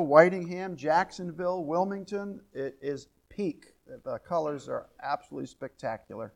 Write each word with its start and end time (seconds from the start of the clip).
Whitingham, 0.00 0.76
Jacksonville, 0.76 1.64
Wilmington. 1.64 2.40
It 2.52 2.78
is 2.80 3.08
peak. 3.28 3.74
The 4.04 4.18
colors 4.18 4.68
are 4.68 4.88
absolutely 5.02 5.46
spectacular. 5.46 6.34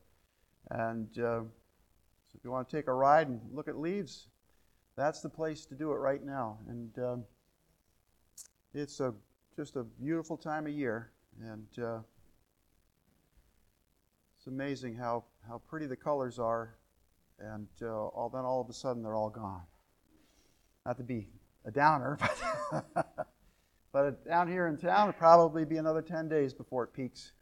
And 0.70 1.08
uh, 1.18 1.42
so 2.30 2.36
if 2.36 2.44
you 2.44 2.50
want 2.50 2.68
to 2.68 2.76
take 2.76 2.86
a 2.86 2.92
ride 2.92 3.28
and 3.28 3.40
look 3.52 3.68
at 3.68 3.78
leaves, 3.78 4.28
that's 4.96 5.20
the 5.20 5.28
place 5.28 5.64
to 5.66 5.74
do 5.74 5.92
it 5.92 5.96
right 5.96 6.24
now. 6.24 6.58
And 6.68 6.98
um, 6.98 7.24
it's 8.74 9.00
a, 9.00 9.14
just 9.56 9.76
a 9.76 9.82
beautiful 9.82 10.36
time 10.36 10.66
of 10.66 10.72
year. 10.72 11.10
And 11.42 11.66
uh, 11.82 12.00
it's 14.36 14.46
amazing 14.46 14.94
how, 14.96 15.24
how 15.48 15.60
pretty 15.68 15.86
the 15.86 15.96
colors 15.96 16.38
are. 16.38 16.76
And 17.38 17.68
uh, 17.82 17.86
all, 17.86 18.28
then 18.28 18.44
all 18.44 18.60
of 18.60 18.68
a 18.68 18.72
sudden 18.72 19.02
they're 19.02 19.16
all 19.16 19.30
gone. 19.30 19.62
Not 20.86 20.98
to 20.98 21.02
be 21.02 21.28
a 21.64 21.70
downer, 21.70 22.18
but, 22.94 23.28
but 23.92 24.24
down 24.26 24.48
here 24.48 24.66
in 24.68 24.76
town, 24.76 25.08
it'll 25.08 25.18
probably 25.18 25.64
be 25.64 25.76
another 25.76 26.02
10 26.02 26.28
days 26.28 26.54
before 26.54 26.84
it 26.84 26.92
peaks. 26.92 27.32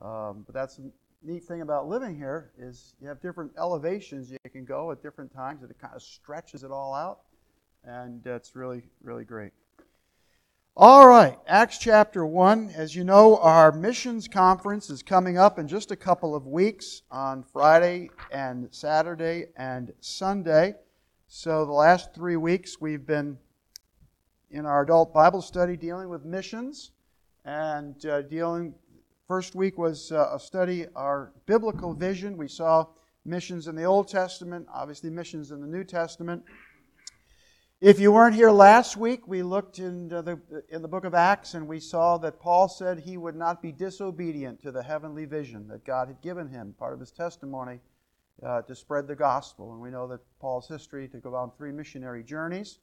Um, 0.00 0.44
but 0.46 0.54
that's 0.54 0.76
the 0.76 0.90
neat 1.22 1.44
thing 1.44 1.60
about 1.60 1.88
living 1.88 2.16
here 2.16 2.52
is 2.58 2.94
you 3.00 3.08
have 3.08 3.20
different 3.20 3.52
elevations 3.58 4.30
you 4.30 4.38
can 4.50 4.64
go 4.64 4.90
at 4.92 5.02
different 5.02 5.32
times, 5.32 5.62
and 5.62 5.70
it 5.70 5.78
kind 5.78 5.94
of 5.94 6.02
stretches 6.02 6.64
it 6.64 6.70
all 6.70 6.94
out, 6.94 7.20
and 7.84 8.24
it's 8.26 8.54
really, 8.54 8.82
really 9.02 9.24
great. 9.24 9.52
All 10.76 11.06
right, 11.06 11.36
Acts 11.46 11.78
chapter 11.78 12.24
1. 12.24 12.70
As 12.74 12.94
you 12.94 13.04
know, 13.04 13.36
our 13.38 13.72
missions 13.72 14.28
conference 14.28 14.88
is 14.88 15.02
coming 15.02 15.36
up 15.36 15.58
in 15.58 15.68
just 15.68 15.90
a 15.90 15.96
couple 15.96 16.34
of 16.34 16.46
weeks 16.46 17.02
on 17.10 17.42
Friday 17.42 18.08
and 18.30 18.68
Saturday 18.70 19.46
and 19.56 19.92
Sunday. 20.00 20.74
So, 21.26 21.66
the 21.66 21.72
last 21.72 22.14
three 22.14 22.36
weeks 22.36 22.80
we've 22.80 23.04
been 23.04 23.36
in 24.50 24.66
our 24.66 24.82
adult 24.82 25.14
Bible 25.14 25.42
study 25.42 25.76
dealing 25.76 26.08
with 26.08 26.24
missions 26.24 26.90
and 27.44 28.04
uh, 28.06 28.22
dealing. 28.22 28.74
First 29.28 29.54
week 29.54 29.78
was 29.78 30.10
uh, 30.10 30.30
a 30.34 30.40
study 30.40 30.86
our 30.96 31.32
biblical 31.46 31.94
vision. 31.94 32.36
We 32.36 32.48
saw 32.48 32.86
missions 33.24 33.68
in 33.68 33.76
the 33.76 33.84
Old 33.84 34.08
Testament, 34.08 34.66
obviously 34.72 35.10
missions 35.10 35.52
in 35.52 35.60
the 35.60 35.68
New 35.68 35.84
Testament. 35.84 36.42
If 37.80 37.98
you 37.98 38.12
weren't 38.12 38.34
here 38.34 38.50
last 38.50 38.96
week, 38.96 39.26
we 39.26 39.42
looked 39.42 39.78
in 39.78 40.08
the, 40.08 40.38
in 40.68 40.82
the 40.82 40.88
book 40.88 41.04
of 41.04 41.14
Acts 41.14 41.54
and 41.54 41.66
we 41.66 41.80
saw 41.80 42.18
that 42.18 42.38
Paul 42.38 42.68
said 42.68 42.98
he 42.98 43.16
would 43.16 43.36
not 43.36 43.62
be 43.62 43.72
disobedient 43.72 44.60
to 44.62 44.72
the 44.72 44.82
heavenly 44.82 45.24
vision 45.24 45.66
that 45.68 45.84
God 45.86 46.08
had 46.08 46.20
given 46.20 46.48
him, 46.48 46.74
part 46.78 46.92
of 46.92 47.00
his 47.00 47.10
testimony 47.10 47.80
uh, 48.42 48.62
to 48.62 48.74
spread 48.74 49.06
the 49.06 49.14
gospel. 49.14 49.72
And 49.72 49.80
we 49.80 49.90
know 49.90 50.06
that 50.08 50.20
Paul's 50.40 50.68
history 50.68 51.08
to 51.08 51.18
go 51.18 51.34
on 51.34 51.52
three 51.56 51.72
missionary 51.72 52.22
journeys. 52.22 52.80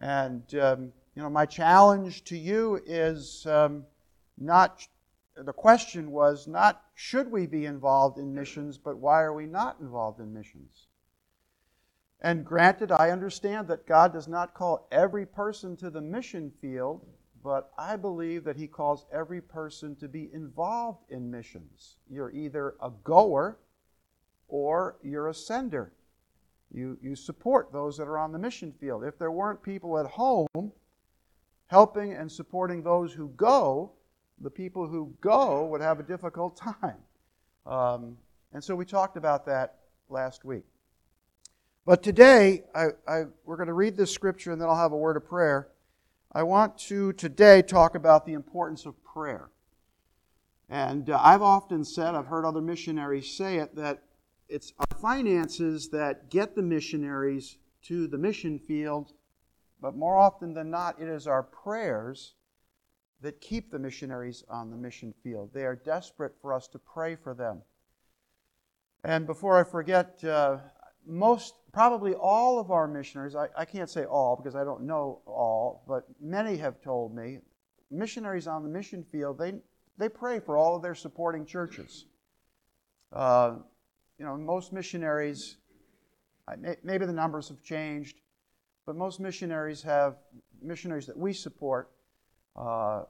And, 0.00 0.42
um, 0.54 0.92
you 1.14 1.22
know, 1.22 1.30
my 1.30 1.46
challenge 1.46 2.24
to 2.24 2.36
you 2.36 2.80
is 2.86 3.46
um, 3.46 3.84
not, 4.38 4.86
the 5.36 5.52
question 5.52 6.10
was 6.10 6.46
not 6.46 6.82
should 6.94 7.30
we 7.30 7.46
be 7.46 7.66
involved 7.66 8.18
in 8.18 8.34
missions, 8.34 8.78
but 8.78 8.98
why 8.98 9.22
are 9.22 9.34
we 9.34 9.46
not 9.46 9.78
involved 9.80 10.20
in 10.20 10.32
missions? 10.32 10.88
And 12.20 12.44
granted, 12.44 12.90
I 12.90 13.10
understand 13.10 13.68
that 13.68 13.86
God 13.86 14.12
does 14.12 14.28
not 14.28 14.54
call 14.54 14.88
every 14.90 15.26
person 15.26 15.76
to 15.76 15.90
the 15.90 16.00
mission 16.00 16.50
field, 16.60 17.06
but 17.44 17.70
I 17.78 17.96
believe 17.96 18.44
that 18.44 18.56
He 18.56 18.66
calls 18.66 19.06
every 19.12 19.40
person 19.40 19.94
to 19.96 20.08
be 20.08 20.30
involved 20.32 21.10
in 21.10 21.30
missions. 21.30 21.96
You're 22.10 22.32
either 22.32 22.74
a 22.82 22.90
goer 23.04 23.58
or 24.48 24.96
you're 25.02 25.28
a 25.28 25.34
sender. 25.34 25.92
You, 26.76 26.98
you 27.00 27.16
support 27.16 27.72
those 27.72 27.96
that 27.96 28.04
are 28.04 28.18
on 28.18 28.32
the 28.32 28.38
mission 28.38 28.70
field. 28.78 29.02
If 29.02 29.18
there 29.18 29.30
weren't 29.30 29.62
people 29.62 29.98
at 29.98 30.04
home 30.04 30.72
helping 31.68 32.12
and 32.12 32.30
supporting 32.30 32.82
those 32.82 33.14
who 33.14 33.28
go, 33.30 33.92
the 34.42 34.50
people 34.50 34.86
who 34.86 35.14
go 35.22 35.64
would 35.66 35.80
have 35.80 36.00
a 36.00 36.02
difficult 36.02 36.54
time. 36.54 36.98
Um, 37.64 38.18
and 38.52 38.62
so 38.62 38.76
we 38.76 38.84
talked 38.84 39.16
about 39.16 39.46
that 39.46 39.76
last 40.10 40.44
week. 40.44 40.64
But 41.86 42.02
today, 42.02 42.64
I, 42.74 42.88
I, 43.08 43.24
we're 43.46 43.56
going 43.56 43.68
to 43.68 43.72
read 43.72 43.96
this 43.96 44.12
scripture 44.12 44.52
and 44.52 44.60
then 44.60 44.68
I'll 44.68 44.76
have 44.76 44.92
a 44.92 44.98
word 44.98 45.16
of 45.16 45.26
prayer. 45.26 45.68
I 46.32 46.42
want 46.42 46.76
to 46.78 47.14
today 47.14 47.62
talk 47.62 47.94
about 47.94 48.26
the 48.26 48.34
importance 48.34 48.84
of 48.84 49.02
prayer. 49.02 49.48
And 50.68 51.08
uh, 51.08 51.18
I've 51.22 51.42
often 51.42 51.84
said, 51.84 52.14
I've 52.14 52.26
heard 52.26 52.44
other 52.44 52.60
missionaries 52.60 53.30
say 53.30 53.56
it, 53.56 53.76
that 53.76 54.02
it's 54.48 54.72
our 54.78 54.98
finances 54.98 55.88
that 55.90 56.30
get 56.30 56.54
the 56.54 56.62
missionaries 56.62 57.58
to 57.82 58.06
the 58.06 58.18
mission 58.18 58.58
field, 58.58 59.12
but 59.80 59.96
more 59.96 60.16
often 60.16 60.54
than 60.54 60.70
not, 60.70 61.00
it 61.00 61.08
is 61.08 61.26
our 61.26 61.42
prayers 61.42 62.34
that 63.20 63.40
keep 63.40 63.70
the 63.70 63.78
missionaries 63.78 64.44
on 64.48 64.70
the 64.70 64.76
mission 64.76 65.14
field. 65.22 65.50
They 65.52 65.64
are 65.64 65.76
desperate 65.76 66.34
for 66.40 66.52
us 66.52 66.68
to 66.68 66.78
pray 66.78 67.16
for 67.16 67.34
them. 67.34 67.62
And 69.04 69.26
before 69.26 69.58
I 69.58 69.64
forget, 69.64 70.22
uh, 70.24 70.58
most, 71.06 71.54
probably 71.72 72.14
all 72.14 72.58
of 72.58 72.70
our 72.70 72.86
missionaries, 72.86 73.34
I, 73.36 73.48
I 73.56 73.64
can't 73.64 73.88
say 73.88 74.04
all 74.04 74.36
because 74.36 74.54
I 74.54 74.64
don't 74.64 74.82
know 74.82 75.20
all, 75.26 75.84
but 75.86 76.04
many 76.20 76.56
have 76.56 76.80
told 76.80 77.14
me, 77.14 77.38
missionaries 77.90 78.46
on 78.46 78.62
the 78.64 78.68
mission 78.68 79.04
field, 79.10 79.38
they, 79.38 79.54
they 79.96 80.08
pray 80.08 80.40
for 80.40 80.56
all 80.56 80.76
of 80.76 80.82
their 80.82 80.94
supporting 80.94 81.46
churches. 81.46 82.06
Uh, 83.12 83.56
you 84.18 84.24
know, 84.24 84.36
most 84.36 84.72
missionaries, 84.72 85.56
maybe 86.82 87.06
the 87.06 87.12
numbers 87.12 87.48
have 87.48 87.62
changed, 87.62 88.20
but 88.86 88.96
most 88.96 89.20
missionaries 89.20 89.82
have, 89.82 90.16
missionaries 90.62 91.06
that 91.06 91.18
we 91.18 91.32
support, 91.32 91.90
uh, 92.56 93.02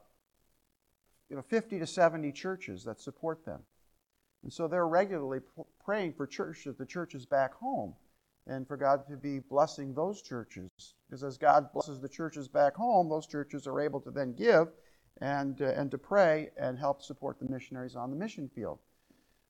you 1.29 1.37
know, 1.37 1.43
50 1.43 1.79
to 1.79 1.87
70 1.87 2.33
churches 2.33 2.85
that 2.85 3.01
support 3.01 3.45
them. 3.45 3.61
And 4.43 4.53
so 4.53 4.69
they're 4.69 4.87
regularly 4.87 5.41
praying 5.85 6.15
for 6.15 6.27
churches, 6.27 6.77
the 6.77 6.87
churches 6.87 7.27
back 7.27 7.55
home, 7.55 7.95
and 8.47 8.67
for 8.67 8.77
God 8.77 9.07
to 9.09 9.17
be 9.17 9.41
blessing 9.41 9.93
those 9.93 10.23
churches. 10.23 10.95
Because 11.09 11.25
as 11.25 11.37
God 11.37 11.73
blesses 11.73 12.01
the 12.01 12.09
churches 12.09 12.49
back 12.49 12.77
home, 12.77 13.09
those 13.09 13.27
churches 13.27 13.67
are 13.67 13.81
able 13.81 14.01
to 14.01 14.11
then 14.11 14.35
give 14.35 14.69
and, 15.21 15.61
uh, 15.61 15.67
and 15.77 15.91
to 15.91 15.99
pray 15.99 16.51
and 16.57 16.79
help 16.79 17.03
support 17.03 17.39
the 17.39 17.49
missionaries 17.49 17.97
on 17.97 18.11
the 18.11 18.17
mission 18.17 18.49
field. 18.55 18.79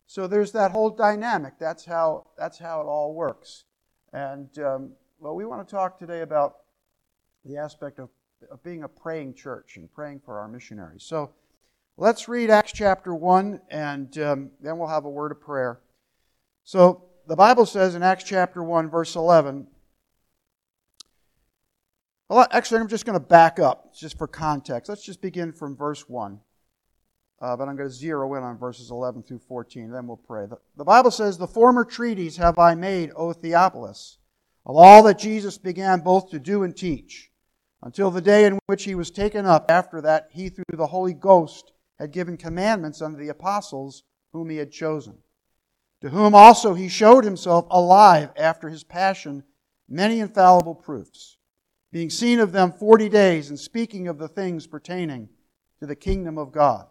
So 0.06 0.26
there's 0.26 0.52
that 0.52 0.70
whole 0.70 0.90
dynamic. 0.90 1.54
That's 1.58 1.84
how, 1.84 2.28
that's 2.38 2.58
how 2.58 2.80
it 2.80 2.84
all 2.84 3.14
works. 3.14 3.64
And, 4.12 4.56
um, 4.58 4.92
well, 5.18 5.34
we 5.34 5.44
want 5.44 5.66
to 5.66 5.70
talk 5.70 5.98
today 5.98 6.20
about 6.20 6.56
the 7.44 7.56
aspect 7.56 7.98
of, 7.98 8.08
of 8.50 8.62
being 8.62 8.84
a 8.84 8.88
praying 8.88 9.34
church 9.34 9.76
and 9.76 9.92
praying 9.92 10.20
for 10.24 10.38
our 10.38 10.48
missionaries. 10.48 11.02
So 11.02 11.32
let's 11.96 12.28
read 12.28 12.50
Acts 12.50 12.72
chapter 12.72 13.14
1, 13.14 13.60
and 13.70 14.16
um, 14.18 14.50
then 14.60 14.78
we'll 14.78 14.88
have 14.88 15.04
a 15.04 15.10
word 15.10 15.32
of 15.32 15.40
prayer. 15.40 15.80
So 16.64 17.04
the 17.26 17.36
Bible 17.36 17.66
says 17.66 17.94
in 17.94 18.02
Acts 18.02 18.24
chapter 18.24 18.62
1, 18.62 18.88
verse 18.88 19.16
11, 19.16 19.66
well, 22.28 22.46
actually, 22.50 22.80
I'm 22.80 22.88
just 22.88 23.06
going 23.06 23.18
to 23.18 23.24
back 23.24 23.60
up 23.60 23.94
just 23.94 24.18
for 24.18 24.26
context. 24.26 24.88
Let's 24.88 25.04
just 25.04 25.20
begin 25.20 25.52
from 25.52 25.76
verse 25.76 26.08
1. 26.08 26.40
Uh, 27.38 27.54
but 27.54 27.68
I'm 27.68 27.76
going 27.76 27.88
to 27.88 27.94
zero 27.94 28.34
in 28.34 28.42
on 28.42 28.56
verses 28.56 28.90
11 28.90 29.24
through 29.24 29.40
14, 29.40 29.90
then 29.90 30.06
we'll 30.06 30.16
pray. 30.16 30.46
The, 30.46 30.58
the 30.76 30.84
Bible 30.84 31.10
says, 31.10 31.36
The 31.36 31.46
former 31.46 31.84
treaties 31.84 32.38
have 32.38 32.58
I 32.58 32.74
made, 32.74 33.12
O 33.14 33.32
Theophilus, 33.34 34.16
of 34.64 34.76
all 34.76 35.02
that 35.02 35.18
Jesus 35.18 35.58
began 35.58 36.00
both 36.00 36.30
to 36.30 36.38
do 36.38 36.62
and 36.62 36.74
teach, 36.74 37.30
until 37.82 38.10
the 38.10 38.22
day 38.22 38.46
in 38.46 38.58
which 38.66 38.84
he 38.84 38.94
was 38.94 39.10
taken 39.10 39.44
up. 39.44 39.70
After 39.70 40.00
that, 40.00 40.28
he, 40.32 40.48
through 40.48 40.64
the 40.72 40.86
Holy 40.86 41.12
Ghost, 41.12 41.72
had 41.98 42.10
given 42.10 42.38
commandments 42.38 43.02
unto 43.02 43.18
the 43.18 43.28
apostles 43.28 44.02
whom 44.32 44.48
he 44.48 44.56
had 44.56 44.72
chosen, 44.72 45.18
to 46.00 46.08
whom 46.08 46.34
also 46.34 46.72
he 46.72 46.88
showed 46.88 47.24
himself 47.24 47.66
alive 47.70 48.30
after 48.36 48.70
his 48.70 48.82
passion, 48.82 49.44
many 49.90 50.20
infallible 50.20 50.74
proofs, 50.74 51.36
being 51.92 52.08
seen 52.08 52.40
of 52.40 52.52
them 52.52 52.72
forty 52.72 53.10
days, 53.10 53.50
and 53.50 53.58
speaking 53.58 54.08
of 54.08 54.16
the 54.16 54.28
things 54.28 54.66
pertaining 54.66 55.28
to 55.80 55.86
the 55.86 55.94
kingdom 55.94 56.38
of 56.38 56.50
God 56.50 56.86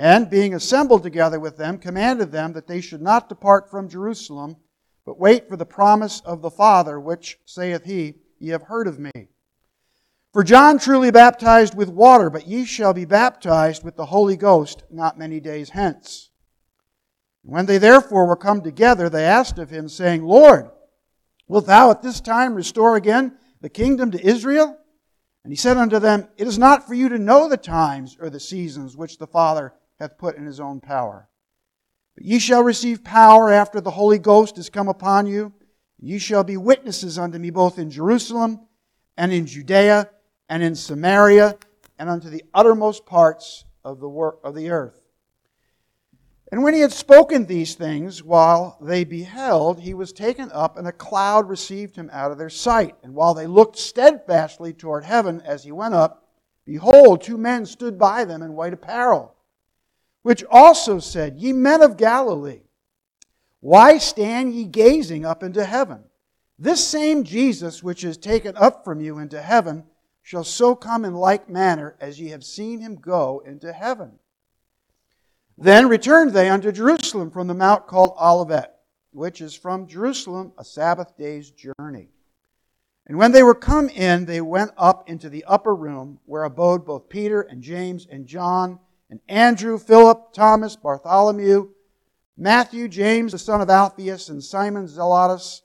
and 0.00 0.30
being 0.30 0.54
assembled 0.54 1.02
together 1.02 1.38
with 1.38 1.58
them, 1.58 1.76
commanded 1.76 2.32
them 2.32 2.54
that 2.54 2.66
they 2.66 2.80
should 2.80 3.02
not 3.02 3.28
depart 3.28 3.70
from 3.70 3.86
Jerusalem, 3.86 4.56
but 5.04 5.18
wait 5.20 5.46
for 5.46 5.58
the 5.58 5.66
promise 5.66 6.20
of 6.24 6.40
the 6.40 6.50
Father, 6.50 6.98
which, 6.98 7.38
saith 7.44 7.84
he, 7.84 8.14
Ye 8.38 8.48
have 8.48 8.62
heard 8.62 8.86
of 8.86 8.98
me. 8.98 9.10
For 10.32 10.42
John 10.42 10.78
truly 10.78 11.10
baptized 11.10 11.76
with 11.76 11.90
water, 11.90 12.30
but 12.30 12.46
ye 12.46 12.64
shall 12.64 12.94
be 12.94 13.04
baptized 13.04 13.84
with 13.84 13.96
the 13.96 14.06
Holy 14.06 14.38
Ghost 14.38 14.84
not 14.90 15.18
many 15.18 15.38
days 15.38 15.68
hence. 15.68 16.30
When 17.42 17.66
they 17.66 17.76
therefore 17.76 18.26
were 18.26 18.36
come 18.36 18.62
together, 18.62 19.10
they 19.10 19.26
asked 19.26 19.58
of 19.58 19.68
him, 19.68 19.86
saying, 19.86 20.24
Lord, 20.24 20.70
wilt 21.46 21.66
thou 21.66 21.90
at 21.90 22.00
this 22.00 22.22
time 22.22 22.54
restore 22.54 22.96
again 22.96 23.36
the 23.60 23.68
kingdom 23.68 24.12
to 24.12 24.26
Israel? 24.26 24.78
And 25.44 25.52
he 25.52 25.58
said 25.58 25.76
unto 25.76 25.98
them, 25.98 26.26
It 26.38 26.46
is 26.46 26.58
not 26.58 26.88
for 26.88 26.94
you 26.94 27.10
to 27.10 27.18
know 27.18 27.50
the 27.50 27.58
times 27.58 28.16
or 28.18 28.30
the 28.30 28.40
seasons 28.40 28.96
which 28.96 29.18
the 29.18 29.26
Father 29.26 29.74
hath 30.00 30.18
put 30.18 30.36
in 30.36 30.46
his 30.46 30.58
own 30.58 30.80
power. 30.80 31.28
But 32.16 32.24
ye 32.24 32.38
shall 32.38 32.64
receive 32.64 33.04
power 33.04 33.52
after 33.52 33.80
the 33.80 33.92
Holy 33.92 34.18
Ghost 34.18 34.58
is 34.58 34.70
come 34.70 34.88
upon 34.88 35.26
you. 35.26 35.52
Ye 36.00 36.18
shall 36.18 36.42
be 36.42 36.56
witnesses 36.56 37.18
unto 37.18 37.38
me 37.38 37.50
both 37.50 37.78
in 37.78 37.90
Jerusalem 37.90 38.60
and 39.16 39.32
in 39.32 39.46
Judea 39.46 40.08
and 40.48 40.62
in 40.62 40.74
Samaria, 40.74 41.56
and 41.98 42.08
unto 42.08 42.28
the 42.28 42.42
uttermost 42.52 43.06
parts 43.06 43.64
of 43.84 44.00
the 44.00 44.08
work 44.08 44.40
of 44.42 44.54
the 44.56 44.70
earth. 44.70 45.00
And 46.50 46.64
when 46.64 46.74
he 46.74 46.80
had 46.80 46.92
spoken 46.92 47.46
these 47.46 47.76
things, 47.76 48.24
while 48.24 48.76
they 48.80 49.04
beheld, 49.04 49.78
he 49.78 49.94
was 49.94 50.12
taken 50.12 50.50
up, 50.50 50.76
and 50.76 50.88
a 50.88 50.92
cloud 50.92 51.48
received 51.48 51.94
him 51.94 52.10
out 52.12 52.32
of 52.32 52.38
their 52.38 52.50
sight. 52.50 52.96
And 53.04 53.14
while 53.14 53.34
they 53.34 53.46
looked 53.46 53.78
steadfastly 53.78 54.72
toward 54.72 55.04
heaven 55.04 55.40
as 55.42 55.62
he 55.62 55.70
went 55.70 55.94
up, 55.94 56.26
behold, 56.64 57.22
two 57.22 57.38
men 57.38 57.66
stood 57.66 57.96
by 57.96 58.24
them 58.24 58.42
in 58.42 58.54
white 58.54 58.72
apparel, 58.72 59.36
which 60.22 60.44
also 60.50 60.98
said, 60.98 61.38
Ye 61.38 61.52
men 61.52 61.82
of 61.82 61.96
Galilee, 61.96 62.62
why 63.60 63.98
stand 63.98 64.54
ye 64.54 64.64
gazing 64.64 65.24
up 65.24 65.42
into 65.42 65.64
heaven? 65.64 66.04
This 66.58 66.86
same 66.86 67.24
Jesus, 67.24 67.82
which 67.82 68.04
is 68.04 68.16
taken 68.16 68.56
up 68.56 68.84
from 68.84 69.00
you 69.00 69.18
into 69.18 69.40
heaven, 69.40 69.84
shall 70.22 70.44
so 70.44 70.74
come 70.74 71.04
in 71.04 71.14
like 71.14 71.48
manner 71.48 71.96
as 72.00 72.20
ye 72.20 72.28
have 72.28 72.44
seen 72.44 72.80
him 72.80 72.96
go 72.96 73.42
into 73.46 73.72
heaven. 73.72 74.18
Then 75.56 75.88
returned 75.88 76.32
they 76.32 76.48
unto 76.48 76.72
Jerusalem 76.72 77.30
from 77.30 77.46
the 77.46 77.54
mount 77.54 77.86
called 77.86 78.14
Olivet, 78.20 78.74
which 79.12 79.40
is 79.40 79.54
from 79.54 79.86
Jerusalem 79.86 80.52
a 80.58 80.64
Sabbath 80.64 81.16
day's 81.16 81.50
journey. 81.50 82.08
And 83.06 83.18
when 83.18 83.32
they 83.32 83.42
were 83.42 83.54
come 83.54 83.88
in, 83.88 84.24
they 84.24 84.40
went 84.40 84.70
up 84.78 85.08
into 85.08 85.28
the 85.28 85.44
upper 85.44 85.74
room, 85.74 86.20
where 86.26 86.44
abode 86.44 86.86
both 86.86 87.08
Peter 87.08 87.40
and 87.42 87.62
James 87.62 88.06
and 88.10 88.26
John, 88.26 88.78
and 89.10 89.20
Andrew, 89.28 89.78
Philip, 89.78 90.32
Thomas, 90.32 90.76
Bartholomew, 90.76 91.70
Matthew, 92.36 92.88
James, 92.88 93.32
the 93.32 93.38
son 93.38 93.60
of 93.60 93.68
Alphaeus, 93.68 94.28
and 94.28 94.42
Simon 94.42 94.86
Zelotes, 94.86 95.62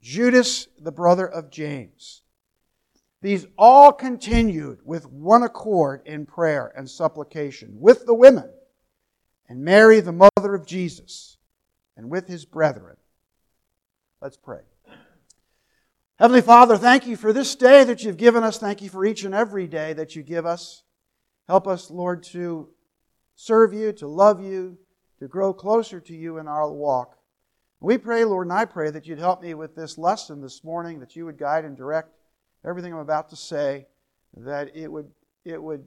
Judas, 0.00 0.68
the 0.78 0.92
brother 0.92 1.26
of 1.26 1.50
James. 1.50 2.22
These 3.22 3.46
all 3.56 3.90
continued 3.90 4.80
with 4.84 5.06
one 5.06 5.42
accord 5.42 6.02
in 6.04 6.26
prayer 6.26 6.70
and 6.76 6.88
supplication 6.88 7.70
with 7.80 8.04
the 8.04 8.14
women 8.14 8.50
and 9.48 9.64
Mary, 9.64 10.00
the 10.00 10.12
mother 10.12 10.54
of 10.54 10.66
Jesus, 10.66 11.38
and 11.96 12.10
with 12.10 12.28
his 12.28 12.44
brethren. 12.44 12.96
Let's 14.20 14.36
pray. 14.36 14.60
Heavenly 16.18 16.42
Father, 16.42 16.76
thank 16.76 17.06
you 17.06 17.16
for 17.16 17.32
this 17.32 17.54
day 17.54 17.82
that 17.84 18.04
you've 18.04 18.18
given 18.18 18.44
us. 18.44 18.58
Thank 18.58 18.82
you 18.82 18.90
for 18.90 19.04
each 19.04 19.24
and 19.24 19.34
every 19.34 19.66
day 19.66 19.94
that 19.94 20.14
you 20.14 20.22
give 20.22 20.46
us. 20.46 20.82
Help 21.48 21.66
us, 21.66 21.90
Lord, 21.90 22.22
to 22.24 22.68
serve 23.34 23.72
you, 23.72 23.92
to 23.92 24.06
love 24.06 24.42
you, 24.42 24.78
to 25.18 25.28
grow 25.28 25.52
closer 25.52 26.00
to 26.00 26.14
you 26.14 26.38
in 26.38 26.48
our 26.48 26.70
walk. 26.70 27.18
We 27.80 27.98
pray, 27.98 28.24
Lord, 28.24 28.46
and 28.46 28.56
I 28.56 28.64
pray 28.64 28.90
that 28.90 29.06
you'd 29.06 29.18
help 29.18 29.42
me 29.42 29.54
with 29.54 29.74
this 29.74 29.98
lesson 29.98 30.40
this 30.40 30.64
morning, 30.64 31.00
that 31.00 31.16
you 31.16 31.24
would 31.26 31.38
guide 31.38 31.64
and 31.64 31.76
direct 31.76 32.14
everything 32.66 32.92
I'm 32.92 33.00
about 33.00 33.30
to 33.30 33.36
say, 33.36 33.86
that 34.36 34.74
it 34.74 34.90
would, 34.90 35.10
it 35.44 35.62
would 35.62 35.86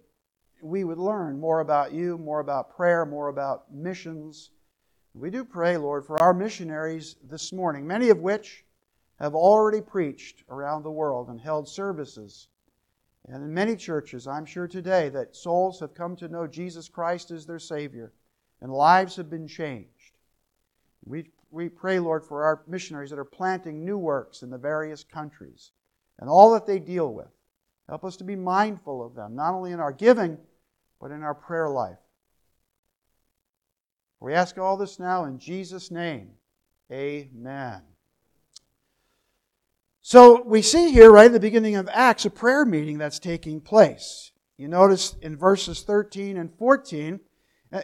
we 0.62 0.84
would 0.84 0.98
learn 0.98 1.40
more 1.40 1.60
about 1.60 1.94
you, 1.94 2.18
more 2.18 2.40
about 2.40 2.76
prayer, 2.76 3.06
more 3.06 3.28
about 3.28 3.74
missions. 3.74 4.52
We 5.14 5.30
do 5.30 5.44
pray, 5.44 5.78
Lord, 5.78 6.06
for 6.06 6.22
our 6.22 6.34
missionaries 6.34 7.16
this 7.24 7.54
morning, 7.54 7.86
many 7.86 8.10
of 8.10 8.20
which 8.20 8.66
have 9.20 9.36
already 9.36 9.82
preached 9.82 10.44
around 10.50 10.84
the 10.84 10.92
world 10.92 11.30
and 11.30 11.40
held 11.40 11.68
services. 11.68 12.48
And 13.27 13.44
in 13.44 13.53
many 13.53 13.75
churches, 13.75 14.25
I'm 14.27 14.45
sure 14.45 14.68
today, 14.68 15.09
that 15.09 15.35
souls 15.35 15.79
have 15.81 15.94
come 15.94 16.15
to 16.18 16.29
know 16.29 16.47
Jesus 16.47 16.88
Christ 16.88 17.31
as 17.31 17.45
their 17.45 17.59
Savior 17.59 18.13
and 18.62 18.71
lives 18.71 19.15
have 19.18 19.29
been 19.29 19.47
changed. 19.47 20.18
We, 21.06 21.29
we 21.51 21.69
pray, 21.69 22.00
Lord, 22.00 22.24
for 22.24 22.45
our 22.45 22.63
missionaries 22.68 23.09
that 23.09 23.19
are 23.19 23.25
planting 23.25 23.83
new 23.83 23.97
works 23.97 24.44
in 24.44 24.50
the 24.50 24.57
various 24.57 25.03
countries 25.03 25.71
and 26.19 26.29
all 26.29 26.53
that 26.53 26.65
they 26.65 26.79
deal 26.79 27.13
with. 27.13 27.27
Help 27.89 28.03
us 28.03 28.18
to 28.18 28.24
be 28.24 28.35
mindful 28.35 29.06
of 29.06 29.15
them, 29.15 29.35
not 29.35 29.53
only 29.53 29.71
in 29.71 29.79
our 29.79 29.94
giving, 29.94 30.38
but 31.00 31.12
in 31.12 31.24
our 31.24 31.35
prayer 31.35 31.69
life. 31.69 32.00
We 34.19 34.33
ask 34.33 34.57
all 34.57 34.77
this 34.77 35.00
now 35.00 35.25
in 35.25 35.38
Jesus' 35.38 35.91
name. 35.91 36.31
Amen. 36.91 37.81
So 40.09 40.42
we 40.42 40.62
see 40.62 40.94
here, 40.94 41.12
right 41.12 41.25
at 41.25 41.33
the 41.33 41.39
beginning 41.42 41.75
of 41.75 41.89
Acts, 41.92 42.24
a 42.24 42.30
prayer 42.30 42.63
meeting 42.63 42.98
that's 42.98 43.19
taking 43.19 43.59
place. 43.59 44.31
You 44.56 44.69
notice 44.69 45.18
in 45.21 45.36
verses 45.36 45.81
13 45.81 46.38
and 46.38 46.50
14, 46.57 47.19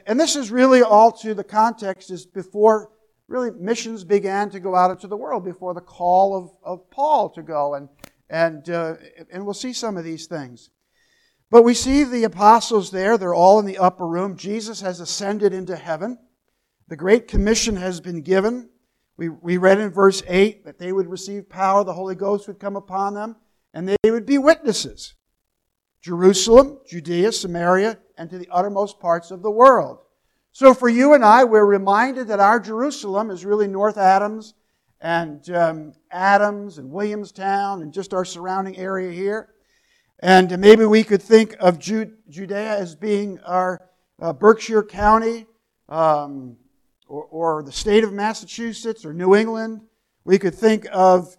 and 0.07 0.17
this 0.17 0.37
is 0.37 0.49
really 0.49 0.81
all 0.81 1.11
to 1.11 1.33
the 1.33 1.43
context 1.43 2.09
is 2.09 2.25
before 2.25 2.91
really 3.27 3.51
missions 3.51 4.05
began 4.05 4.49
to 4.51 4.61
go 4.61 4.73
out 4.73 4.89
into 4.89 5.07
the 5.07 5.17
world, 5.17 5.43
before 5.43 5.73
the 5.73 5.81
call 5.81 6.37
of, 6.37 6.51
of 6.63 6.89
Paul 6.89 7.29
to 7.31 7.43
go. 7.43 7.73
And, 7.73 7.89
and, 8.29 8.69
uh, 8.69 8.95
and 9.29 9.43
we'll 9.43 9.53
see 9.53 9.73
some 9.73 9.97
of 9.97 10.05
these 10.05 10.25
things. 10.25 10.69
But 11.51 11.63
we 11.63 11.73
see 11.73 12.05
the 12.05 12.23
apostles 12.23 12.89
there. 12.89 13.17
They're 13.17 13.33
all 13.33 13.59
in 13.59 13.65
the 13.65 13.79
upper 13.79 14.07
room. 14.07 14.37
Jesus 14.37 14.79
has 14.79 15.01
ascended 15.01 15.51
into 15.51 15.75
heaven. 15.75 16.17
The 16.87 16.95
Great 16.95 17.27
Commission 17.27 17.75
has 17.75 17.99
been 17.99 18.21
given. 18.21 18.69
We, 19.17 19.29
we 19.29 19.57
read 19.57 19.79
in 19.79 19.91
verse 19.91 20.23
8 20.27 20.65
that 20.65 20.79
they 20.79 20.91
would 20.91 21.07
receive 21.07 21.49
power, 21.49 21.83
the 21.83 21.93
Holy 21.93 22.15
Ghost 22.15 22.47
would 22.47 22.59
come 22.59 22.75
upon 22.75 23.13
them, 23.13 23.35
and 23.73 23.87
they 23.87 24.11
would 24.11 24.25
be 24.25 24.37
witnesses. 24.37 25.13
Jerusalem, 26.01 26.79
Judea, 26.85 27.31
Samaria, 27.31 27.97
and 28.17 28.29
to 28.29 28.37
the 28.37 28.49
uttermost 28.51 28.99
parts 28.99 29.31
of 29.31 29.41
the 29.41 29.51
world. 29.51 29.99
So 30.51 30.73
for 30.73 30.89
you 30.89 31.13
and 31.13 31.23
I, 31.23 31.43
we're 31.45 31.65
reminded 31.65 32.27
that 32.27 32.39
our 32.39 32.59
Jerusalem 32.59 33.31
is 33.31 33.45
really 33.45 33.67
North 33.67 33.97
Adams 33.97 34.53
and 34.99 35.49
um, 35.49 35.93
Adams 36.11 36.77
and 36.77 36.91
Williamstown 36.91 37.81
and 37.81 37.93
just 37.93 38.13
our 38.13 38.25
surrounding 38.25 38.77
area 38.77 39.11
here. 39.11 39.49
And 40.19 40.57
maybe 40.59 40.85
we 40.85 41.03
could 41.03 41.21
think 41.21 41.55
of 41.59 41.79
Judea 41.79 42.77
as 42.77 42.95
being 42.95 43.39
our 43.41 43.89
uh, 44.21 44.31
Berkshire 44.31 44.83
County 44.83 45.47
um, 45.89 46.57
or, 47.07 47.23
or, 47.25 47.63
the 47.63 47.71
state 47.71 48.03
of 48.03 48.13
Massachusetts 48.13 49.05
or 49.05 49.13
New 49.13 49.35
England. 49.35 49.81
We 50.23 50.39
could 50.39 50.55
think 50.55 50.87
of, 50.91 51.35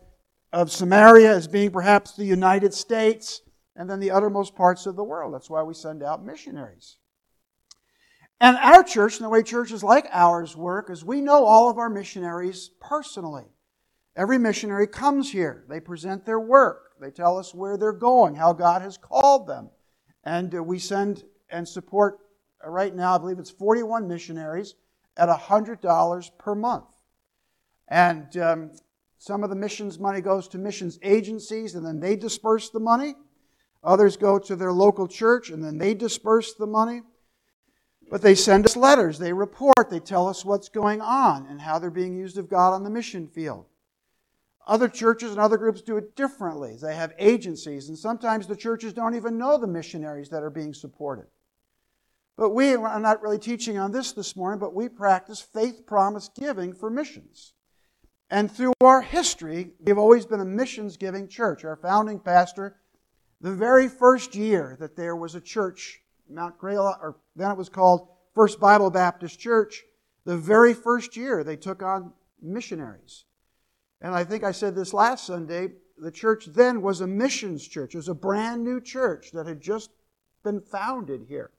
of 0.53 0.71
Samaria 0.71 1.35
as 1.35 1.49
being 1.49 1.71
perhaps 1.71 2.13
the 2.13 2.25
United 2.25 2.75
States 2.75 3.43
and 3.77 3.89
then 3.89 4.01
the 4.01 4.11
uttermost 4.11 4.55
parts 4.55 4.87
of 4.87 4.97
the 4.97 5.05
world. 5.05 5.35
That's 5.35 5.51
why 5.51 5.63
we 5.63 5.75
send 5.75 6.03
out 6.03 6.25
missionaries. 6.25 6.99
And 8.41 8.57
our 8.59 8.83
church, 8.83 9.17
and 9.17 9.25
the 9.25 9.31
way 9.31 9.43
churches 9.43 9.83
like 9.83 10.07
ours 10.11 10.57
work, 10.57 10.91
is 10.91 11.05
we 11.05 11.21
know 11.21 11.45
all 11.45 11.71
of 11.71 11.79
our 11.79 11.89
missionaries 11.89 12.71
personally. 12.81 13.47
Every 14.17 14.39
missionary 14.39 14.87
comes 14.87 15.33
here. 15.33 15.65
They 15.69 15.81
present 15.81 16.25
their 16.25 16.41
work. 16.41 16.93
They 17.01 17.11
tell 17.11 17.39
us 17.39 17.55
where 17.55 17.77
they're 17.77 17.93
going, 17.93 18.35
how 18.35 18.53
God 18.53 18.83
has 18.83 18.97
called 18.97 19.47
them. 19.47 19.71
And 20.25 20.55
uh, 20.55 20.63
we 20.63 20.79
send 20.79 21.25
and 21.51 21.67
support, 21.67 22.19
uh, 22.65 22.71
right 22.71 22.95
now, 22.95 23.15
I 23.15 23.19
believe 23.19 23.39
it's 23.39 23.51
41 23.51 24.07
missionaries 24.07 24.75
at 25.17 25.29
$100 25.29 26.31
per 26.39 26.55
month. 26.55 26.87
And 27.89 28.37
um, 28.37 28.71
some 29.19 29.45
of 29.45 29.51
the 29.51 29.57
missions 29.57 29.99
money 29.99 30.21
goes 30.21 30.49
to 30.49 30.59
missions 30.59 30.99
agencies, 31.03 31.75
and 31.75 31.87
then 31.87 32.01
they 32.01 32.17
disperse 32.17 32.71
the 32.71 32.81
money. 32.81 33.15
Others 33.83 34.17
go 34.17 34.39
to 34.39 34.57
their 34.57 34.73
local 34.73 35.07
church, 35.07 35.51
and 35.51 35.63
then 35.63 35.79
they 35.79 35.95
disperse 35.95 36.55
the 36.55 36.67
money. 36.67 37.03
But 38.11 38.23
they 38.23 38.35
send 38.35 38.67
us 38.67 38.77
letters, 38.77 39.19
they 39.19 39.33
report, 39.33 39.91
they 39.91 40.01
tell 40.01 40.29
us 40.29 40.45
what's 40.45 40.69
going 40.69 41.01
on 41.01 41.47
and 41.47 41.61
how 41.61 41.79
they're 41.79 41.91
being 41.91 42.17
used 42.17 42.37
of 42.37 42.51
God 42.51 42.75
on 42.75 42.85
the 42.85 42.91
mission 42.91 43.27
field. 43.27 43.67
Other 44.67 44.89
churches 44.89 45.31
and 45.31 45.41
other 45.41 45.59
groups 45.59 45.83
do 45.83 45.97
it 45.97 46.17
differently. 46.17 46.77
They 46.81 46.95
have 46.95 47.13
agencies, 47.19 47.89
and 47.89 47.99
sometimes 47.99 48.47
the 48.47 48.57
churches 48.57 48.93
don't 48.93 49.15
even 49.15 49.39
know 49.39 49.59
the 49.59 49.67
missionaries 49.67 50.31
that 50.31 50.43
are 50.43 50.51
being 50.51 50.73
supported. 50.73 51.27
But 52.37 52.51
we, 52.51 52.75
I'm 52.75 53.03
not 53.03 53.23
really 53.23 53.39
teaching 53.39 53.79
on 53.79 53.93
this 53.93 54.13
this 54.13 54.35
morning, 54.35 54.59
but 54.59 54.75
we 54.75 54.89
practice 54.89 55.41
faith 55.41 55.87
promise 55.87 56.29
giving 56.29 56.73
for 56.73 56.91
missions. 56.91 57.53
And 58.31 58.51
through 58.51 58.73
our 58.81 59.03
history, 59.03 59.71
we've 59.79 59.99
always 59.99 60.27
been 60.27 60.41
a 60.41 60.45
missions 60.45 60.97
giving 60.97 61.29
church. 61.29 61.65
Our 61.65 61.77
founding 61.77 62.19
pastor, 62.19 62.77
the 63.41 63.55
very 63.55 63.89
first 63.89 64.35
year 64.35 64.77
that 64.81 64.97
there 64.97 65.15
was 65.15 65.35
a 65.35 65.41
church, 65.41 66.01
Mount 66.29 66.59
Greylock, 66.59 66.99
or 67.01 67.17
then 67.37 67.53
it 67.53 67.57
was 67.57 67.69
called 67.69 68.09
First 68.35 68.59
Bible 68.59 68.91
Baptist 68.91 69.39
Church, 69.39 69.85
the 70.25 70.37
very 70.37 70.75
first 70.75 71.17
year 71.17 71.45
they 71.45 71.57
took 71.57 71.83
on 71.83 72.13
missionaries. 72.43 73.25
And 74.01 74.15
I 74.15 74.25
think 74.25 74.43
I 74.43 74.53
said 74.53 74.75
this 74.75 74.93
last 74.93 75.27
Sunday. 75.27 75.73
The 75.99 76.11
church 76.11 76.47
then 76.47 76.83
was 76.83 77.01
a 77.01 77.07
missions 77.07 77.67
church. 77.69 77.95
It 77.95 77.99
was 77.99 78.09
a 78.09 78.15
brand 78.15 78.65
new 78.65 78.81
church 78.81 79.31
that 79.33 79.47
had 79.47 79.61
just 79.61 79.91
been 80.43 80.61
founded 80.61 81.27
here. 81.29 81.53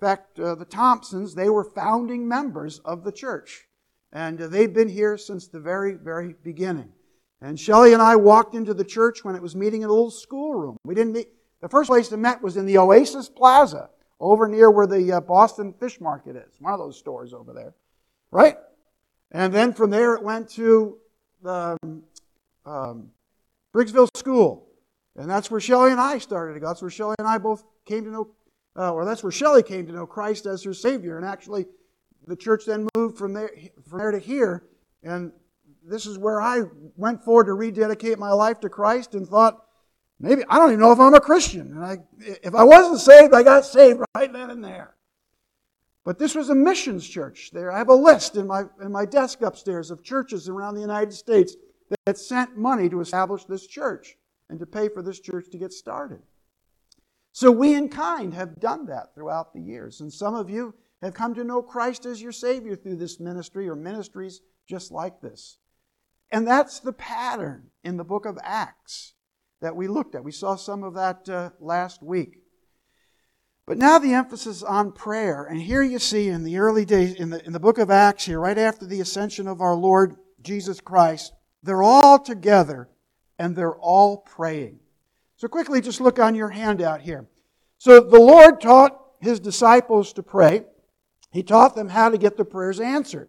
In 0.00 0.06
fact, 0.06 0.38
uh, 0.38 0.54
the 0.54 0.64
Thompsons, 0.64 1.34
they 1.34 1.48
were 1.48 1.64
founding 1.64 2.28
members 2.28 2.78
of 2.80 3.02
the 3.02 3.10
church. 3.10 3.66
And 4.12 4.40
uh, 4.40 4.46
they've 4.46 4.72
been 4.72 4.88
here 4.88 5.18
since 5.18 5.48
the 5.48 5.58
very, 5.58 5.94
very 5.94 6.34
beginning. 6.44 6.92
And 7.40 7.58
Shelley 7.58 7.92
and 7.92 8.02
I 8.02 8.14
walked 8.14 8.54
into 8.54 8.74
the 8.74 8.84
church 8.84 9.24
when 9.24 9.34
it 9.34 9.42
was 9.42 9.56
meeting 9.56 9.82
in 9.82 9.88
a 9.88 9.92
little 9.92 10.10
schoolroom. 10.10 10.76
We 10.84 10.94
didn't 10.94 11.14
meet, 11.14 11.28
the 11.60 11.68
first 11.68 11.88
place 11.88 12.08
to 12.08 12.16
met 12.16 12.42
was 12.42 12.56
in 12.56 12.66
the 12.66 12.78
Oasis 12.78 13.28
Plaza, 13.28 13.90
over 14.20 14.48
near 14.48 14.70
where 14.70 14.86
the 14.86 15.12
uh, 15.12 15.20
Boston 15.20 15.72
Fish 15.72 16.00
Market 16.00 16.36
is, 16.36 16.60
one 16.60 16.72
of 16.72 16.78
those 16.78 16.96
stores 16.96 17.32
over 17.32 17.52
there. 17.52 17.74
Right? 18.30 18.56
And 19.32 19.52
then 19.52 19.72
from 19.72 19.90
there 19.90 20.14
it 20.14 20.22
went 20.22 20.48
to 20.50 20.98
the 21.42 21.76
um, 22.64 23.10
Briggsville 23.74 24.08
School. 24.16 24.68
And 25.16 25.28
that's 25.28 25.50
where 25.50 25.60
Shelley 25.60 25.90
and 25.90 26.00
I 26.00 26.18
started 26.18 26.54
to 26.54 26.60
go. 26.60 26.68
That's 26.68 26.82
where 26.82 26.90
Shelley 26.90 27.16
and 27.18 27.26
I 27.26 27.38
both 27.38 27.64
came 27.84 28.04
to 28.04 28.10
know, 28.10 28.28
uh, 28.78 28.92
or 28.92 29.04
that's 29.04 29.22
where 29.22 29.32
Shelley 29.32 29.64
came 29.64 29.86
to 29.86 29.92
know 29.92 30.06
Christ 30.06 30.46
as 30.46 30.62
her 30.62 30.72
Savior. 30.72 31.16
And 31.16 31.26
actually, 31.26 31.66
the 32.26 32.36
church 32.36 32.64
then 32.64 32.88
moved 32.96 33.18
from 33.18 33.32
there, 33.32 33.50
from 33.88 33.98
there 33.98 34.12
to 34.12 34.18
here. 34.18 34.64
And 35.02 35.32
this 35.84 36.06
is 36.06 36.16
where 36.16 36.40
I 36.40 36.62
went 36.96 37.24
forward 37.24 37.46
to 37.46 37.54
rededicate 37.54 38.18
my 38.18 38.30
life 38.30 38.60
to 38.60 38.68
Christ 38.68 39.14
and 39.14 39.26
thought, 39.26 39.64
maybe, 40.20 40.44
I 40.48 40.58
don't 40.58 40.70
even 40.70 40.80
know 40.80 40.92
if 40.92 41.00
I'm 41.00 41.14
a 41.14 41.20
Christian. 41.20 41.72
And 41.72 41.84
I, 41.84 41.98
if 42.20 42.54
I 42.54 42.62
wasn't 42.62 43.00
saved, 43.00 43.34
I 43.34 43.42
got 43.42 43.64
saved 43.64 44.00
right 44.14 44.32
then 44.32 44.50
and 44.50 44.62
there. 44.62 44.94
But 46.04 46.18
this 46.18 46.34
was 46.34 46.48
a 46.48 46.54
missions 46.54 47.06
church. 47.06 47.50
There, 47.52 47.72
I 47.72 47.78
have 47.78 47.88
a 47.88 47.94
list 47.94 48.36
in 48.36 48.46
my, 48.46 48.64
in 48.80 48.92
my 48.92 49.04
desk 49.04 49.42
upstairs 49.42 49.90
of 49.90 50.04
churches 50.04 50.48
around 50.48 50.74
the 50.74 50.80
United 50.80 51.12
States 51.12 51.56
that 52.06 52.16
sent 52.16 52.56
money 52.56 52.88
to 52.88 53.00
establish 53.00 53.44
this 53.44 53.66
church 53.66 54.16
and 54.48 54.58
to 54.60 54.66
pay 54.66 54.88
for 54.88 55.02
this 55.02 55.20
church 55.20 55.50
to 55.50 55.58
get 55.58 55.72
started. 55.72 56.20
So 57.32 57.50
we 57.50 57.74
in 57.74 57.88
kind 57.88 58.34
have 58.34 58.60
done 58.60 58.86
that 58.86 59.14
throughout 59.14 59.52
the 59.52 59.60
years. 59.60 60.00
And 60.00 60.12
some 60.12 60.34
of 60.34 60.50
you 60.50 60.74
have 61.02 61.14
come 61.14 61.34
to 61.34 61.44
know 61.44 61.62
Christ 61.62 62.06
as 62.06 62.20
your 62.20 62.32
Savior 62.32 62.74
through 62.74 62.96
this 62.96 63.20
ministry 63.20 63.68
or 63.68 63.76
ministries 63.76 64.40
just 64.68 64.90
like 64.90 65.20
this. 65.20 65.58
And 66.30 66.46
that's 66.46 66.80
the 66.80 66.92
pattern 66.92 67.70
in 67.84 67.96
the 67.96 68.04
book 68.04 68.26
of 68.26 68.38
Acts 68.42 69.14
that 69.60 69.76
we 69.76 69.88
looked 69.88 70.14
at. 70.14 70.24
We 70.24 70.32
saw 70.32 70.56
some 70.56 70.82
of 70.82 70.94
that 70.94 71.28
uh, 71.28 71.50
last 71.60 72.02
week. 72.02 72.42
But 73.66 73.78
now 73.78 73.98
the 73.98 74.14
emphasis 74.14 74.62
on 74.62 74.92
prayer. 74.92 75.44
And 75.44 75.60
here 75.60 75.82
you 75.82 75.98
see 75.98 76.28
in 76.28 76.42
the 76.42 76.58
early 76.58 76.84
days, 76.84 77.14
in 77.14 77.30
the, 77.30 77.44
in 77.44 77.52
the 77.52 77.60
book 77.60 77.78
of 77.78 77.90
Acts, 77.90 78.24
here, 78.24 78.40
right 78.40 78.56
after 78.56 78.86
the 78.86 79.00
ascension 79.00 79.46
of 79.46 79.60
our 79.60 79.74
Lord 79.74 80.16
Jesus 80.40 80.80
Christ, 80.80 81.32
they're 81.62 81.82
all 81.82 82.18
together 82.18 82.88
and 83.38 83.54
they're 83.54 83.76
all 83.76 84.18
praying. 84.18 84.80
So 85.38 85.46
quickly, 85.46 85.80
just 85.80 86.00
look 86.00 86.18
on 86.18 86.34
your 86.34 86.48
handout 86.48 87.00
here. 87.00 87.26
So 87.78 88.00
the 88.00 88.18
Lord 88.18 88.60
taught 88.60 89.00
his 89.20 89.38
disciples 89.38 90.12
to 90.14 90.22
pray. 90.22 90.64
He 91.30 91.44
taught 91.44 91.76
them 91.76 91.88
how 91.88 92.10
to 92.10 92.18
get 92.18 92.36
the 92.36 92.44
prayers 92.44 92.80
answered. 92.80 93.28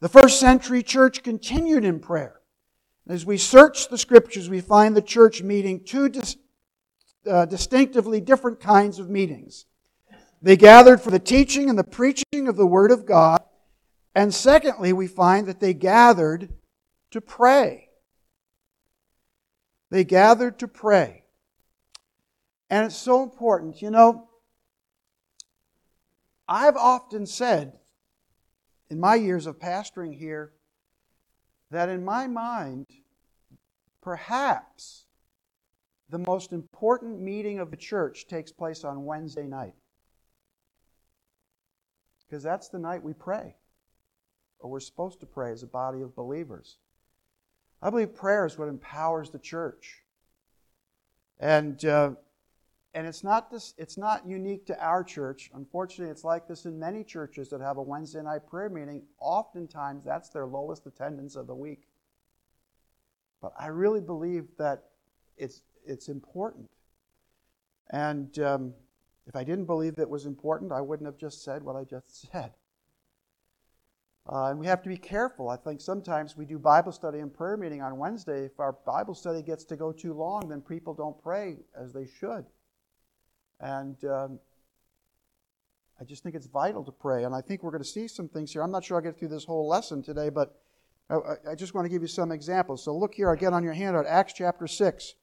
The 0.00 0.08
first 0.08 0.40
century 0.40 0.82
church 0.82 1.22
continued 1.22 1.84
in 1.84 2.00
prayer. 2.00 2.40
As 3.06 3.24
we 3.24 3.38
search 3.38 3.88
the 3.88 3.96
scriptures, 3.96 4.50
we 4.50 4.60
find 4.60 4.96
the 4.96 5.02
church 5.02 5.40
meeting 5.40 5.84
two 5.84 6.08
dis- 6.08 6.36
uh, 7.28 7.46
distinctively 7.46 8.20
different 8.20 8.58
kinds 8.58 8.98
of 8.98 9.08
meetings. 9.08 9.66
They 10.42 10.56
gathered 10.56 11.00
for 11.00 11.12
the 11.12 11.18
teaching 11.20 11.70
and 11.70 11.78
the 11.78 11.84
preaching 11.84 12.48
of 12.48 12.56
the 12.56 12.66
Word 12.66 12.90
of 12.90 13.06
God. 13.06 13.40
And 14.16 14.34
secondly, 14.34 14.92
we 14.92 15.06
find 15.06 15.46
that 15.46 15.60
they 15.60 15.74
gathered 15.74 16.48
to 17.12 17.20
pray. 17.20 17.87
They 19.90 20.04
gathered 20.04 20.58
to 20.58 20.68
pray. 20.68 21.24
And 22.70 22.86
it's 22.86 22.96
so 22.96 23.22
important. 23.22 23.80
You 23.80 23.90
know, 23.90 24.28
I've 26.46 26.76
often 26.76 27.26
said 27.26 27.78
in 28.90 29.00
my 29.00 29.14
years 29.14 29.46
of 29.46 29.58
pastoring 29.58 30.16
here 30.16 30.52
that 31.70 31.88
in 31.88 32.04
my 32.04 32.26
mind, 32.26 32.86
perhaps 34.02 35.06
the 36.10 36.18
most 36.18 36.52
important 36.52 37.20
meeting 37.20 37.58
of 37.58 37.70
the 37.70 37.76
church 37.76 38.26
takes 38.26 38.50
place 38.50 38.84
on 38.84 39.04
Wednesday 39.04 39.46
night. 39.46 39.74
Because 42.26 42.42
that's 42.42 42.68
the 42.68 42.78
night 42.78 43.02
we 43.02 43.14
pray, 43.14 43.56
or 44.58 44.70
we're 44.70 44.80
supposed 44.80 45.20
to 45.20 45.26
pray 45.26 45.50
as 45.52 45.62
a 45.62 45.66
body 45.66 46.02
of 46.02 46.14
believers. 46.14 46.78
I 47.80 47.90
believe 47.90 48.14
prayer 48.14 48.44
is 48.44 48.58
what 48.58 48.68
empowers 48.68 49.30
the 49.30 49.38
church. 49.38 50.02
And 51.38 51.84
uh, 51.84 52.12
and 52.94 53.06
it's 53.06 53.22
not 53.22 53.50
this 53.50 53.74
it's 53.78 53.96
not 53.96 54.26
unique 54.26 54.66
to 54.66 54.84
our 54.84 55.04
church. 55.04 55.50
Unfortunately 55.54 56.10
it's 56.10 56.24
like 56.24 56.48
this 56.48 56.64
in 56.64 56.78
many 56.78 57.04
churches 57.04 57.48
that 57.50 57.60
have 57.60 57.76
a 57.76 57.82
wednesday 57.82 58.22
night 58.22 58.46
prayer 58.48 58.68
meeting. 58.68 59.02
Oftentimes 59.20 60.04
that's 60.04 60.30
their 60.30 60.46
lowest 60.46 60.86
attendance 60.86 61.36
of 61.36 61.46
the 61.46 61.54
week. 61.54 61.82
But 63.40 63.52
i 63.58 63.68
really 63.68 64.00
believe 64.00 64.46
that 64.58 64.84
it's 65.36 65.62
it's 65.86 66.08
important. 66.08 66.68
And 67.90 68.36
um, 68.40 68.74
if 69.28 69.36
i 69.36 69.44
didn't 69.44 69.66
believe 69.66 69.98
it 69.98 70.10
was 70.10 70.26
important 70.26 70.72
i 70.72 70.80
wouldn't 70.80 71.06
have 71.06 71.18
just 71.18 71.44
said 71.44 71.62
what 71.62 71.76
i 71.76 71.84
just 71.84 72.28
said 72.32 72.52
uh, 74.30 74.46
and 74.46 74.58
we 74.58 74.66
have 74.66 74.82
to 74.82 74.88
be 74.88 74.96
careful. 74.96 75.48
I 75.48 75.56
think 75.56 75.80
sometimes 75.80 76.36
we 76.36 76.44
do 76.44 76.58
Bible 76.58 76.92
study 76.92 77.20
and 77.20 77.32
prayer 77.32 77.56
meeting 77.56 77.80
on 77.80 77.96
Wednesday. 77.96 78.44
If 78.44 78.60
our 78.60 78.72
Bible 78.86 79.14
study 79.14 79.40
gets 79.42 79.64
to 79.64 79.76
go 79.76 79.90
too 79.90 80.12
long, 80.12 80.48
then 80.48 80.60
people 80.60 80.92
don't 80.92 81.20
pray 81.22 81.56
as 81.74 81.94
they 81.94 82.06
should. 82.06 82.44
And 83.60 83.96
um, 84.04 84.38
I 85.98 86.04
just 86.04 86.22
think 86.22 86.34
it's 86.34 86.46
vital 86.46 86.84
to 86.84 86.92
pray. 86.92 87.24
And 87.24 87.34
I 87.34 87.40
think 87.40 87.62
we're 87.62 87.70
going 87.70 87.82
to 87.82 87.88
see 87.88 88.06
some 88.06 88.28
things 88.28 88.52
here. 88.52 88.62
I'm 88.62 88.70
not 88.70 88.84
sure 88.84 88.98
I'll 88.98 89.02
get 89.02 89.18
through 89.18 89.28
this 89.28 89.44
whole 89.44 89.66
lesson 89.66 90.02
today, 90.02 90.28
but 90.28 90.60
I, 91.08 91.16
I 91.50 91.54
just 91.54 91.72
want 91.72 91.86
to 91.86 91.88
give 91.88 92.02
you 92.02 92.08
some 92.08 92.30
examples. 92.30 92.84
So 92.84 92.94
look 92.94 93.14
here 93.14 93.32
again 93.32 93.54
on 93.54 93.64
your 93.64 93.72
handout, 93.72 94.06
Acts 94.06 94.34
chapter 94.34 94.66
6. 94.66 95.14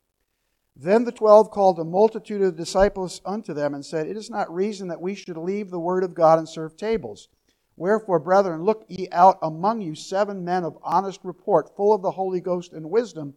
Then 0.75 1.05
the 1.05 1.11
twelve 1.11 1.51
called 1.51 1.79
a 1.79 1.85
multitude 1.85 2.41
of 2.41 2.57
disciples 2.57 3.21
unto 3.23 3.53
them 3.53 3.73
and 3.73 3.85
said, 3.85 4.07
It 4.07 4.17
is 4.17 4.29
not 4.29 4.53
reason 4.53 4.89
that 4.89 4.99
we 4.99 5.15
should 5.15 5.37
leave 5.37 5.69
the 5.69 5.79
word 5.79 6.03
of 6.03 6.13
God 6.13 6.37
and 6.37 6.49
serve 6.49 6.75
tables. 6.75 7.29
Wherefore, 7.77 8.19
brethren, 8.19 8.63
look 8.63 8.85
ye 8.87 9.07
out 9.11 9.37
among 9.41 9.81
you 9.81 9.95
seven 9.95 10.43
men 10.45 10.63
of 10.63 10.77
honest 10.81 11.19
report, 11.23 11.75
full 11.75 11.93
of 11.93 12.01
the 12.01 12.11
Holy 12.11 12.39
Ghost 12.39 12.73
and 12.73 12.89
wisdom, 12.89 13.33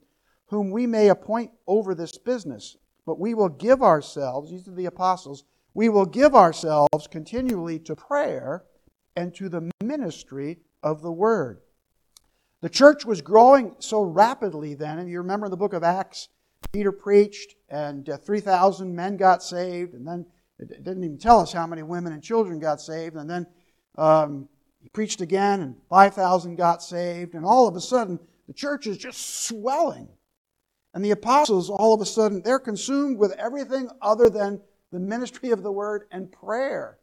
whom 0.47 0.71
we 0.71 0.87
may 0.87 1.09
appoint 1.09 1.50
over 1.66 1.95
this 1.95 2.16
business 2.18 2.76
but 3.09 3.18
we 3.18 3.33
will 3.33 3.49
give 3.49 3.83
ourselves, 3.83 4.50
these 4.50 4.68
are 4.68 4.75
the 4.75 4.85
apostles, 4.85 5.45
we 5.73 5.88
will 5.88 6.04
give 6.04 6.35
ourselves 6.35 7.07
continually 7.11 7.78
to 7.78 7.97
prayer 7.97 8.64
and 9.16 9.35
to 9.35 9.49
the 9.49 9.71
ministry 9.83 10.59
of 10.83 11.00
the 11.00 11.11
word. 11.11 11.62
The 12.61 12.68
church 12.68 13.07
was 13.07 13.23
growing 13.23 13.75
so 13.78 14.02
rapidly 14.02 14.75
then, 14.75 14.99
and 14.99 15.09
you 15.09 15.16
remember 15.16 15.47
in 15.47 15.50
the 15.50 15.57
book 15.57 15.73
of 15.73 15.83
Acts, 15.83 16.28
Peter 16.71 16.92
preached, 16.92 17.54
and 17.71 18.07
uh, 18.11 18.18
3,000 18.18 18.95
men 18.95 19.16
got 19.16 19.42
saved, 19.42 19.95
and 19.95 20.07
then 20.07 20.26
it 20.59 20.85
didn't 20.85 21.02
even 21.02 21.16
tell 21.16 21.40
us 21.40 21.54
how 21.54 21.66
many 21.66 21.83
women 21.83 22.12
and 22.12 22.23
children 22.23 22.59
got 22.59 22.78
saved, 22.78 23.16
and 23.16 23.30
then 23.30 23.47
um, 23.99 24.49
he 24.81 24.88
preached 24.88 25.21
again, 25.21 25.61
and 25.61 25.76
5,000 25.90 26.57
got 26.57 26.83
saved, 26.83 27.35
and 27.35 27.45
all 27.45 27.67
of 27.67 27.76
a 27.76 27.81
sudden, 27.81 28.19
the 28.47 28.55
church 28.55 28.87
is 28.87 28.97
just 28.97 29.45
swelling. 29.45 30.09
And 30.95 31.05
the 31.05 31.11
apostles, 31.11 31.69
all 31.69 31.93
of 31.93 32.00
a 32.00 32.07
sudden, 32.07 32.40
they're 32.43 32.59
consumed 32.59 33.19
with 33.19 33.33
everything 33.33 33.90
other 34.00 34.31
than 34.31 34.61
the 34.90 35.00
ministry 35.00 35.50
of 35.50 35.62
the 35.62 35.73
word 35.73 36.05
and 36.11 36.33
prayer. 36.33 36.99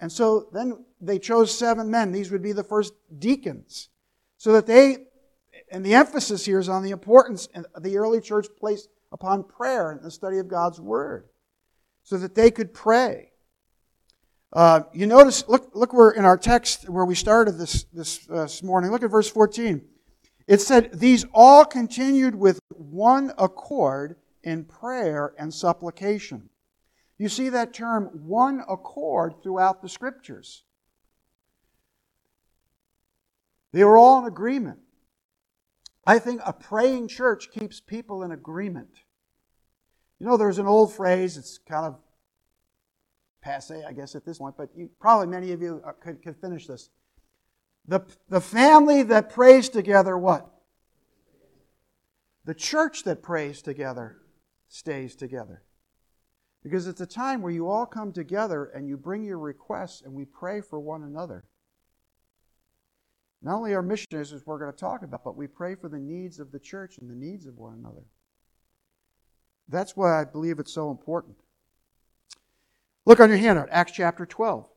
And 0.00 0.10
so 0.10 0.48
then 0.52 0.84
they 1.00 1.18
chose 1.18 1.56
seven 1.56 1.90
men. 1.90 2.10
These 2.10 2.30
would 2.30 2.42
be 2.42 2.52
the 2.52 2.64
first 2.64 2.94
deacons. 3.18 3.90
So 4.38 4.52
that 4.52 4.66
they, 4.66 5.06
and 5.70 5.84
the 5.84 5.94
emphasis 5.94 6.46
here 6.46 6.58
is 6.58 6.68
on 6.68 6.82
the 6.82 6.90
importance 6.90 7.48
the 7.78 7.98
early 7.98 8.20
church 8.20 8.46
placed 8.58 8.88
upon 9.12 9.44
prayer 9.44 9.90
and 9.90 10.02
the 10.02 10.10
study 10.10 10.38
of 10.38 10.48
God's 10.48 10.80
word. 10.80 11.28
So 12.02 12.16
that 12.16 12.34
they 12.34 12.50
could 12.50 12.72
pray. 12.72 13.29
Uh, 14.52 14.82
you 14.92 15.06
notice, 15.06 15.46
look, 15.48 15.70
look 15.74 15.92
where 15.92 16.10
in 16.10 16.24
our 16.24 16.36
text 16.36 16.88
where 16.88 17.04
we 17.04 17.14
started 17.14 17.52
this, 17.52 17.84
this, 17.92 18.28
uh, 18.28 18.42
this 18.42 18.62
morning, 18.62 18.90
look 18.90 19.02
at 19.02 19.10
verse 19.10 19.30
14. 19.30 19.80
It 20.48 20.60
said, 20.60 20.98
These 20.98 21.24
all 21.32 21.64
continued 21.64 22.34
with 22.34 22.58
one 22.70 23.32
accord 23.38 24.16
in 24.42 24.64
prayer 24.64 25.32
and 25.38 25.54
supplication. 25.54 26.48
You 27.18 27.28
see 27.28 27.50
that 27.50 27.72
term, 27.72 28.06
one 28.24 28.62
accord, 28.68 29.34
throughout 29.42 29.82
the 29.82 29.88
scriptures. 29.88 30.64
They 33.72 33.84
were 33.84 33.96
all 33.96 34.20
in 34.20 34.26
agreement. 34.26 34.80
I 36.04 36.18
think 36.18 36.40
a 36.44 36.52
praying 36.52 37.08
church 37.08 37.50
keeps 37.52 37.78
people 37.78 38.24
in 38.24 38.32
agreement. 38.32 38.88
You 40.18 40.26
know, 40.26 40.36
there's 40.36 40.58
an 40.58 40.66
old 40.66 40.92
phrase, 40.92 41.36
it's 41.36 41.58
kind 41.58 41.86
of 41.86 41.98
passe, 43.40 43.82
I 43.86 43.92
guess, 43.92 44.14
at 44.14 44.24
this 44.24 44.38
point, 44.38 44.56
but 44.56 44.70
you, 44.76 44.90
probably 45.00 45.26
many 45.26 45.52
of 45.52 45.62
you 45.62 45.82
could, 46.00 46.22
could 46.22 46.36
finish 46.36 46.66
this. 46.66 46.90
The, 47.86 48.00
the 48.28 48.40
family 48.40 49.02
that 49.04 49.30
prays 49.30 49.68
together, 49.68 50.16
what? 50.16 50.48
The 52.44 52.54
church 52.54 53.04
that 53.04 53.22
prays 53.22 53.62
together 53.62 54.18
stays 54.68 55.16
together. 55.16 55.62
Because 56.62 56.86
it's 56.86 57.00
a 57.00 57.06
time 57.06 57.40
where 57.40 57.52
you 57.52 57.68
all 57.68 57.86
come 57.86 58.12
together 58.12 58.66
and 58.74 58.86
you 58.86 58.96
bring 58.96 59.24
your 59.24 59.38
requests 59.38 60.02
and 60.02 60.12
we 60.12 60.24
pray 60.24 60.60
for 60.60 60.78
one 60.78 61.02
another. 61.02 61.44
Not 63.42 63.56
only 63.56 63.74
our 63.74 63.82
missionaries, 63.82 64.34
as 64.34 64.44
we're 64.44 64.58
going 64.58 64.72
to 64.72 64.76
talk 64.76 65.02
about, 65.02 65.24
but 65.24 65.36
we 65.36 65.46
pray 65.46 65.74
for 65.74 65.88
the 65.88 65.98
needs 65.98 66.38
of 66.38 66.52
the 66.52 66.58
church 66.58 66.98
and 66.98 67.08
the 67.08 67.14
needs 67.14 67.46
of 67.46 67.56
one 67.56 67.78
another. 67.78 68.04
That's 69.68 69.96
why 69.96 70.20
I 70.20 70.24
believe 70.24 70.58
it's 70.58 70.72
so 70.72 70.90
important. 70.90 71.36
Look 73.10 73.18
on 73.18 73.28
your 73.28 73.38
handout, 73.38 73.68
Acts 73.72 73.90
chapter 73.90 74.24
12. 74.24 74.68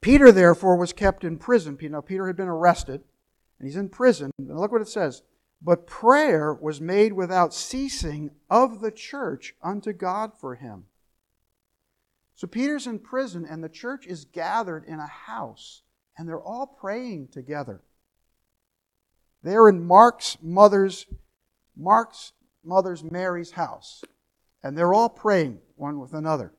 Peter, 0.00 0.32
therefore, 0.32 0.76
was 0.76 0.92
kept 0.92 1.22
in 1.22 1.38
prison. 1.38 1.78
Know, 1.80 2.02
Peter 2.02 2.26
had 2.26 2.34
been 2.34 2.48
arrested, 2.48 3.04
and 3.56 3.68
he's 3.68 3.76
in 3.76 3.88
prison. 3.88 4.32
And 4.36 4.58
look 4.58 4.72
what 4.72 4.80
it 4.80 4.88
says. 4.88 5.22
but 5.62 5.86
prayer 5.86 6.52
was 6.52 6.80
made 6.80 7.12
without 7.12 7.54
ceasing 7.54 8.32
of 8.50 8.80
the 8.80 8.90
church 8.90 9.54
unto 9.62 9.92
God 9.92 10.32
for 10.36 10.56
him. 10.56 10.86
So 12.34 12.48
Peter's 12.48 12.88
in 12.88 12.98
prison, 12.98 13.46
and 13.48 13.62
the 13.62 13.68
church 13.68 14.08
is 14.08 14.24
gathered 14.24 14.84
in 14.84 14.98
a 14.98 15.06
house, 15.06 15.82
and 16.18 16.28
they're 16.28 16.42
all 16.42 16.66
praying 16.66 17.28
together. 17.28 17.80
They're 19.40 19.68
in 19.68 19.86
Mark's 19.86 20.36
mother's, 20.42 21.06
Mark's 21.76 22.32
mother's 22.64 23.04
Mary's 23.04 23.52
house, 23.52 24.02
and 24.64 24.76
they're 24.76 24.92
all 24.92 25.08
praying 25.08 25.60
one 25.76 26.00
with 26.00 26.12
another. 26.12 26.52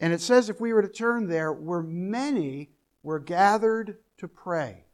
And 0.00 0.12
it 0.12 0.20
says, 0.20 0.48
if 0.48 0.60
we 0.60 0.72
were 0.72 0.82
to 0.82 0.88
turn 0.88 1.28
there, 1.28 1.52
where 1.52 1.82
many 1.82 2.70
were 3.02 3.18
gathered 3.18 3.98
to 4.18 4.28
pray. 4.28 4.84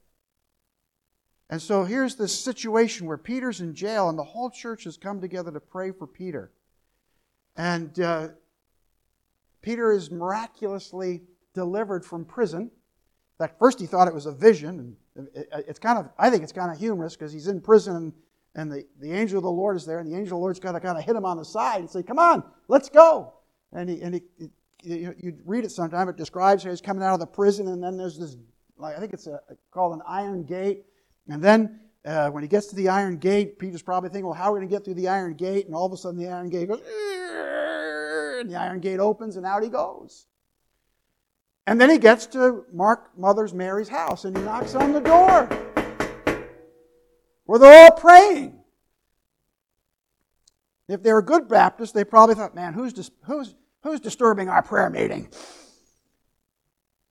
And 1.48 1.60
so 1.60 1.84
here's 1.84 2.14
this 2.14 2.38
situation 2.38 3.06
where 3.06 3.18
Peter's 3.18 3.60
in 3.60 3.74
jail, 3.74 4.08
and 4.08 4.18
the 4.18 4.24
whole 4.24 4.50
church 4.50 4.84
has 4.84 4.96
come 4.96 5.20
together 5.20 5.50
to 5.50 5.60
pray 5.60 5.90
for 5.90 6.06
Peter. 6.06 6.52
And 7.56 7.98
uh, 7.98 8.28
Peter 9.62 9.90
is 9.90 10.10
miraculously 10.10 11.22
delivered 11.54 12.04
from 12.04 12.24
prison. 12.24 12.62
In 12.62 13.46
fact, 13.46 13.58
first 13.58 13.80
he 13.80 13.86
thought 13.86 14.06
it 14.06 14.14
was 14.14 14.26
a 14.26 14.32
vision, 14.32 14.96
and 15.16 15.28
it's 15.34 15.78
kind 15.78 15.98
of, 15.98 16.08
I 16.18 16.30
think 16.30 16.42
it's 16.42 16.52
kind 16.52 16.70
of 16.70 16.78
humorous 16.78 17.16
because 17.16 17.32
he's 17.32 17.48
in 17.48 17.60
prison 17.60 17.96
and, 17.96 18.12
and 18.54 18.70
the, 18.70 18.86
the 19.00 19.12
angel 19.12 19.38
of 19.38 19.44
the 19.44 19.50
Lord 19.50 19.76
is 19.76 19.86
there, 19.86 19.98
and 19.98 20.10
the 20.10 20.16
angel 20.16 20.36
of 20.36 20.40
the 20.40 20.42
Lord's 20.42 20.60
got 20.60 20.72
to 20.72 20.80
kind 20.80 20.98
of 20.98 21.04
hit 21.04 21.16
him 21.16 21.24
on 21.24 21.36
the 21.36 21.44
side 21.44 21.80
and 21.80 21.90
say, 21.90 22.02
Come 22.02 22.18
on, 22.18 22.42
let's 22.68 22.88
go. 22.88 23.32
And 23.72 23.88
he, 23.88 24.00
and 24.02 24.14
he, 24.14 24.22
you, 24.82 25.38
read 25.44 25.64
it 25.64 25.70
sometime, 25.70 26.08
it 26.08 26.16
describes 26.16 26.64
how 26.64 26.70
he's 26.70 26.80
coming 26.80 27.02
out 27.02 27.14
of 27.14 27.20
the 27.20 27.26
prison, 27.26 27.68
and 27.68 27.82
then 27.82 27.96
there's 27.96 28.18
this, 28.18 28.36
like, 28.76 28.96
I 28.96 29.00
think 29.00 29.12
it's 29.12 29.26
a, 29.26 29.40
called 29.70 29.94
an 29.94 30.02
iron 30.06 30.44
gate, 30.44 30.84
and 31.28 31.42
then 31.42 31.80
uh, 32.04 32.30
when 32.30 32.42
he 32.42 32.48
gets 32.48 32.66
to 32.68 32.76
the 32.76 32.88
iron 32.88 33.18
gate, 33.18 33.58
Peter's 33.58 33.82
probably 33.82 34.08
thinking, 34.10 34.26
well, 34.26 34.34
how 34.34 34.50
are 34.50 34.52
we 34.52 34.58
going 34.60 34.68
to 34.68 34.74
get 34.74 34.84
through 34.84 34.94
the 34.94 35.08
iron 35.08 35.34
gate? 35.34 35.66
And 35.66 35.74
all 35.74 35.86
of 35.86 35.92
a 35.92 35.96
sudden 35.96 36.18
the 36.18 36.28
iron 36.28 36.48
gate 36.48 36.68
goes, 36.68 36.80
and 38.40 38.50
the 38.50 38.56
iron 38.56 38.80
gate 38.80 39.00
opens, 39.00 39.36
and 39.36 39.44
out 39.44 39.62
he 39.62 39.68
goes. 39.68 40.26
And 41.66 41.80
then 41.80 41.90
he 41.90 41.98
gets 41.98 42.26
to 42.28 42.64
Mark 42.72 43.16
Mother's 43.16 43.52
Mary's 43.52 43.88
house, 43.88 44.24
and 44.24 44.36
he 44.36 44.42
knocks 44.42 44.74
on 44.74 44.92
the 44.92 45.00
door 45.00 45.48
where 47.44 47.58
they're 47.58 47.84
all 47.84 47.92
praying. 47.92 48.56
If 50.88 51.02
they 51.02 51.12
were 51.12 51.22
good 51.22 51.48
Baptists, 51.48 51.92
they 51.92 52.02
probably 52.02 52.34
thought, 52.34 52.54
man, 52.54 52.72
who's, 52.72 52.92
dis- 52.92 53.12
who's, 53.24 53.54
who's 53.82 54.00
disturbing 54.00 54.48
our 54.48 54.62
prayer 54.62 54.90
meeting? 54.90 55.28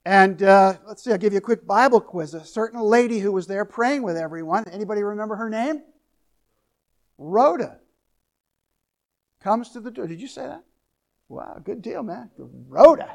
And 0.06 0.42
uh, 0.42 0.76
let's 0.88 1.04
see, 1.04 1.12
I'll 1.12 1.18
give 1.18 1.34
you 1.34 1.40
a 1.40 1.42
quick 1.42 1.68
Bible 1.68 2.02
quiz. 2.02 2.34
A 2.34 2.44
certain 2.44 2.80
lady 2.80 3.20
who 3.20 3.32
was 3.32 3.48
there 3.48 3.66
praying 3.66 4.04
with 4.04 4.18
everyone. 4.18 4.64
Anybody 4.72 5.04
remember 5.04 5.36
her 5.36 5.50
name? 5.50 5.84
Rhoda. 7.18 7.80
Comes 9.42 9.70
to 9.72 9.80
the 9.80 9.92
door. 9.92 10.08
Did 10.08 10.22
you 10.22 10.28
say 10.28 10.44
that? 10.44 10.64
Wow, 11.28 11.62
good 11.64 11.82
deal, 11.82 12.02
man. 12.02 12.32
Rhoda. 12.38 13.08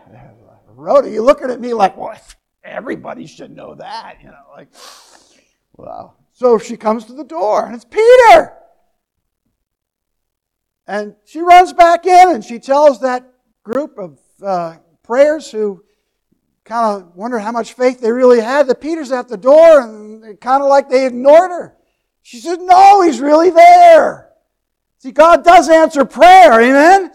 Rhoda, 0.68 1.11
you're 1.11 1.25
looking 1.25 1.50
at 1.50 1.61
me 1.61 1.75
like, 1.75 1.96
what? 1.96 2.37
Everybody 2.62 3.26
should 3.26 3.50
know 3.50 3.75
that. 3.75 4.18
You 4.23 4.28
know, 4.28 4.44
like, 4.54 4.68
wow. 5.76 6.14
So 6.32 6.58
she 6.58 6.76
comes 6.76 7.04
to 7.06 7.12
the 7.12 7.25
door, 7.25 7.66
and 7.66 7.75
it's 7.75 7.84
Peter. 7.84 8.52
And 10.87 11.16
she 11.25 11.40
runs 11.40 11.73
back 11.73 12.06
in 12.06 12.28
and 12.28 12.44
she 12.44 12.58
tells 12.58 13.00
that 13.00 13.34
group 13.64 13.99
of 13.99 14.21
uh, 14.42 14.76
prayers 15.02 15.50
who 15.50 15.83
kind 16.64 17.02
of 17.02 17.16
wondered 17.16 17.40
how 17.40 17.52
much 17.52 17.73
faith 17.73 18.00
they 18.00 18.12
really 18.12 18.40
had 18.40 18.68
that 18.68 18.80
Peter's 18.80 19.11
at 19.11 19.28
the 19.28 19.37
door 19.37 19.80
and 19.80 20.40
kind 20.40 20.62
of 20.62 20.68
like 20.68 20.88
they 20.88 21.06
ignored 21.06 21.50
her. 21.50 21.76
She 22.23 22.38
said, 22.38 22.61
No, 22.61 23.02
he's 23.02 23.21
really 23.21 23.50
there. 23.50 24.30
See, 24.99 25.12
God 25.12 25.44
does 25.44 25.68
answer 25.68 26.04
prayer, 26.04 26.61
amen? 26.61 27.12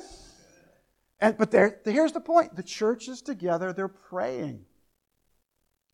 And, 1.19 1.37
but 1.37 1.51
there, 1.51 1.79
here's 1.83 2.11
the 2.11 2.21
point 2.21 2.55
the 2.55 2.63
church 2.63 3.07
is 3.07 3.21
together, 3.21 3.73
they're 3.73 3.87
praying. 3.87 4.65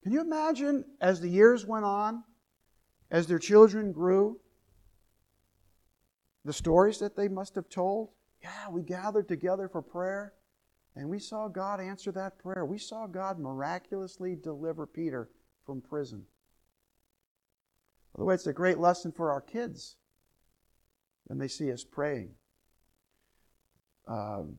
Can 0.04 0.12
you 0.12 0.22
imagine 0.22 0.86
as 1.02 1.20
the 1.20 1.30
years 1.30 1.66
went 1.66 1.86
on, 1.86 2.24
as 3.10 3.26
their 3.26 3.40
children 3.40 3.92
grew, 3.92 4.40
the 6.44 6.54
stories 6.54 7.00
that 7.00 7.16
they 7.16 7.28
must 7.28 7.56
have 7.56 7.70
told? 7.70 8.10
Yeah, 8.44 8.70
we 8.70 8.84
gathered 8.84 9.28
together 9.28 9.68
for 9.68 9.82
prayer. 9.82 10.34
And 10.96 11.10
we 11.10 11.20
saw 11.20 11.48
God 11.48 11.82
answer 11.82 12.12
that 12.14 12.40
prayer. 12.40 12.66
We 12.66 12.78
saw 12.78 13.06
God 13.08 13.38
miraculously 13.40 14.36
deliver 14.36 14.88
Peter 14.88 15.30
from 15.66 15.82
prison. 15.82 16.24
By 18.14 18.22
the 18.22 18.26
way, 18.26 18.36
it's 18.36 18.48
a 18.48 18.54
great 18.54 18.78
lesson 18.78 19.12
for 19.12 19.32
our 19.32 19.42
kids 19.42 19.98
when 21.26 21.38
they 21.38 21.50
see 21.50 21.72
us 21.72 21.84
praying. 21.84 22.30
Um, 24.08 24.58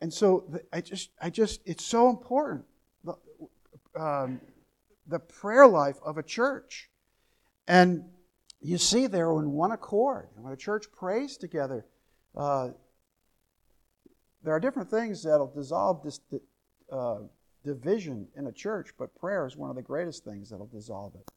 and 0.00 0.12
so 0.12 0.44
I 0.72 0.80
just, 0.80 1.10
I 1.20 1.30
just, 1.30 1.60
it's 1.64 1.84
so 1.84 2.10
important. 2.10 2.64
The, 3.04 3.14
um, 3.98 4.40
the 5.06 5.18
prayer 5.18 5.66
life 5.66 5.96
of 6.04 6.18
a 6.18 6.22
church. 6.22 6.90
And 7.66 8.04
you 8.60 8.76
see 8.76 9.06
there 9.06 9.30
in 9.30 9.52
one 9.52 9.72
accord. 9.72 10.28
When 10.36 10.52
a 10.52 10.56
church 10.56 10.86
prays 10.92 11.36
together, 11.36 11.86
uh, 12.36 12.70
there 14.42 14.54
are 14.54 14.60
different 14.60 14.90
things 14.90 15.22
that'll 15.22 15.52
dissolve 15.52 16.02
this 16.02 16.20
uh, 16.92 17.18
division 17.64 18.28
in 18.36 18.46
a 18.46 18.52
church, 18.52 18.90
but 18.98 19.14
prayer 19.18 19.46
is 19.46 19.56
one 19.56 19.70
of 19.70 19.76
the 19.76 19.82
greatest 19.82 20.24
things 20.24 20.50
that'll 20.50 20.66
dissolve 20.66 21.14
it. 21.14 21.30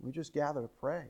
We 0.00 0.10
just 0.10 0.34
gather 0.34 0.60
to 0.60 0.68
pray. 0.68 1.06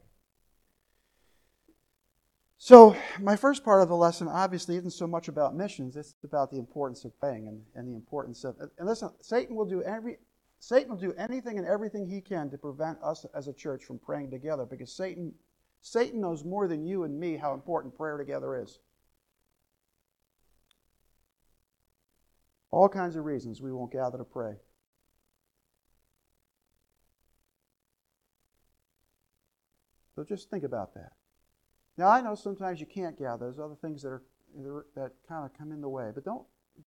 So, 2.59 2.95
my 3.18 3.35
first 3.35 3.64
part 3.64 3.83
of 3.83 3.88
the 3.88 3.97
lesson 3.97 4.29
obviously 4.29 4.77
isn't 4.77 4.92
so 4.92 5.09
much 5.09 5.27
about 5.27 5.57
missions, 5.57 5.97
it's 5.97 6.14
about 6.23 6.51
the 6.53 6.59
importance 6.59 7.05
of 7.05 7.18
praying 7.18 7.49
and, 7.49 7.61
and 7.75 7.88
the 7.88 7.95
importance 7.97 8.45
of. 8.45 8.55
And 8.79 8.87
listen, 8.87 9.11
Satan 9.21 9.57
will 9.57 9.64
do 9.64 9.83
every. 9.83 10.18
Satan 10.61 10.90
will 10.90 10.97
do 10.97 11.12
anything 11.18 11.59
and 11.59 11.66
everything 11.66 12.07
he 12.07 12.21
can 12.21 12.49
to 12.51 12.57
prevent 12.57 13.03
us 13.03 13.27
as 13.35 13.49
a 13.49 13.53
church 13.53 13.85
from 13.85 13.99
praying 13.99 14.31
together 14.31 14.64
because 14.64 14.92
Satan, 14.92 15.35
Satan 15.81 16.21
knows 16.21 16.45
more 16.45 16.68
than 16.68 16.87
you 16.87 17.03
and 17.03 17.18
me 17.18 17.37
how 17.37 17.53
important 17.53 17.97
prayer 17.97 18.16
together 18.16 18.62
is. 18.62 18.79
All 22.73 22.89
kinds 22.89 23.17
of 23.17 23.25
reasons 23.25 23.63
we 23.63 23.71
won't 23.71 23.93
gather 23.93 24.19
to 24.19 24.25
pray. 24.25 24.55
So 30.17 30.25
just 30.25 30.51
think 30.51 30.65
about 30.65 30.95
that. 30.95 31.13
Now 31.97 32.09
I 32.09 32.21
know 32.21 32.35
sometimes 32.35 32.81
you 32.81 32.87
can't 32.87 33.19
gather. 33.19 33.45
There's 33.45 33.59
other 33.59 33.77
things 33.81 34.03
that 34.03 34.09
are 34.09 34.23
that 34.97 35.13
kind 35.29 35.47
of 35.47 35.57
come 35.57 35.73
in 35.73 35.81
the 35.81 35.89
way, 35.89 36.11
but 36.15 36.25
don't 36.25 36.45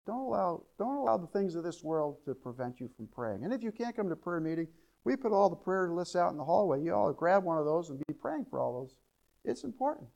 don't 0.07 0.27
allow 0.27 0.65
don't 0.79 0.97
allow 0.97 1.19
the 1.19 1.27
things 1.27 1.55
of 1.55 1.65
this 1.65 1.83
world 1.83 2.19
to 2.25 2.35
prevent 2.35 2.81
you 2.81 2.89
from 2.97 3.07
praying. 3.09 3.45
And 3.45 3.53
if 3.53 3.63
you 3.63 3.71
can't 3.71 3.97
come 3.97 4.09
to 4.09 4.17
prayer 4.17 4.41
meeting, 4.41 4.69
we 5.05 5.17
put 5.17 5.33
all 5.33 5.51
the 5.51 5.57
prayer 5.57 5.91
lists 5.91 6.17
out 6.17 6.33
in 6.33 6.39
the 6.39 6.45
hallway. 6.45 6.83
You 6.83 6.95
all 6.95 7.13
grab 7.13 7.45
one 7.45 7.59
of 7.59 7.67
those 7.67 7.91
and 7.91 8.01
be 8.07 8.15
praying 8.15 8.47
for 8.49 8.59
all 8.59 8.81
those. 8.81 8.95
It's 9.45 9.65
important. 9.65 10.09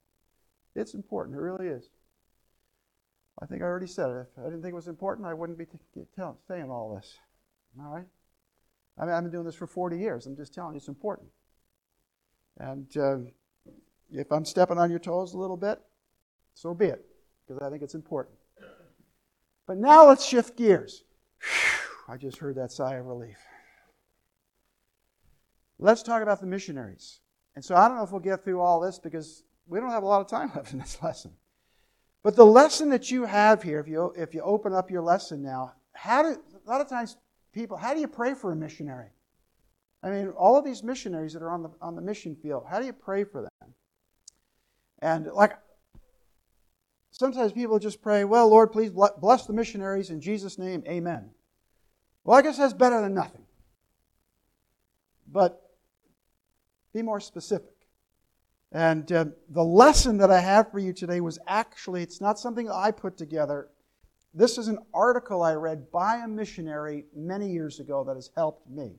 It's 0.74 0.94
important. 0.94 1.36
It 1.36 1.40
really 1.40 1.66
is. 1.66 1.90
I 3.40 3.46
think 3.46 3.62
I 3.62 3.66
already 3.66 3.86
said 3.86 4.10
it. 4.10 4.26
If 4.36 4.38
I 4.38 4.44
didn't 4.44 4.62
think 4.62 4.72
it 4.72 4.76
was 4.76 4.88
important, 4.88 5.26
I 5.26 5.34
wouldn't 5.34 5.58
be 5.58 5.66
t- 5.66 6.02
saying 6.48 6.70
all 6.70 6.94
this. 6.94 7.18
All 7.80 7.94
right? 7.94 8.06
I 8.98 9.04
mean, 9.04 9.14
I've 9.14 9.22
been 9.22 9.32
doing 9.32 9.44
this 9.44 9.54
for 9.54 9.66
40 9.66 9.96
years. 9.96 10.26
I'm 10.26 10.36
just 10.36 10.52
telling 10.52 10.72
you 10.74 10.78
it's 10.78 10.88
important. 10.88 11.28
And 12.58 12.96
uh, 12.96 13.18
if 14.10 14.32
I'm 14.32 14.44
stepping 14.44 14.78
on 14.78 14.90
your 14.90 14.98
toes 14.98 15.34
a 15.34 15.38
little 15.38 15.56
bit, 15.56 15.80
so 16.54 16.74
be 16.74 16.86
it, 16.86 17.04
because 17.46 17.62
I 17.62 17.70
think 17.70 17.82
it's 17.82 17.94
important. 17.94 18.36
But 19.66 19.78
now 19.78 20.08
let's 20.08 20.24
shift 20.24 20.56
gears. 20.56 21.04
Whew, 21.40 22.14
I 22.14 22.16
just 22.16 22.38
heard 22.38 22.56
that 22.56 22.72
sigh 22.72 22.96
of 22.96 23.06
relief. 23.06 23.36
Let's 25.78 26.02
talk 26.02 26.22
about 26.22 26.40
the 26.40 26.46
missionaries. 26.46 27.20
And 27.54 27.64
so 27.64 27.76
I 27.76 27.86
don't 27.86 27.96
know 27.96 28.02
if 28.02 28.10
we'll 28.10 28.20
get 28.20 28.42
through 28.42 28.60
all 28.60 28.80
this 28.80 28.98
because 28.98 29.44
we 29.68 29.78
don't 29.78 29.90
have 29.90 30.02
a 30.02 30.06
lot 30.06 30.20
of 30.20 30.26
time 30.26 30.50
left 30.56 30.72
in 30.72 30.80
this 30.80 30.98
lesson. 31.02 31.32
But 32.22 32.36
the 32.36 32.46
lesson 32.46 32.88
that 32.90 33.10
you 33.10 33.24
have 33.24 33.62
here, 33.62 33.78
if 33.78 33.88
you, 33.88 34.12
if 34.16 34.34
you 34.34 34.42
open 34.42 34.72
up 34.72 34.90
your 34.90 35.02
lesson 35.02 35.42
now, 35.42 35.72
how 35.92 36.22
do, 36.22 36.28
a 36.30 36.70
lot 36.70 36.80
of 36.80 36.88
times 36.88 37.16
people, 37.52 37.76
how 37.76 37.94
do 37.94 38.00
you 38.00 38.08
pray 38.08 38.34
for 38.34 38.52
a 38.52 38.56
missionary? 38.56 39.10
I 40.02 40.10
mean, 40.10 40.28
all 40.30 40.56
of 40.56 40.64
these 40.64 40.82
missionaries 40.82 41.32
that 41.32 41.42
are 41.42 41.50
on 41.50 41.62
the, 41.62 41.70
on 41.80 41.94
the 41.94 42.02
mission 42.02 42.36
field, 42.36 42.64
how 42.68 42.80
do 42.80 42.86
you 42.86 42.92
pray 42.92 43.24
for 43.24 43.42
them? 43.42 43.74
And 45.00 45.26
like, 45.26 45.56
sometimes 47.10 47.52
people 47.52 47.78
just 47.78 48.02
pray, 48.02 48.24
well, 48.24 48.48
Lord, 48.48 48.72
please 48.72 48.90
bless 48.90 49.46
the 49.46 49.52
missionaries 49.52 50.10
in 50.10 50.20
Jesus' 50.20 50.58
name, 50.58 50.82
amen. 50.88 51.30
Well, 52.24 52.36
I 52.36 52.42
guess 52.42 52.58
that's 52.58 52.74
better 52.74 53.00
than 53.00 53.14
nothing. 53.14 53.44
But 55.30 55.62
be 56.92 57.02
more 57.02 57.20
specific. 57.20 57.77
And 58.72 59.10
uh, 59.12 59.26
the 59.48 59.64
lesson 59.64 60.18
that 60.18 60.30
I 60.30 60.40
have 60.40 60.70
for 60.70 60.78
you 60.78 60.92
today 60.92 61.20
was 61.20 61.38
actually, 61.46 62.02
it's 62.02 62.20
not 62.20 62.38
something 62.38 62.70
I 62.70 62.90
put 62.90 63.16
together. 63.16 63.68
This 64.34 64.58
is 64.58 64.68
an 64.68 64.78
article 64.92 65.42
I 65.42 65.54
read 65.54 65.90
by 65.90 66.16
a 66.16 66.28
missionary 66.28 67.06
many 67.16 67.50
years 67.50 67.80
ago 67.80 68.04
that 68.04 68.16
has 68.16 68.30
helped 68.36 68.68
me. 68.68 68.96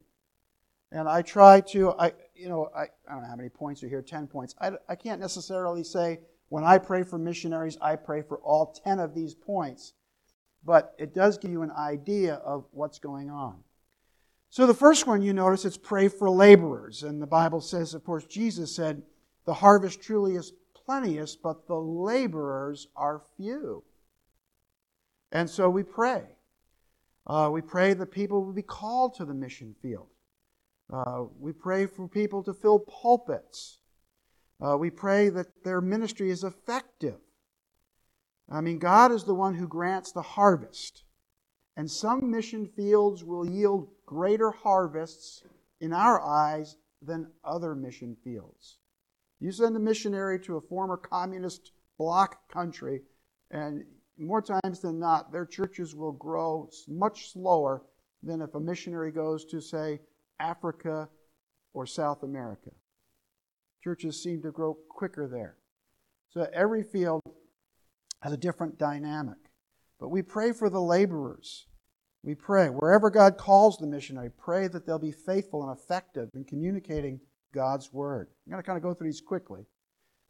And 0.92 1.08
I 1.08 1.22
try 1.22 1.62
to, 1.62 1.92
I, 1.92 2.14
you 2.34 2.50
know, 2.50 2.70
I, 2.76 2.84
I 3.08 3.14
don't 3.14 3.22
know 3.22 3.30
how 3.30 3.36
many 3.36 3.50
points 3.50 3.84
are 3.84 3.88
here, 3.88 4.02
10 4.02 4.26
points. 4.26 4.56
I, 4.60 4.72
I 4.88 4.96
can't 4.96 5.22
necessarily 5.22 5.84
say 5.84 6.22
when 6.50 6.64
I 6.64 6.80
pray 6.80 7.04
for 7.04 7.20
missionaries, 7.20 7.78
I 7.80 7.96
pray 7.96 8.24
for 8.24 8.40
all 8.40 8.74
10 8.84 9.00
of 9.00 9.14
these 9.14 9.36
points, 9.36 9.94
but 10.66 10.96
it 10.98 11.14
does 11.14 11.38
give 11.38 11.52
you 11.52 11.62
an 11.62 11.72
idea 11.72 12.36
of 12.36 12.66
what's 12.72 12.98
going 12.98 13.30
on. 13.30 13.60
So 14.50 14.66
the 14.66 14.74
first 14.74 15.06
one 15.06 15.22
you 15.22 15.32
notice 15.32 15.64
it's 15.64 15.78
pray 15.78 16.08
for 16.08 16.28
laborers. 16.28 17.04
And 17.04 17.22
the 17.22 17.28
Bible 17.28 17.62
says, 17.62 17.94
of 17.94 18.04
course, 18.04 18.26
Jesus 18.26 18.76
said, 18.76 19.04
the 19.50 19.56
harvest 19.56 20.04
truly 20.04 20.36
is 20.36 20.54
plenteous, 20.86 21.36
but 21.36 21.66
the 21.66 21.74
laborers 21.74 22.86
are 22.96 23.24
few. 23.36 23.84
And 25.32 25.50
so 25.50 25.72
we 25.72 25.82
pray. 25.82 26.22
Uh, 27.26 27.50
we 27.52 27.62
pray 27.62 27.96
that 27.96 28.12
people 28.12 28.46
will 28.46 28.54
be 28.54 28.62
called 28.62 29.16
to 29.16 29.26
the 29.26 29.34
mission 29.34 29.74
field. 29.82 30.06
Uh, 30.94 31.24
we 31.40 31.52
pray 31.52 31.88
for 31.88 32.08
people 32.08 32.44
to 32.44 32.54
fill 32.54 32.78
pulpits. 32.78 33.80
Uh, 34.64 34.78
we 34.78 34.92
pray 34.92 35.30
that 35.30 35.64
their 35.64 35.82
ministry 35.82 36.30
is 36.30 36.44
effective. 36.44 37.18
I 38.52 38.62
mean, 38.62 38.78
God 38.78 39.12
is 39.12 39.24
the 39.24 39.34
one 39.34 39.56
who 39.56 39.68
grants 39.68 40.12
the 40.12 40.22
harvest. 40.22 41.06
And 41.76 41.90
some 41.90 42.30
mission 42.30 42.68
fields 42.68 43.24
will 43.24 43.50
yield 43.50 43.90
greater 44.06 44.52
harvests 44.52 45.42
in 45.82 45.92
our 45.92 46.22
eyes 46.22 46.78
than 47.02 47.32
other 47.44 47.74
mission 47.74 48.16
fields. 48.24 48.78
You 49.40 49.52
send 49.52 49.76
a 49.76 49.80
missionary 49.80 50.40
to 50.42 50.58
a 50.58 50.62
former 50.62 50.98
communist 50.98 51.72
bloc 51.98 52.50
country, 52.50 53.02
and 53.52 53.84
more 54.18 54.42
times 54.42 54.80
than 54.82 55.00
not, 55.00 55.32
their 55.32 55.46
churches 55.46 55.96
will 55.96 56.12
grow 56.12 56.70
much 56.88 57.32
slower 57.32 57.84
than 58.22 58.42
if 58.42 58.54
a 58.54 58.60
missionary 58.60 59.12
goes 59.12 59.46
to, 59.46 59.62
say, 59.62 60.02
Africa 60.40 61.08
or 61.74 61.86
South 61.86 62.24
America. 62.24 62.72
Churches 63.84 64.22
seem 64.22 64.42
to 64.42 64.52
grow 64.52 64.78
quicker 64.90 65.28
there. 65.28 65.56
So 66.30 66.48
every 66.54 66.84
field 66.84 67.22
has 68.22 68.34
a 68.34 68.38
different 68.38 68.78
dynamic. 68.78 69.38
But 70.00 70.10
we 70.10 70.22
pray 70.22 70.52
for 70.52 70.70
the 70.70 70.82
laborers. 70.82 71.68
We 72.24 72.36
pray, 72.36 72.68
wherever 72.68 73.10
God 73.10 73.38
calls 73.38 73.78
the 73.78 73.88
missionary, 73.88 74.30
pray 74.30 74.68
that 74.68 74.86
they'll 74.86 75.00
be 75.00 75.12
faithful 75.12 75.68
and 75.68 75.78
effective 75.78 76.30
in 76.34 76.44
communicating 76.44 77.22
God's 77.54 77.92
word. 77.92 78.28
I'm 78.46 78.52
going 78.52 78.64
to 78.64 78.66
kind 78.66 78.78
of 78.78 78.84
go 78.84 78.94
through 78.94 79.08
these 79.08 79.22
quickly. 79.22 79.66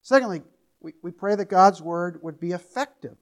Secondly, 0.01 0.41
we, 0.79 0.93
we 1.03 1.11
pray 1.11 1.35
that 1.35 1.49
God's 1.49 1.81
word 1.81 2.19
would 2.21 2.39
be 2.39 2.51
effective. 2.51 3.17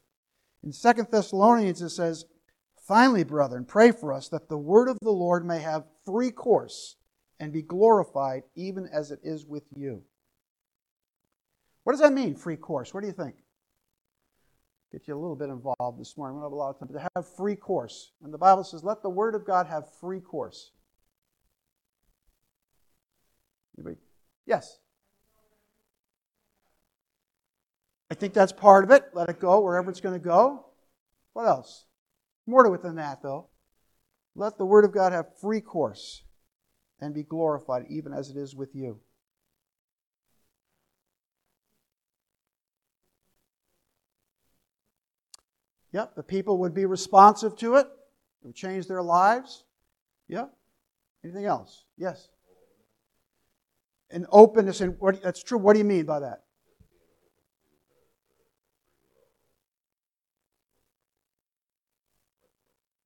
In 0.64 0.72
2 0.72 1.08
Thessalonians, 1.12 1.82
it 1.82 1.90
says, 1.90 2.26
Finally, 2.88 3.24
brethren, 3.24 3.66
pray 3.66 3.92
for 3.92 4.14
us 4.14 4.30
that 4.30 4.48
the 4.48 4.58
word 4.58 4.88
of 4.88 4.98
the 5.02 5.12
Lord 5.12 5.46
may 5.46 5.60
have 5.60 5.84
free 6.06 6.32
course 6.32 6.96
and 7.40 7.52
be 7.52 7.62
glorified 7.62 8.44
even 8.56 8.88
as 8.92 9.12
it 9.12 9.20
is 9.24 9.46
with 9.46 9.64
you. 9.76 10.04
What 11.84 11.94
does 11.94 12.02
that 12.02 12.14
mean, 12.14 12.36
free 12.36 12.56
course? 12.56 12.94
What 12.94 13.02
do 13.02 13.08
you 13.08 13.14
think? 13.14 13.36
Get 14.92 15.08
you 15.08 15.16
a 15.16 15.20
little 15.20 15.36
bit 15.36 15.50
involved 15.50 16.00
this 16.00 16.16
morning. 16.18 16.38
We 16.38 16.42
don't 16.42 16.46
have 16.46 16.54
a 16.54 16.56
lot 16.56 16.70
of 16.70 16.80
time. 16.80 16.90
but 16.92 17.00
To 17.00 17.10
have 17.16 17.36
free 17.36 17.56
course. 17.56 18.12
And 18.24 18.34
the 18.34 18.38
Bible 18.38 18.64
says, 18.64 18.84
let 18.84 19.02
the 19.02 19.10
word 19.10 19.36
of 19.36 19.46
God 19.46 19.68
have 19.68 19.94
free 20.00 20.22
course. 20.22 20.72
Anybody? 23.78 23.98
Yes. 24.46 24.80
I 28.10 28.16
think 28.16 28.34
that's 28.34 28.52
part 28.52 28.84
of 28.84 28.92
it. 28.92 29.04
Let 29.14 29.30
it 29.30 29.40
go 29.40 29.60
wherever 29.62 29.90
it's 29.90 30.02
going 30.02 30.20
to 30.20 30.26
go. 30.26 30.66
What 31.34 31.46
else? 31.46 31.86
More 32.46 32.64
to 32.64 32.74
it 32.74 32.82
than 32.82 32.96
that, 32.96 33.22
though. 33.22 33.50
Let 34.36 34.58
the 34.58 34.66
Word 34.66 34.86
of 34.86 34.94
God 34.94 35.14
have 35.14 35.38
free 35.40 35.62
course 35.62 36.24
and 37.00 37.14
be 37.14 37.24
glorified, 37.24 37.86
even 37.90 38.14
as 38.14 38.30
it 38.30 38.38
is 38.38 38.56
with 38.56 38.74
you. 38.74 39.00
Yep, 45.92 46.16
the 46.16 46.24
people 46.24 46.60
would 46.60 46.74
be 46.74 46.86
responsive 46.86 47.56
to 47.58 47.76
it. 47.76 47.88
It 47.88 48.48
would 48.48 48.56
change 48.56 48.88
their 48.88 49.02
lives. 49.02 49.64
Yep. 50.28 50.54
Anything 51.24 51.46
else? 51.46 51.86
Yes. 51.98 52.30
And 54.10 54.26
openness, 54.32 54.82
and 54.82 54.96
what, 55.00 55.22
that's 55.22 55.44
true. 55.44 55.58
What 55.58 55.74
do 55.74 55.80
you 55.80 55.86
mean 55.86 56.06
by 56.06 56.22
that? 56.22 56.44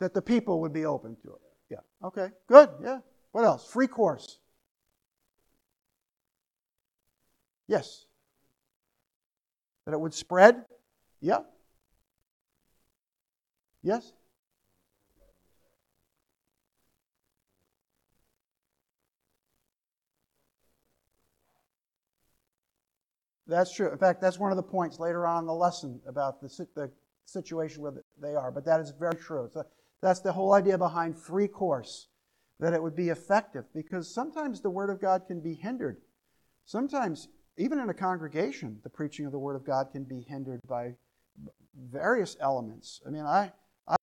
that 0.02 0.16
the 0.16 0.22
people 0.22 0.62
would 0.62 0.74
be 0.74 0.84
open 0.84 1.16
to 1.24 1.30
it. 1.30 1.42
Yeah. 1.70 2.08
Okay. 2.08 2.30
Good. 2.48 2.70
Yeah. 2.84 3.00
What 3.32 3.46
else? 3.46 3.66
Free 3.66 3.88
course. 3.88 4.40
Yes. 7.68 8.06
That 9.86 9.94
it 9.94 10.00
would 10.00 10.14
spread? 10.14 10.66
Yeah. 11.22 11.42
Yes? 13.84 14.12
That's 23.52 23.74
true. 23.74 23.92
In 23.92 23.98
fact, 23.98 24.22
that's 24.22 24.40
one 24.40 24.52
of 24.52 24.58
the 24.58 24.64
points 24.64 25.00
later 25.00 25.28
on 25.28 25.44
in 25.44 25.48
the 25.48 25.54
lesson 25.54 26.00
about 26.08 26.42
the, 26.42 26.48
the 26.74 26.92
situation 27.26 27.82
where 27.82 27.94
they 28.22 28.34
are. 28.34 28.52
But 28.52 28.66
that 28.66 28.80
is 28.80 28.92
very 28.98 29.16
true. 29.16 29.50
So 29.52 29.64
that's 30.02 30.22
the 30.22 30.32
whole 30.32 30.54
idea 30.54 30.78
behind 30.78 31.18
free 31.18 31.48
course, 31.48 32.08
that 32.60 32.74
it 32.74 32.82
would 32.82 32.96
be 32.96 33.10
effective, 33.10 33.66
because 33.76 34.14
sometimes 34.14 34.62
the 34.62 34.70
Word 34.70 34.90
of 34.90 35.02
God 35.02 35.24
can 35.28 35.42
be 35.42 35.54
hindered. 35.54 35.98
Sometimes, 36.66 37.28
even 37.58 37.80
in 37.80 37.90
a 37.90 37.94
congregation, 37.94 38.80
the 38.84 38.90
preaching 38.90 39.26
of 39.26 39.32
the 39.32 39.40
Word 39.40 39.56
of 39.56 39.66
God 39.66 39.88
can 39.92 40.04
be 40.04 40.22
hindered 40.22 40.62
by 40.68 40.96
various 41.92 42.38
elements. 42.40 43.02
I 43.06 43.10
mean, 43.10 43.26
I, 43.26 43.52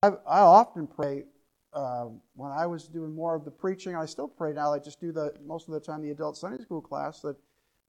I, 0.03 0.09
I 0.09 0.41
often 0.41 0.87
pray 0.87 1.25
uh, 1.73 2.07
when 2.35 2.51
I 2.51 2.67
was 2.67 2.89
doing 2.89 3.15
more 3.15 3.35
of 3.35 3.45
the 3.45 3.51
preaching, 3.51 3.95
I 3.95 4.07
still 4.07 4.29
pray 4.29 4.53
now. 4.53 4.73
I 4.73 4.79
just 4.79 5.01
do 5.01 5.13
the 5.13 5.35
most 5.45 5.69
of 5.69 5.75
the 5.75 5.81
time 5.81 6.03
the 6.03 6.11
adult 6.11 6.37
Sunday 6.37 6.63
school 6.63 6.81
class 6.81 7.21
that 7.21 7.37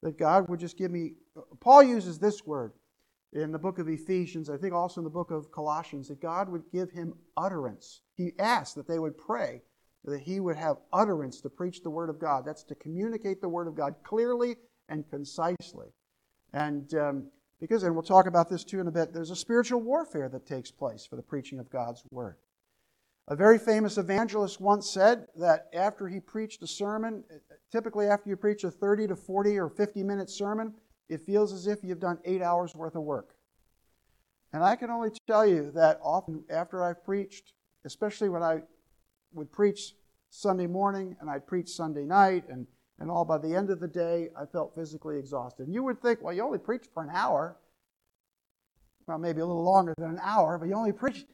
that 0.02 0.18
God 0.18 0.50
would 0.50 0.60
just 0.60 0.78
give 0.78 0.92
me. 0.92 1.14
Paul 1.60 1.84
uses 1.84 2.20
this 2.20 2.46
word 2.46 2.74
in 3.34 3.52
the 3.52 3.60
book 3.60 3.80
of 3.80 3.88
Ephesians, 3.88 4.50
I 4.50 4.58
think 4.58 4.74
also 4.74 5.02
in 5.02 5.06
the 5.06 5.10
book 5.10 5.32
of 5.32 5.52
Colossians, 5.52 6.08
that 6.08 6.22
God 6.22 6.50
would 6.50 6.64
give 6.72 6.90
him 6.92 7.14
utterance. 7.38 8.02
He 8.16 8.34
asked 8.40 8.76
that 8.76 8.88
they 8.88 9.00
would 9.00 9.18
pray 9.18 9.62
that 10.06 10.22
he 10.22 10.40
would 10.40 10.56
have 10.56 10.78
utterance 10.94 11.42
to 11.42 11.50
preach 11.50 11.84
the 11.84 11.90
Word 11.90 12.10
of 12.10 12.20
God. 12.20 12.46
That's 12.46 12.64
to 12.64 12.76
communicate 12.76 13.42
the 13.42 13.50
Word 13.50 13.68
of 13.68 13.76
God 13.76 13.96
clearly 14.04 14.56
and 14.88 15.08
concisely. 15.10 15.88
And 16.54 16.94
um, 16.96 17.28
because, 17.60 17.84
and 17.84 17.94
we'll 17.94 18.04
talk 18.04 18.26
about 18.26 18.50
this 18.50 18.64
too 18.64 18.80
in 18.80 18.88
a 18.88 18.92
bit, 18.92 19.14
there's 19.14 19.32
a 19.32 19.36
spiritual 19.36 19.82
warfare 19.82 20.30
that 20.30 20.48
takes 20.48 20.72
place 20.72 21.06
for 21.06 21.16
the 21.16 21.22
preaching 21.22 21.60
of 21.60 21.70
God's 21.70 22.04
Word. 22.10 22.38
A 23.28 23.36
very 23.36 23.60
famous 23.60 23.98
evangelist 23.98 24.60
once 24.60 24.90
said 24.90 25.28
that 25.36 25.68
after 25.74 26.08
he 26.08 26.20
preached 26.20 26.64
a 26.64 26.68
sermon, 26.68 27.24
typically 27.72 28.08
after 28.08 28.30
you 28.30 28.36
preach 28.36 28.64
a 28.64 28.72
30 28.72 29.08
to 29.08 29.16
40 29.16 29.58
or 29.58 29.70
50 29.70 30.04
minute 30.04 30.30
sermon, 30.30 30.74
it 31.08 31.22
feels 31.22 31.54
as 31.54 31.68
if 31.68 31.80
you've 31.84 32.00
done 32.00 32.20
eight 32.26 32.42
hours 32.42 32.76
worth 32.76 32.96
of 32.96 33.04
work. 33.04 33.36
And 34.54 34.64
I 34.64 34.76
can 34.76 34.90
only 34.90 35.12
tell 35.28 35.46
you 35.46 35.72
that 35.72 36.00
often 36.04 36.44
after 36.50 36.84
I've 36.84 37.04
preached, 37.04 37.54
especially 37.86 38.30
when 38.30 38.44
I 38.44 38.62
would 39.34 39.52
preach 39.52 39.94
Sunday 40.30 40.68
morning 40.68 41.16
and 41.20 41.30
I'd 41.30 41.48
preach 41.48 41.70
Sunday 41.70 42.06
night 42.06 42.46
and, 42.50 42.66
and 43.00 43.10
all, 43.10 43.26
by 43.26 43.38
the 43.38 43.56
end 43.56 43.70
of 43.70 43.80
the 43.80 43.88
day, 43.88 44.30
I 44.36 44.46
felt 44.46 44.76
physically 44.76 45.18
exhausted. 45.18 45.66
And 45.66 45.74
you 45.74 45.84
would 45.84 46.02
think, 46.02 46.22
well, 46.22 46.34
you 46.34 46.44
only 46.44 46.58
preached 46.58 46.90
for 46.94 47.04
an 47.04 47.10
hour. 47.12 47.58
Well, 49.08 49.18
maybe 49.18 49.42
a 49.42 49.46
little 49.46 49.64
longer 49.64 49.94
than 49.98 50.12
an 50.12 50.20
hour, 50.22 50.58
but 50.58 50.68
you 50.68 50.76
only 50.76 50.92
preached. 50.92 51.26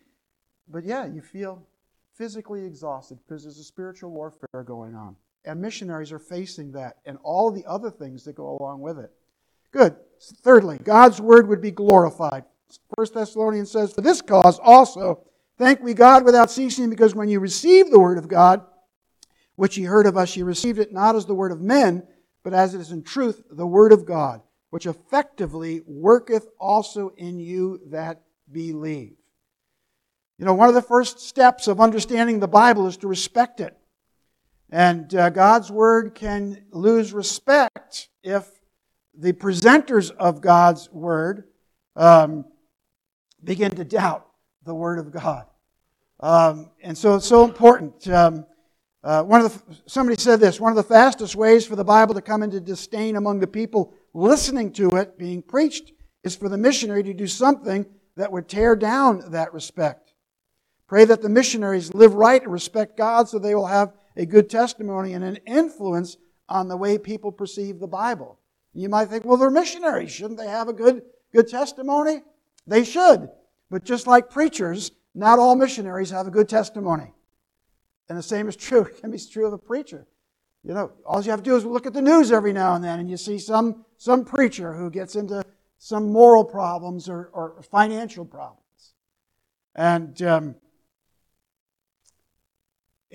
But 0.68 0.84
yeah, 0.86 1.06
you 1.06 1.22
feel 1.22 1.66
physically 2.14 2.66
exhausted 2.66 3.20
because 3.26 3.44
there's 3.44 3.60
a 3.60 3.64
spiritual 3.64 4.12
warfare 4.12 4.64
going 4.64 4.96
on. 4.96 5.16
And 5.46 5.62
missionaries 5.62 6.12
are 6.12 6.20
facing 6.20 6.72
that 6.74 6.98
and 7.06 7.18
all 7.24 7.52
the 7.52 7.66
other 7.66 7.92
things 7.92 8.24
that 8.26 8.36
go 8.36 8.58
along 8.58 8.82
with 8.82 9.00
it. 9.00 9.12
Good. 9.72 9.96
Thirdly, 10.42 10.80
God's 10.84 11.22
word 11.22 11.48
would 11.48 11.62
be 11.62 11.72
glorified. 11.72 12.46
First 12.98 13.14
Thessalonians 13.14 13.72
says, 13.72 13.94
For 13.94 14.02
this 14.02 14.22
cause 14.22 14.60
also 14.60 15.24
thank 15.58 15.82
we 15.82 15.94
God 15.94 16.26
without 16.26 16.50
ceasing, 16.50 16.90
because 16.90 17.14
when 17.14 17.30
you 17.30 17.40
received 17.40 17.92
the 17.92 18.00
word 18.00 18.18
of 18.18 18.28
God, 18.28 18.66
which 19.56 19.78
ye 19.78 19.86
heard 19.86 20.06
of 20.06 20.18
us, 20.18 20.36
ye 20.36 20.44
received 20.44 20.80
it 20.80 20.92
not 20.92 21.16
as 21.16 21.26
the 21.26 21.36
word 21.36 21.52
of 21.52 21.62
men, 21.62 22.04
but 22.44 22.54
as 22.54 22.74
it 22.74 22.82
is 22.82 22.92
in 22.92 23.04
truth 23.04 23.44
the 23.50 23.68
word 23.68 23.92
of 23.92 24.06
God, 24.06 24.42
which 24.70 24.86
effectively 24.86 25.82
worketh 25.86 26.48
also 26.60 27.14
in 27.18 27.40
you 27.40 27.82
that 27.88 28.22
believe. 28.52 29.16
You 30.38 30.46
know, 30.46 30.54
one 30.54 30.68
of 30.68 30.76
the 30.76 30.82
first 30.82 31.20
steps 31.20 31.68
of 31.68 31.80
understanding 31.80 32.40
the 32.40 32.48
Bible 32.48 32.88
is 32.88 32.98
to 32.98 33.08
respect 33.08 33.60
it. 33.62 33.76
And 34.76 35.16
uh, 35.16 35.30
God's 35.30 35.72
word 35.72 36.16
can 36.16 36.66
lose 36.72 37.14
respect 37.14 38.10
if 38.24 38.46
the 39.18 39.32
presenters 39.32 40.12
of 40.12 40.42
God's 40.42 40.92
word 40.92 41.46
um, 41.96 42.44
begin 43.42 43.72
to 43.78 43.86
doubt 43.86 44.28
the 44.66 44.76
word 44.76 45.00
of 45.00 45.14
God. 45.14 45.46
Um, 46.20 46.72
and 46.84 46.98
so 46.98 47.16
it's 47.16 47.26
so 47.26 47.46
important. 47.46 48.06
Um, 48.10 48.46
Uh, 49.06 49.22
one 49.22 49.46
of 49.46 49.54
the, 49.54 49.76
somebody 49.86 50.20
said 50.20 50.40
this 50.40 50.60
one 50.60 50.72
of 50.72 50.76
the 50.78 50.94
fastest 50.96 51.36
ways 51.36 51.64
for 51.64 51.76
the 51.76 51.84
Bible 51.84 52.16
to 52.16 52.22
come 52.32 52.42
into 52.44 52.60
disdain 52.60 53.16
among 53.16 53.40
the 53.40 53.48
people 53.60 53.94
listening 54.16 54.74
to 54.74 54.90
it 54.98 55.16
being 55.16 55.44
preached 55.44 55.94
is 56.24 56.36
for 56.36 56.50
the 56.50 56.58
missionary 56.58 57.04
to 57.04 57.14
do 57.14 57.28
something 57.28 57.86
that 58.18 58.32
would 58.32 58.48
tear 58.50 58.76
down 58.76 59.32
that 59.32 59.54
respect. 59.54 60.16
Pray 60.88 61.06
that 61.06 61.22
the 61.22 61.30
missionaries 61.30 61.94
live 61.94 62.16
right 62.16 62.42
and 62.42 62.52
respect 62.52 62.98
God 62.98 63.30
so 63.30 63.38
they 63.38 63.54
will 63.54 63.68
have 63.68 63.94
a 64.16 64.26
good 64.26 64.50
testimony 64.50 65.14
and 65.14 65.24
an 65.24 65.38
influence 65.46 66.18
on 66.48 66.68
the 66.68 66.78
way 66.78 66.98
people 66.98 67.32
perceive 67.32 67.80
the 67.80 67.88
Bible. 67.88 68.40
You 68.74 68.90
might 68.90 69.10
think, 69.10 69.26
well, 69.26 69.38
they're 69.38 69.50
missionaries. 69.50 70.12
Shouldn't 70.12 70.38
they 70.38 70.48
have 70.48 70.68
a 70.68 70.74
good, 70.74 71.02
good 71.34 71.48
testimony? 71.48 72.22
They 72.68 72.84
should. 72.84 73.30
But 73.70 73.84
just 73.84 74.06
like 74.06 74.30
preachers, 74.30 74.92
not 75.14 75.40
all 75.40 75.56
missionaries 75.56 76.10
have 76.12 76.28
a 76.28 76.32
good 76.32 76.50
testimony. 76.50 77.14
And 78.10 78.18
the 78.18 78.24
same 78.24 78.48
is 78.48 78.56
true, 78.56 78.82
it 78.82 78.98
can 79.02 79.12
be 79.12 79.20
true 79.20 79.48
of 79.48 79.54
a 79.54 79.58
preacher. 79.58 80.08
You 80.64 80.74
know, 80.74 80.92
all 81.06 81.24
you 81.24 81.32
have 81.32 81.42
to 81.44 81.50
do 81.50 81.56
is 81.56 81.64
look 81.64 81.86
at 81.86 81.94
the 81.94 82.02
news 82.02 82.32
every 82.32 82.52
now 82.52 82.74
and 82.74 82.84
then 82.84 83.00
and 83.00 83.10
you 83.10 83.18
see 83.18 83.38
some, 83.38 83.86
some 83.98 84.26
preacher 84.26 84.74
who 84.74 84.90
gets 84.90 85.16
into 85.16 85.44
some 85.78 86.12
moral 86.12 86.44
problems 86.44 87.08
or, 87.08 87.30
or 87.34 87.62
financial 87.62 88.26
problems. 88.26 88.94
And 89.76 90.20
um, 90.24 90.56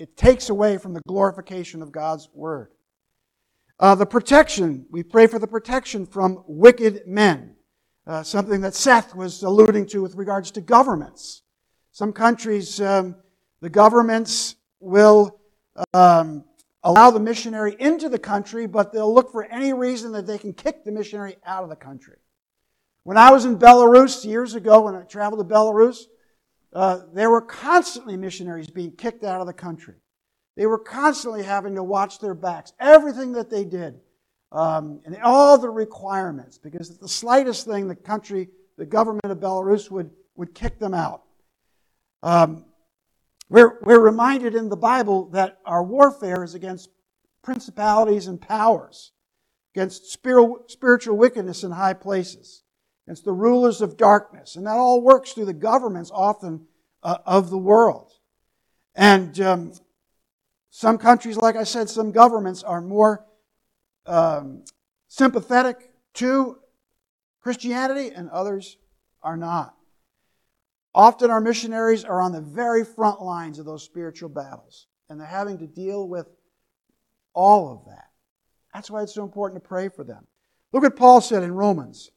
it 0.01 0.17
takes 0.17 0.49
away 0.49 0.79
from 0.79 0.95
the 0.95 1.01
glorification 1.07 1.83
of 1.83 1.91
God's 1.91 2.27
word. 2.33 2.71
Uh, 3.79 3.93
the 3.93 4.05
protection, 4.05 4.87
we 4.89 5.03
pray 5.03 5.27
for 5.27 5.37
the 5.37 5.45
protection 5.45 6.07
from 6.07 6.43
wicked 6.47 7.03
men. 7.05 7.55
Uh, 8.07 8.23
something 8.23 8.61
that 8.61 8.73
Seth 8.73 9.15
was 9.15 9.43
alluding 9.43 9.85
to 9.89 10.01
with 10.01 10.15
regards 10.15 10.49
to 10.51 10.61
governments. 10.61 11.43
Some 11.91 12.13
countries, 12.13 12.81
um, 12.81 13.15
the 13.61 13.69
governments 13.69 14.55
will 14.79 15.39
um, 15.93 16.45
allow 16.83 17.11
the 17.11 17.19
missionary 17.19 17.75
into 17.79 18.09
the 18.09 18.17
country, 18.17 18.65
but 18.65 18.91
they'll 18.91 19.13
look 19.13 19.31
for 19.31 19.43
any 19.43 19.71
reason 19.71 20.13
that 20.13 20.25
they 20.25 20.39
can 20.39 20.51
kick 20.51 20.83
the 20.83 20.91
missionary 20.91 21.35
out 21.45 21.61
of 21.61 21.69
the 21.69 21.75
country. 21.75 22.17
When 23.03 23.17
I 23.17 23.29
was 23.29 23.45
in 23.45 23.59
Belarus 23.59 24.25
years 24.25 24.55
ago, 24.55 24.81
when 24.81 24.95
I 24.95 25.03
traveled 25.03 25.47
to 25.47 25.53
Belarus, 25.53 26.05
uh, 26.73 26.99
there 27.13 27.29
were 27.29 27.41
constantly 27.41 28.15
missionaries 28.17 28.69
being 28.69 28.91
kicked 28.91 29.23
out 29.23 29.41
of 29.41 29.47
the 29.47 29.53
country. 29.53 29.95
They 30.55 30.65
were 30.65 30.79
constantly 30.79 31.43
having 31.43 31.75
to 31.75 31.83
watch 31.83 32.19
their 32.19 32.33
backs, 32.33 32.73
everything 32.79 33.33
that 33.33 33.49
they 33.49 33.65
did, 33.65 33.99
um, 34.51 35.01
and 35.05 35.17
all 35.23 35.57
the 35.57 35.69
requirements, 35.69 36.57
because 36.57 36.97
the 36.97 37.07
slightest 37.07 37.65
thing, 37.65 37.87
the 37.87 37.95
country, 37.95 38.49
the 38.77 38.85
government 38.85 39.25
of 39.25 39.39
Belarus 39.39 39.89
would, 39.89 40.11
would 40.35 40.53
kick 40.53 40.79
them 40.79 40.93
out. 40.93 41.23
Um, 42.23 42.65
we're, 43.49 43.79
we're 43.81 43.99
reminded 43.99 44.55
in 44.55 44.69
the 44.69 44.77
Bible 44.77 45.29
that 45.31 45.59
our 45.65 45.83
warfare 45.83 46.43
is 46.43 46.53
against 46.53 46.89
principalities 47.41 48.27
and 48.27 48.39
powers, 48.39 49.11
against 49.73 50.11
spiritual 50.11 51.17
wickedness 51.17 51.63
in 51.63 51.71
high 51.71 51.93
places, 51.93 52.63
against 53.05 53.25
the 53.25 53.31
rulers 53.31 53.81
of 53.81 53.97
darkness. 53.97 54.55
And 54.55 54.65
that 54.65 54.77
all 54.77 55.01
works 55.01 55.33
through 55.33 55.45
the 55.45 55.53
governments 55.53 56.11
often 56.13 56.67
uh, 57.03 57.17
of 57.25 57.49
the 57.49 57.57
world. 57.57 58.13
And 58.95 59.39
um, 59.41 59.73
some 60.69 60.97
countries, 60.97 61.37
like 61.37 61.55
I 61.55 61.63
said, 61.63 61.89
some 61.89 62.11
governments 62.11 62.63
are 62.63 62.81
more 62.81 63.25
um, 64.05 64.63
sympathetic 65.07 65.91
to 66.15 66.57
Christianity 67.41 68.13
and 68.13 68.29
others 68.29 68.77
are 69.23 69.37
not. 69.37 69.75
Often 70.93 71.31
our 71.31 71.41
missionaries 71.41 72.03
are 72.03 72.21
on 72.21 72.33
the 72.33 72.41
very 72.41 72.83
front 72.83 73.21
lines 73.21 73.59
of 73.59 73.65
those 73.65 73.83
spiritual 73.83 74.29
battles, 74.29 74.87
and 75.09 75.19
they're 75.19 75.27
having 75.27 75.57
to 75.59 75.67
deal 75.67 76.07
with 76.07 76.27
all 77.33 77.71
of 77.71 77.85
that. 77.85 78.09
That's 78.73 78.91
why 78.91 79.03
it's 79.03 79.13
so 79.13 79.23
important 79.23 79.63
to 79.63 79.67
pray 79.67 79.89
for 79.89 80.03
them. 80.03 80.27
Look 80.73 80.83
what 80.83 80.95
Paul 80.95 81.21
said 81.21 81.43
in 81.43 81.53
Romans. 81.53 82.11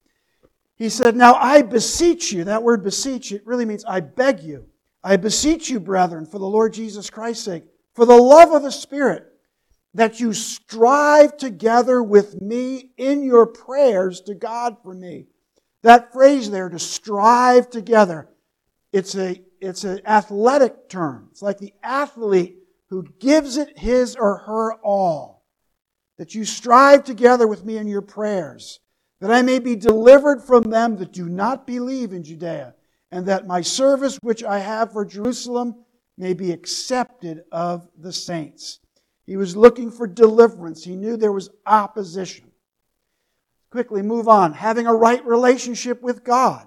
He 0.76 0.88
said, 0.88 1.16
Now 1.16 1.34
I 1.34 1.62
beseech 1.62 2.32
you, 2.32 2.44
that 2.44 2.62
word 2.62 2.82
beseech, 2.82 3.32
it 3.32 3.46
really 3.46 3.64
means 3.64 3.84
I 3.84 4.00
beg 4.00 4.40
you. 4.40 4.66
I 5.02 5.16
beseech 5.16 5.68
you, 5.68 5.80
brethren, 5.80 6.26
for 6.26 6.38
the 6.38 6.46
Lord 6.46 6.72
Jesus 6.72 7.10
Christ's 7.10 7.44
sake, 7.44 7.64
for 7.94 8.06
the 8.06 8.16
love 8.16 8.52
of 8.52 8.62
the 8.62 8.72
Spirit, 8.72 9.26
that 9.92 10.18
you 10.18 10.32
strive 10.32 11.37
together 11.37 12.02
with 12.02 12.40
me 12.40 12.90
in 12.96 13.22
your 13.22 13.46
prayers 13.46 14.20
to 14.22 14.34
God 14.34 14.76
for 14.82 14.94
me. 14.94 15.26
That 15.82 16.12
phrase 16.12 16.50
there, 16.50 16.68
to 16.68 16.78
strive 16.78 17.70
together, 17.70 18.28
it's 18.92 19.14
a 19.14 19.40
it's 19.60 19.84
an 19.84 20.00
athletic 20.06 20.88
term. 20.88 21.28
It's 21.30 21.42
like 21.42 21.58
the 21.58 21.72
athlete 21.82 22.56
who 22.88 23.04
gives 23.18 23.56
it 23.56 23.78
his 23.78 24.14
or 24.14 24.38
her 24.38 24.74
all. 24.82 25.44
That 26.18 26.34
you 26.34 26.44
strive 26.44 27.04
together 27.04 27.46
with 27.46 27.64
me 27.64 27.76
in 27.76 27.87
your 27.87 28.02
prayers, 28.02 28.80
that 29.20 29.31
I 29.31 29.42
may 29.42 29.59
be 29.59 29.77
delivered 29.77 30.42
from 30.42 30.64
them 30.64 30.96
that 30.96 31.12
do 31.12 31.29
not 31.29 31.66
believe 31.66 32.12
in 32.12 32.24
Judea, 32.24 32.74
and 33.11 33.27
that 33.27 33.46
my 33.46 33.61
service 33.61 34.18
which 34.22 34.42
I 34.42 34.59
have 34.59 34.92
for 34.92 35.05
Jerusalem 35.05 35.85
may 36.18 36.35
be 36.35 36.53
accepted 36.53 37.44
of 37.50 37.88
the 37.98 38.12
saints. 38.12 38.81
He 39.27 39.37
was 39.37 39.57
looking 39.57 39.90
for 39.90 40.07
deliverance. 40.07 40.85
He 40.85 40.96
knew 40.96 41.16
there 41.16 41.33
was 41.33 41.50
opposition. 41.66 42.50
Quickly 43.70 44.03
move 44.03 44.29
on. 44.29 44.53
Having 44.53 44.87
a 44.87 44.94
right 44.94 45.24
relationship 45.24 46.03
with 46.03 46.24
God. 46.24 46.66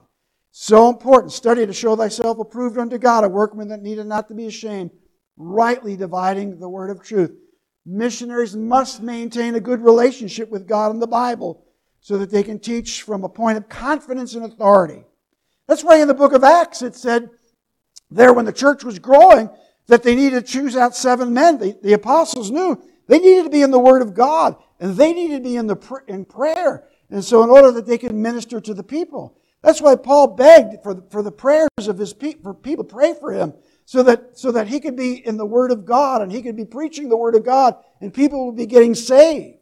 So 0.52 0.90
important. 0.90 1.32
Study 1.32 1.66
to 1.66 1.74
show 1.74 1.96
thyself 1.96 2.40
approved 2.40 2.78
unto 2.78 2.98
God, 2.98 3.24
a 3.24 3.30
workman 3.30 3.68
that 3.68 3.84
needed 3.84 4.08
not 4.08 4.28
to 4.30 4.34
be 4.34 4.48
ashamed, 4.48 4.92
rightly 5.38 5.96
dividing 5.96 6.60
the 6.60 6.68
word 6.68 6.90
of 6.90 7.04
truth. 7.04 7.38
Missionaries 7.86 8.56
must 8.56 9.02
maintain 9.02 9.56
a 9.56 9.62
good 9.62 9.82
relationship 9.82 10.50
with 10.50 10.68
God 10.68 10.92
and 10.92 11.02
the 11.02 11.08
Bible 11.08 11.67
so 12.02 12.18
that 12.18 12.32
they 12.32 12.44
can 12.44 12.60
teach 12.60 13.02
from 13.02 13.24
a 13.24 13.30
point 13.30 13.58
of 13.58 13.70
confidence 13.70 14.36
and 14.36 14.46
authority. 14.46 15.04
That's 15.68 15.84
why 15.84 15.98
in 15.98 16.08
the 16.08 16.14
book 16.14 16.34
of 16.34 16.44
Acts 16.44 16.82
it 16.82 16.96
said 16.96 17.30
there 18.10 18.34
when 18.34 18.46
the 18.46 18.54
church 18.54 18.84
was 18.84 19.00
growing 19.00 19.50
that 19.88 20.04
they 20.04 20.16
needed 20.16 20.46
to 20.46 20.52
choose 20.52 20.76
out 20.76 20.96
seven 20.96 21.34
men. 21.34 21.58
The, 21.58 21.78
the 21.82 21.94
apostles 21.94 22.52
knew 22.52 22.82
they 23.08 23.20
needed 23.20 23.44
to 23.44 23.50
be 23.50 23.62
in 23.62 23.72
the 23.72 23.80
Word 23.80 24.02
of 24.02 24.14
God 24.14 24.56
and 24.80 24.96
they 24.96 25.14
needed 25.14 25.44
to 25.44 25.50
be 25.50 25.56
in, 25.56 25.68
the, 25.68 26.02
in 26.08 26.26
prayer. 26.26 26.86
And 27.10 27.24
so 27.24 27.44
in 27.44 27.50
order 27.50 27.72
that 27.72 27.86
they 27.86 27.98
could 27.98 28.14
minister 28.14 28.60
to 28.62 28.74
the 28.74 28.84
people. 28.84 29.38
That's 29.62 29.82
why 29.82 29.96
Paul 29.96 30.28
begged 30.28 30.84
for 30.84 30.94
the, 30.94 31.04
for 31.10 31.24
the 31.24 31.32
prayers 31.32 31.70
of 31.88 31.98
his 31.98 32.14
people, 32.14 32.42
for 32.44 32.54
people 32.54 32.84
to 32.84 32.94
pray 32.94 33.14
for 33.20 33.34
him, 33.34 33.54
so 33.86 34.04
that, 34.04 34.38
so 34.38 34.52
that 34.52 34.68
he 34.68 34.80
could 34.80 34.96
be 34.96 35.26
in 35.26 35.38
the 35.38 35.46
Word 35.46 35.72
of 35.72 35.86
God 35.86 36.22
and 36.22 36.32
he 36.32 36.42
could 36.42 36.56
be 36.56 36.66
preaching 36.66 37.10
the 37.10 37.18
Word 37.18 37.36
of 37.36 37.44
God 37.44 37.76
and 38.00 38.14
people 38.14 38.46
would 38.46 38.56
be 38.56 38.66
getting 38.66 38.94
saved. 38.94 39.57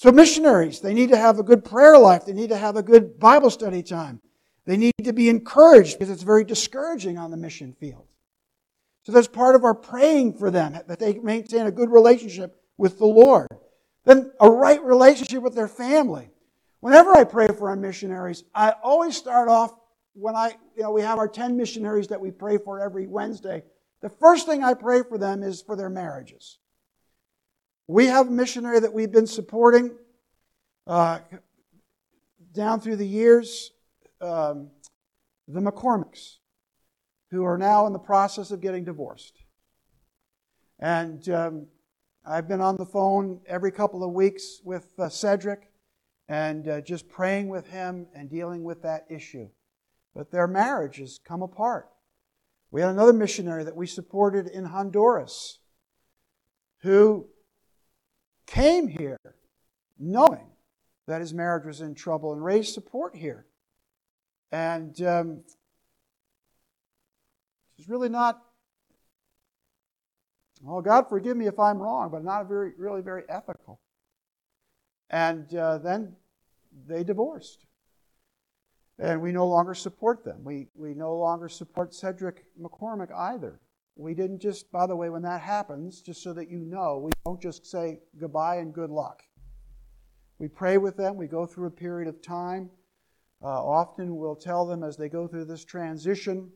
So 0.00 0.10
missionaries, 0.10 0.80
they 0.80 0.94
need 0.94 1.10
to 1.10 1.16
have 1.18 1.38
a 1.38 1.42
good 1.42 1.62
prayer 1.62 1.98
life. 1.98 2.24
They 2.24 2.32
need 2.32 2.48
to 2.48 2.56
have 2.56 2.74
a 2.74 2.82
good 2.82 3.20
Bible 3.20 3.50
study 3.50 3.82
time. 3.82 4.22
They 4.64 4.78
need 4.78 4.94
to 5.04 5.12
be 5.12 5.28
encouraged 5.28 5.98
because 5.98 6.08
it's 6.08 6.22
very 6.22 6.42
discouraging 6.42 7.18
on 7.18 7.30
the 7.30 7.36
mission 7.36 7.76
field. 7.78 8.08
So 9.02 9.12
that's 9.12 9.28
part 9.28 9.56
of 9.56 9.62
our 9.62 9.74
praying 9.74 10.38
for 10.38 10.50
them, 10.50 10.72
that 10.72 10.98
they 10.98 11.18
maintain 11.18 11.66
a 11.66 11.70
good 11.70 11.90
relationship 11.90 12.56
with 12.78 12.96
the 12.96 13.04
Lord. 13.04 13.48
Then 14.06 14.32
a 14.40 14.48
right 14.50 14.82
relationship 14.82 15.42
with 15.42 15.54
their 15.54 15.68
family. 15.68 16.30
Whenever 16.80 17.12
I 17.12 17.24
pray 17.24 17.48
for 17.48 17.68
our 17.68 17.76
missionaries, 17.76 18.44
I 18.54 18.72
always 18.82 19.18
start 19.18 19.50
off 19.50 19.74
when 20.14 20.34
I, 20.34 20.54
you 20.78 20.82
know, 20.82 20.92
we 20.92 21.02
have 21.02 21.18
our 21.18 21.28
10 21.28 21.58
missionaries 21.58 22.08
that 22.08 22.22
we 22.22 22.30
pray 22.30 22.56
for 22.56 22.80
every 22.80 23.06
Wednesday. 23.06 23.64
The 24.00 24.08
first 24.08 24.46
thing 24.46 24.64
I 24.64 24.72
pray 24.72 25.02
for 25.02 25.18
them 25.18 25.42
is 25.42 25.60
for 25.60 25.76
their 25.76 25.90
marriages. 25.90 26.58
We 27.90 28.06
have 28.06 28.28
a 28.28 28.30
missionary 28.30 28.78
that 28.78 28.92
we've 28.92 29.10
been 29.10 29.26
supporting 29.26 29.96
uh, 30.86 31.18
down 32.54 32.78
through 32.78 32.94
the 32.94 33.04
years, 33.04 33.72
um, 34.20 34.70
the 35.48 35.58
McCormicks, 35.58 36.36
who 37.32 37.42
are 37.42 37.58
now 37.58 37.88
in 37.88 37.92
the 37.92 37.98
process 37.98 38.52
of 38.52 38.60
getting 38.60 38.84
divorced. 38.84 39.42
And 40.78 41.28
um, 41.30 41.66
I've 42.24 42.46
been 42.46 42.60
on 42.60 42.76
the 42.76 42.86
phone 42.86 43.40
every 43.44 43.72
couple 43.72 44.04
of 44.04 44.12
weeks 44.12 44.60
with 44.62 44.86
uh, 44.96 45.08
Cedric 45.08 45.72
and 46.28 46.68
uh, 46.68 46.80
just 46.82 47.08
praying 47.08 47.48
with 47.48 47.66
him 47.70 48.06
and 48.14 48.30
dealing 48.30 48.62
with 48.62 48.82
that 48.82 49.04
issue. 49.10 49.48
But 50.14 50.30
their 50.30 50.46
marriage 50.46 50.98
has 50.98 51.18
come 51.18 51.42
apart. 51.42 51.88
We 52.70 52.82
had 52.82 52.90
another 52.90 53.12
missionary 53.12 53.64
that 53.64 53.74
we 53.74 53.88
supported 53.88 54.46
in 54.46 54.66
Honduras 54.66 55.58
who 56.82 57.26
came 58.50 58.88
here 58.88 59.20
knowing 59.98 60.46
that 61.06 61.20
his 61.20 61.32
marriage 61.32 61.64
was 61.64 61.80
in 61.80 61.94
trouble 61.94 62.32
and 62.32 62.44
raised 62.44 62.74
support 62.74 63.14
here. 63.14 63.46
And 64.52 65.00
um, 65.02 65.40
it's 67.78 67.88
really 67.88 68.08
not, 68.08 68.42
well, 70.62 70.82
God 70.82 71.08
forgive 71.08 71.36
me 71.36 71.46
if 71.46 71.58
I'm 71.58 71.78
wrong, 71.78 72.10
but 72.10 72.24
not 72.24 72.48
very, 72.48 72.72
really 72.76 73.02
very 73.02 73.22
ethical. 73.28 73.80
And 75.08 75.52
uh, 75.54 75.78
then 75.78 76.16
they 76.86 77.04
divorced. 77.04 77.66
And 78.98 79.22
we 79.22 79.32
no 79.32 79.46
longer 79.46 79.74
support 79.74 80.24
them. 80.24 80.44
We, 80.44 80.68
we 80.74 80.94
no 80.94 81.16
longer 81.16 81.48
support 81.48 81.94
Cedric 81.94 82.44
McCormick 82.60 83.12
either. 83.16 83.60
We 84.00 84.14
didn't 84.14 84.40
just, 84.40 84.72
by 84.72 84.86
the 84.86 84.96
way, 84.96 85.10
when 85.10 85.22
that 85.22 85.40
happens, 85.40 86.00
just 86.00 86.22
so 86.22 86.32
that 86.32 86.48
you 86.48 86.58
know, 86.58 86.98
we 86.98 87.12
don't 87.24 87.40
just 87.40 87.66
say 87.66 88.00
goodbye 88.18 88.56
and 88.56 88.72
good 88.72 88.90
luck. 88.90 89.22
We 90.38 90.48
pray 90.48 90.78
with 90.78 90.96
them, 90.96 91.16
we 91.16 91.26
go 91.26 91.44
through 91.44 91.66
a 91.66 91.70
period 91.70 92.08
of 92.08 92.22
time. 92.22 92.70
Uh, 93.42 93.48
often 93.48 94.16
we'll 94.16 94.36
tell 94.36 94.66
them 94.66 94.82
as 94.82 94.96
they 94.96 95.08
go 95.08 95.26
through 95.26 95.44
this 95.44 95.64
transition 95.64 96.50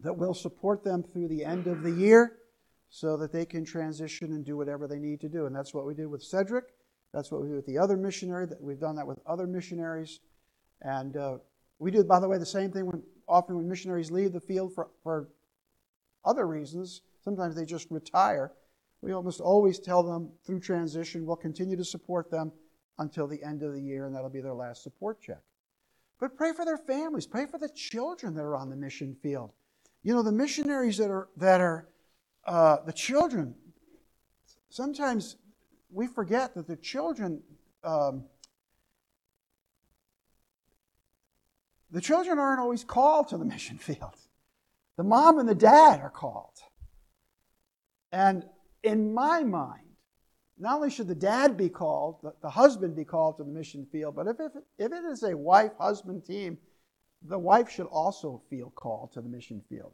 that 0.00 0.16
we'll 0.16 0.34
support 0.34 0.82
them 0.82 1.02
through 1.02 1.28
the 1.28 1.44
end 1.44 1.66
of 1.66 1.82
the 1.82 1.90
year 1.90 2.38
so 2.90 3.16
that 3.16 3.32
they 3.32 3.44
can 3.44 3.64
transition 3.64 4.32
and 4.32 4.44
do 4.44 4.56
whatever 4.56 4.86
they 4.86 4.98
need 4.98 5.20
to 5.20 5.28
do. 5.28 5.46
And 5.46 5.54
that's 5.54 5.74
what 5.74 5.86
we 5.86 5.94
did 5.94 6.06
with 6.06 6.22
Cedric. 6.22 6.64
That's 7.12 7.30
what 7.30 7.42
we 7.42 7.48
do 7.48 7.54
with 7.54 7.66
the 7.66 7.78
other 7.78 7.96
missionary. 7.96 8.46
That 8.46 8.60
we've 8.62 8.80
done 8.80 8.96
that 8.96 9.06
with 9.06 9.18
other 9.26 9.46
missionaries, 9.46 10.20
and 10.82 11.16
uh, 11.16 11.38
we 11.78 11.90
do, 11.90 12.04
by 12.04 12.20
the 12.20 12.28
way, 12.28 12.38
the 12.38 12.46
same 12.46 12.70
thing 12.70 12.86
when 12.86 13.02
often 13.26 13.56
when 13.56 13.68
missionaries 13.68 14.10
leave 14.10 14.32
the 14.32 14.40
field 14.40 14.74
for, 14.74 14.88
for 15.02 15.28
other 16.24 16.46
reasons. 16.46 17.02
Sometimes 17.22 17.54
they 17.54 17.64
just 17.64 17.90
retire. 17.90 18.52
We 19.00 19.12
almost 19.12 19.40
always 19.40 19.78
tell 19.78 20.02
them 20.02 20.30
through 20.44 20.60
transition 20.60 21.24
we'll 21.24 21.36
continue 21.36 21.76
to 21.76 21.84
support 21.84 22.30
them 22.30 22.52
until 22.98 23.26
the 23.26 23.42
end 23.42 23.62
of 23.62 23.72
the 23.72 23.80
year, 23.80 24.06
and 24.06 24.14
that'll 24.14 24.30
be 24.30 24.40
their 24.40 24.54
last 24.54 24.82
support 24.82 25.20
check. 25.20 25.40
But 26.18 26.36
pray 26.36 26.52
for 26.52 26.64
their 26.64 26.78
families. 26.78 27.26
Pray 27.26 27.46
for 27.46 27.58
the 27.58 27.68
children 27.68 28.34
that 28.34 28.42
are 28.42 28.56
on 28.56 28.70
the 28.70 28.76
mission 28.76 29.16
field. 29.22 29.52
You 30.02 30.14
know, 30.14 30.22
the 30.22 30.32
missionaries 30.32 30.98
that 30.98 31.10
are 31.10 31.28
that 31.36 31.60
are 31.60 31.88
uh, 32.44 32.78
the 32.84 32.92
children. 32.92 33.54
Sometimes 34.68 35.36
we 35.90 36.06
forget 36.06 36.54
that 36.54 36.66
the 36.66 36.76
children. 36.76 37.42
Um, 37.84 38.24
the 41.90 42.00
children 42.00 42.38
aren't 42.38 42.60
always 42.60 42.84
called 42.84 43.28
to 43.28 43.38
the 43.38 43.44
mission 43.44 43.78
field. 43.78 44.16
The 44.98 45.04
mom 45.04 45.38
and 45.38 45.48
the 45.48 45.54
dad 45.54 46.00
are 46.00 46.10
called. 46.10 46.58
And 48.10 48.44
in 48.82 49.14
my 49.14 49.44
mind, 49.44 49.86
not 50.58 50.74
only 50.74 50.90
should 50.90 51.06
the 51.06 51.14
dad 51.14 51.56
be 51.56 51.68
called, 51.68 52.16
the, 52.20 52.34
the 52.42 52.50
husband 52.50 52.96
be 52.96 53.04
called 53.04 53.36
to 53.36 53.44
the 53.44 53.50
mission 53.50 53.86
field, 53.92 54.16
but 54.16 54.26
if, 54.26 54.40
if, 54.40 54.52
if 54.76 54.92
it 54.92 55.04
is 55.04 55.22
a 55.22 55.36
wife 55.36 55.70
husband 55.78 56.24
team, 56.24 56.58
the 57.22 57.38
wife 57.38 57.70
should 57.70 57.86
also 57.86 58.42
feel 58.50 58.70
called 58.70 59.12
to 59.12 59.20
the 59.20 59.28
mission 59.28 59.62
field. 59.68 59.92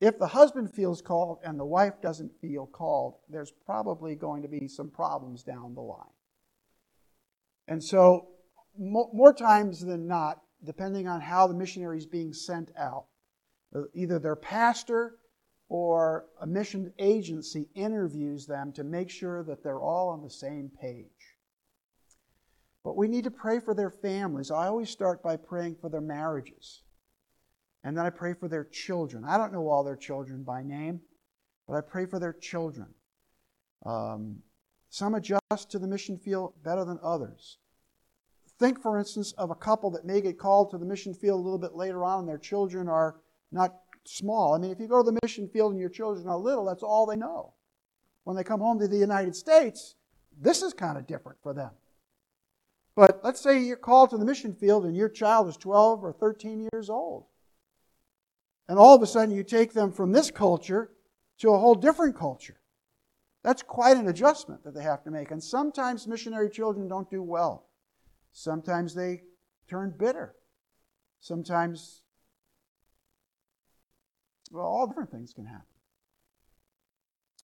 If 0.00 0.18
the 0.18 0.26
husband 0.26 0.74
feels 0.74 1.00
called 1.00 1.38
and 1.44 1.58
the 1.58 1.64
wife 1.64 2.00
doesn't 2.02 2.32
feel 2.40 2.66
called, 2.66 3.14
there's 3.28 3.52
probably 3.64 4.16
going 4.16 4.42
to 4.42 4.48
be 4.48 4.66
some 4.66 4.90
problems 4.90 5.44
down 5.44 5.74
the 5.74 5.80
line. 5.80 6.00
And 7.68 7.82
so, 7.82 8.30
more 8.76 9.32
times 9.32 9.80
than 9.80 10.08
not, 10.08 10.42
depending 10.64 11.06
on 11.06 11.20
how 11.20 11.46
the 11.46 11.54
missionary 11.54 11.98
is 11.98 12.06
being 12.06 12.32
sent 12.32 12.72
out, 12.76 13.06
either 13.94 14.18
their 14.18 14.36
pastor 14.36 15.16
or 15.68 16.26
a 16.40 16.46
mission 16.46 16.92
agency 16.98 17.68
interviews 17.74 18.46
them 18.46 18.72
to 18.72 18.84
make 18.84 19.10
sure 19.10 19.42
that 19.44 19.62
they're 19.62 19.80
all 19.80 20.08
on 20.08 20.22
the 20.22 20.30
same 20.30 20.70
page. 20.80 21.06
But 22.84 22.96
we 22.96 23.08
need 23.08 23.24
to 23.24 23.30
pray 23.30 23.60
for 23.60 23.74
their 23.74 23.90
families. 23.90 24.50
I 24.50 24.66
always 24.66 24.90
start 24.90 25.22
by 25.22 25.36
praying 25.36 25.76
for 25.80 25.88
their 25.88 26.02
marriages. 26.02 26.82
And 27.82 27.96
then 27.96 28.04
I 28.06 28.10
pray 28.10 28.34
for 28.34 28.46
their 28.46 28.64
children. 28.64 29.24
I 29.24 29.36
don't 29.36 29.52
know 29.52 29.68
all 29.68 29.84
their 29.84 29.96
children 29.96 30.42
by 30.42 30.62
name, 30.62 31.00
but 31.66 31.74
I 31.74 31.80
pray 31.80 32.06
for 32.06 32.18
their 32.18 32.32
children. 32.32 32.88
Um, 33.84 34.42
some 34.90 35.14
adjust 35.14 35.70
to 35.70 35.78
the 35.78 35.86
mission 35.86 36.18
field 36.18 36.54
better 36.62 36.84
than 36.84 36.98
others. 37.02 37.58
Think, 38.58 38.80
for 38.80 38.98
instance, 38.98 39.32
of 39.32 39.50
a 39.50 39.54
couple 39.54 39.90
that 39.90 40.06
may 40.06 40.20
get 40.20 40.38
called 40.38 40.70
to 40.70 40.78
the 40.78 40.86
mission 40.86 41.12
field 41.12 41.40
a 41.40 41.42
little 41.42 41.58
bit 41.58 41.74
later 41.74 42.04
on 42.04 42.20
and 42.20 42.28
their 42.28 42.38
children 42.38 42.88
are 42.88 43.16
not 43.54 43.74
small. 44.04 44.54
I 44.54 44.58
mean, 44.58 44.70
if 44.70 44.80
you 44.80 44.88
go 44.88 45.02
to 45.02 45.10
the 45.10 45.18
mission 45.22 45.48
field 45.48 45.72
and 45.72 45.80
your 45.80 45.88
children 45.88 46.28
are 46.28 46.36
little, 46.36 46.64
that's 46.64 46.82
all 46.82 47.06
they 47.06 47.16
know. 47.16 47.54
When 48.24 48.36
they 48.36 48.44
come 48.44 48.60
home 48.60 48.78
to 48.80 48.88
the 48.88 48.96
United 48.96 49.36
States, 49.36 49.94
this 50.38 50.62
is 50.62 50.74
kind 50.74 50.98
of 50.98 51.06
different 51.06 51.38
for 51.42 51.54
them. 51.54 51.70
But 52.96 53.20
let's 53.24 53.40
say 53.40 53.60
you're 53.60 53.76
called 53.76 54.10
to 54.10 54.18
the 54.18 54.24
mission 54.24 54.54
field 54.54 54.84
and 54.84 54.96
your 54.96 55.08
child 55.08 55.48
is 55.48 55.56
12 55.56 56.04
or 56.04 56.12
13 56.12 56.68
years 56.72 56.90
old. 56.90 57.26
And 58.68 58.78
all 58.78 58.94
of 58.94 59.02
a 59.02 59.06
sudden, 59.06 59.34
you 59.34 59.42
take 59.42 59.72
them 59.72 59.92
from 59.92 60.12
this 60.12 60.30
culture 60.30 60.90
to 61.38 61.50
a 61.50 61.58
whole 61.58 61.74
different 61.74 62.16
culture. 62.16 62.60
That's 63.42 63.62
quite 63.62 63.98
an 63.98 64.08
adjustment 64.08 64.64
that 64.64 64.74
they 64.74 64.82
have 64.82 65.04
to 65.04 65.10
make. 65.10 65.30
And 65.30 65.42
sometimes 65.42 66.06
missionary 66.06 66.48
children 66.48 66.88
don't 66.88 67.10
do 67.10 67.22
well. 67.22 67.66
Sometimes 68.32 68.94
they 68.94 69.22
turn 69.68 69.94
bitter. 69.98 70.34
Sometimes, 71.20 72.03
well, 74.54 74.66
all 74.66 74.86
different 74.86 75.10
things 75.10 75.32
can 75.32 75.46
happen. 75.46 75.66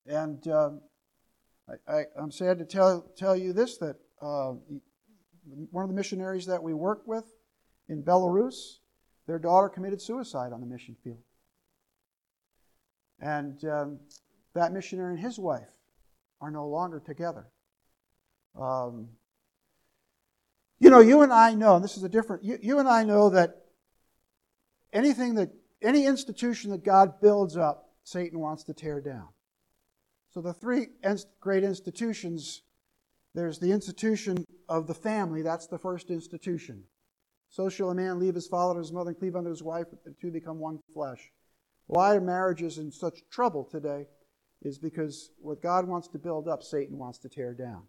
And 0.07 0.47
um, 0.49 0.81
I, 1.89 2.05
am 2.17 2.31
sad 2.31 2.59
to 2.59 2.65
tell, 2.65 3.03
tell 3.17 3.37
you 3.37 3.53
this 3.53 3.79
that 3.79 3.97
uh, 4.23 4.53
one 5.71 5.85
of 5.85 5.91
the 5.91 5.97
missionaries 5.97 6.47
that 6.47 6.63
we 6.63 6.73
work 6.73 7.03
with 7.07 7.25
in 7.89 8.03
Belarus, 8.03 8.79
their 9.27 9.41
daughter 9.41 9.69
committed 9.69 10.01
suicide 10.01 10.53
on 10.53 10.61
the 10.61 10.67
mission 10.67 10.97
field. 11.03 11.23
And 13.21 13.63
um, 13.65 13.99
that 14.55 14.73
missionary 14.73 15.15
and 15.15 15.23
his 15.23 15.39
wife 15.39 15.69
are 16.41 16.51
no 16.51 16.69
longer 16.69 17.01
together. 17.01 17.47
Um, 18.59 19.09
you 20.79 20.91
know, 20.91 21.01
you 21.01 21.23
and 21.23 21.33
I 21.33 21.55
know, 21.55 21.75
and 21.75 21.85
this 21.85 21.97
is 21.97 22.05
a 22.05 22.09
different, 22.09 22.45
you, 22.45 22.59
you 22.63 22.79
and 22.79 22.89
I 22.89 23.03
know 23.03 23.31
that 23.31 23.63
anything 24.93 25.35
that, 25.35 25.51
any 25.83 26.07
institution 26.07 26.71
that 26.71 26.85
God 26.85 27.21
builds 27.21 27.57
up, 27.57 27.91
Satan 28.05 28.39
wants 28.39 28.65
to 28.65 28.75
tear 28.75 29.01
down. 29.01 29.29
So 30.31 30.41
the 30.41 30.53
three 30.53 30.89
great 31.41 31.65
institutions 31.65 32.63
there's 33.35 33.59
the 33.59 33.71
institution 33.71 34.45
of 34.69 34.87
the 34.87 34.95
family, 34.95 35.43
that's 35.43 35.67
the 35.67 35.79
first 35.79 36.11
institution. 36.11 36.85
So 37.49 37.69
shall 37.69 37.91
a 37.91 37.95
man 37.95 38.19
leave 38.19 38.35
his 38.35 38.47
father 38.47 38.73
and 38.73 38.85
his 38.85 38.93
mother 38.93 39.11
and 39.11 39.19
cleave 39.19 39.37
unto 39.37 39.51
his 39.51 39.63
wife, 39.63 39.87
and 39.91 40.01
the 40.05 40.15
two 40.21 40.31
become 40.31 40.59
one 40.59 40.81
flesh. 40.93 41.31
Why 41.87 42.17
are 42.17 42.21
marriages 42.21 42.79
in 42.79 42.93
such 42.93 43.29
trouble 43.31 43.65
today 43.65 44.07
is 44.63 44.79
because 44.79 45.31
what 45.41 45.63
God 45.63 45.87
wants 45.87 46.09
to 46.09 46.19
build 46.19 46.49
up, 46.49 46.63
Satan 46.63 46.99
wants 46.99 47.19
to 47.21 47.29
tear 47.29 47.55
down. 47.55 47.83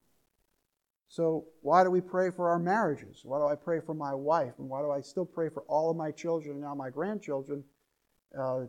So, 1.07 1.45
why 1.61 1.83
do 1.83 1.91
we 1.91 1.99
pray 1.99 2.31
for 2.31 2.49
our 2.49 2.57
marriages? 2.57 3.21
Why 3.23 3.37
do 3.37 3.45
I 3.45 3.55
pray 3.55 3.81
for 3.81 3.93
my 3.93 4.13
wife? 4.13 4.53
And 4.59 4.69
why 4.69 4.81
do 4.81 4.91
I 4.91 5.01
still 5.01 5.25
pray 5.25 5.49
for 5.49 5.63
all 5.63 5.91
of 5.91 5.97
my 5.97 6.09
children 6.11 6.53
and 6.53 6.61
now 6.61 6.73
my 6.73 6.89
grandchildren? 6.89 7.65
Uh, 8.37 8.65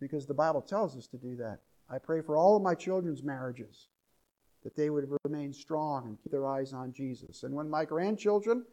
because 0.00 0.26
the 0.26 0.34
Bible 0.34 0.62
tells 0.62 0.96
us 0.96 1.06
to 1.08 1.16
do 1.16 1.36
that. 1.36 1.58
I 1.90 1.98
pray 1.98 2.20
for 2.20 2.36
all 2.36 2.56
of 2.56 2.62
my 2.62 2.74
children's 2.74 3.22
marriages, 3.22 3.88
that 4.62 4.76
they 4.76 4.90
would 4.90 5.08
remain 5.24 5.52
strong 5.52 6.06
and 6.06 6.18
keep 6.22 6.32
their 6.32 6.46
eyes 6.46 6.72
on 6.72 6.92
Jesus. 6.92 7.42
And 7.42 7.54
when 7.54 7.68
my 7.68 7.84
grandchildren, 7.84 8.64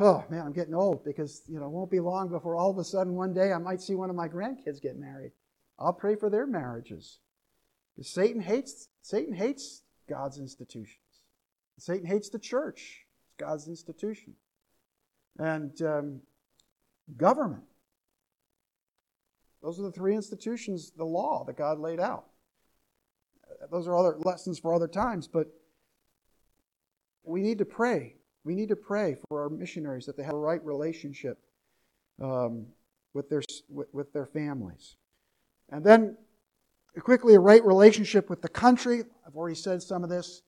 oh 0.00 0.24
man, 0.28 0.46
I'm 0.46 0.52
getting 0.52 0.74
old 0.74 1.04
because 1.04 1.42
you 1.46 1.58
know 1.58 1.66
it 1.66 1.72
won't 1.72 1.90
be 1.90 2.00
long 2.00 2.28
before 2.28 2.56
all 2.56 2.70
of 2.70 2.78
a 2.78 2.84
sudden 2.84 3.14
one 3.14 3.32
day 3.32 3.52
I 3.52 3.58
might 3.58 3.80
see 3.80 3.94
one 3.94 4.10
of 4.10 4.16
my 4.16 4.28
grandkids 4.28 4.82
get 4.82 4.98
married. 4.98 5.32
I'll 5.78 5.92
pray 5.92 6.16
for 6.16 6.30
their 6.30 6.46
marriages. 6.46 7.18
Because 7.94 8.12
Satan 8.12 8.40
hates 8.40 8.88
Satan 9.02 9.34
hates 9.34 9.82
God's 10.08 10.38
institutions. 10.38 10.98
Satan 11.78 12.06
hates 12.06 12.28
the 12.28 12.38
church. 12.38 13.04
It's 13.26 13.36
God's 13.38 13.68
institution. 13.68 14.34
And 15.38 15.80
um, 15.82 16.20
government. 17.16 17.64
Those 19.64 19.80
are 19.80 19.82
the 19.84 19.92
three 19.92 20.14
institutions, 20.14 20.92
the 20.96 21.04
law 21.04 21.42
that 21.46 21.56
God 21.56 21.80
laid 21.80 21.98
out. 21.98 22.26
Those 23.72 23.88
are 23.88 23.96
other 23.96 24.16
lessons 24.18 24.60
for 24.60 24.74
other 24.74 24.86
times, 24.86 25.26
but 25.26 25.48
we 27.24 27.40
need 27.40 27.58
to 27.58 27.64
pray 27.64 28.16
we 28.44 28.54
need 28.54 28.68
to 28.68 28.76
pray 28.76 29.16
for 29.28 29.42
our 29.42 29.48
missionaries 29.48 30.04
that 30.06 30.16
they 30.16 30.22
have 30.22 30.34
a 30.34 30.38
right 30.38 30.64
relationship 30.64 31.38
um, 32.22 32.66
with, 33.14 33.28
their, 33.30 33.42
with, 33.68 33.88
with 33.92 34.12
their 34.12 34.26
families. 34.26 34.96
And 35.70 35.82
then, 35.82 36.16
quickly, 37.00 37.34
a 37.34 37.40
right 37.40 37.64
relationship 37.64 38.28
with 38.28 38.42
the 38.42 38.48
country. 38.48 39.02
I've 39.26 39.34
already 39.34 39.56
said 39.56 39.82
some 39.82 40.04
of 40.04 40.10
this. 40.10 40.42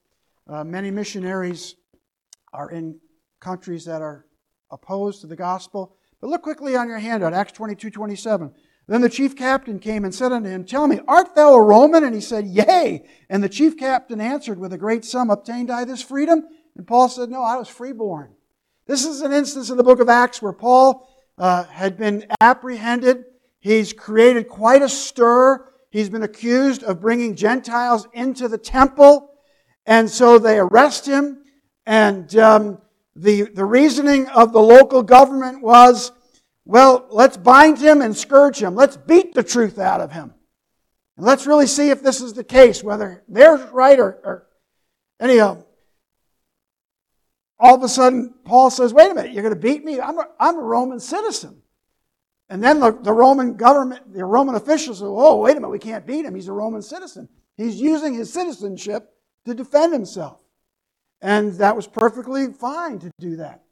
Uh, 0.46 0.62
many 0.62 0.90
missionaries 0.90 1.74
are 2.52 2.70
in 2.70 3.00
countries 3.40 3.84
that 3.86 4.02
are 4.02 4.26
opposed 4.70 5.22
to 5.22 5.26
the 5.26 5.36
gospel. 5.36 5.96
But 6.20 6.28
look 6.28 6.42
quickly 6.42 6.76
on 6.76 6.88
your 6.88 6.98
handout, 6.98 7.32
Acts 7.32 7.52
22 7.52 7.90
27. 7.90 8.52
Then 8.88 9.00
the 9.00 9.08
chief 9.08 9.34
captain 9.34 9.80
came 9.80 10.04
and 10.04 10.14
said 10.14 10.30
unto 10.30 10.48
him, 10.48 10.64
Tell 10.64 10.86
me, 10.86 11.00
art 11.08 11.34
thou 11.34 11.54
a 11.54 11.60
Roman? 11.60 12.04
And 12.04 12.14
he 12.14 12.20
said, 12.20 12.46
Yea. 12.46 13.04
And 13.28 13.42
the 13.42 13.48
chief 13.48 13.76
captain 13.76 14.20
answered, 14.20 14.58
With 14.58 14.72
a 14.72 14.78
great 14.78 15.04
sum 15.04 15.28
obtained 15.28 15.70
I 15.70 15.84
this 15.84 16.02
freedom. 16.02 16.44
And 16.76 16.86
Paul 16.86 17.08
said, 17.08 17.28
No, 17.28 17.42
I 17.42 17.56
was 17.56 17.68
freeborn. 17.68 18.32
This 18.86 19.04
is 19.04 19.22
an 19.22 19.32
instance 19.32 19.70
in 19.70 19.76
the 19.76 19.82
book 19.82 19.98
of 19.98 20.08
Acts 20.08 20.40
where 20.40 20.52
Paul 20.52 21.08
uh, 21.36 21.64
had 21.64 21.96
been 21.96 22.26
apprehended. 22.40 23.24
He's 23.58 23.92
created 23.92 24.48
quite 24.48 24.82
a 24.82 24.88
stir. 24.88 25.68
He's 25.90 26.08
been 26.08 26.22
accused 26.22 26.84
of 26.84 27.00
bringing 27.00 27.34
Gentiles 27.34 28.06
into 28.12 28.46
the 28.46 28.58
temple. 28.58 29.30
And 29.84 30.08
so 30.08 30.38
they 30.38 30.58
arrest 30.58 31.06
him. 31.06 31.42
And 31.86 32.36
um, 32.36 32.78
the, 33.16 33.42
the 33.42 33.64
reasoning 33.64 34.28
of 34.28 34.52
the 34.52 34.60
local 34.60 35.02
government 35.02 35.62
was 35.62 36.12
well, 36.66 37.06
let's 37.10 37.36
bind 37.36 37.78
him 37.78 38.02
and 38.02 38.14
scourge 38.14 38.60
him. 38.60 38.74
Let's 38.74 38.96
beat 38.96 39.34
the 39.34 39.44
truth 39.44 39.78
out 39.78 40.00
of 40.00 40.10
him. 40.10 40.34
And 41.16 41.24
let's 41.24 41.46
really 41.46 41.68
see 41.68 41.90
if 41.90 42.02
this 42.02 42.20
is 42.20 42.34
the 42.34 42.44
case, 42.44 42.82
whether 42.82 43.22
they're 43.28 43.56
right 43.72 43.98
or, 43.98 44.18
or 44.24 44.46
any 45.20 45.38
of 45.40 45.58
them. 45.58 45.66
All 47.58 47.76
of 47.76 47.82
a 47.84 47.88
sudden, 47.88 48.34
Paul 48.44 48.70
says, 48.70 48.92
wait 48.92 49.10
a 49.10 49.14
minute, 49.14 49.32
you're 49.32 49.44
going 49.44 49.54
to 49.54 49.60
beat 49.60 49.84
me? 49.84 50.00
I'm 50.00 50.18
a, 50.18 50.28
I'm 50.38 50.56
a 50.56 50.62
Roman 50.62 51.00
citizen. 51.00 51.62
And 52.50 52.62
then 52.62 52.80
the, 52.80 52.92
the 52.92 53.12
Roman 53.12 53.56
government, 53.56 54.12
the 54.12 54.24
Roman 54.24 54.56
officials 54.56 54.98
say, 54.98 55.04
oh, 55.06 55.36
wait 55.36 55.52
a 55.52 55.54
minute, 55.54 55.70
we 55.70 55.78
can't 55.78 56.04
beat 56.04 56.24
him. 56.24 56.34
He's 56.34 56.48
a 56.48 56.52
Roman 56.52 56.82
citizen. 56.82 57.28
He's 57.56 57.80
using 57.80 58.12
his 58.12 58.32
citizenship 58.32 59.08
to 59.46 59.54
defend 59.54 59.92
himself. 59.92 60.40
And 61.22 61.52
that 61.54 61.76
was 61.76 61.86
perfectly 61.86 62.52
fine 62.52 62.98
to 62.98 63.10
do 63.18 63.36
that. 63.36 63.62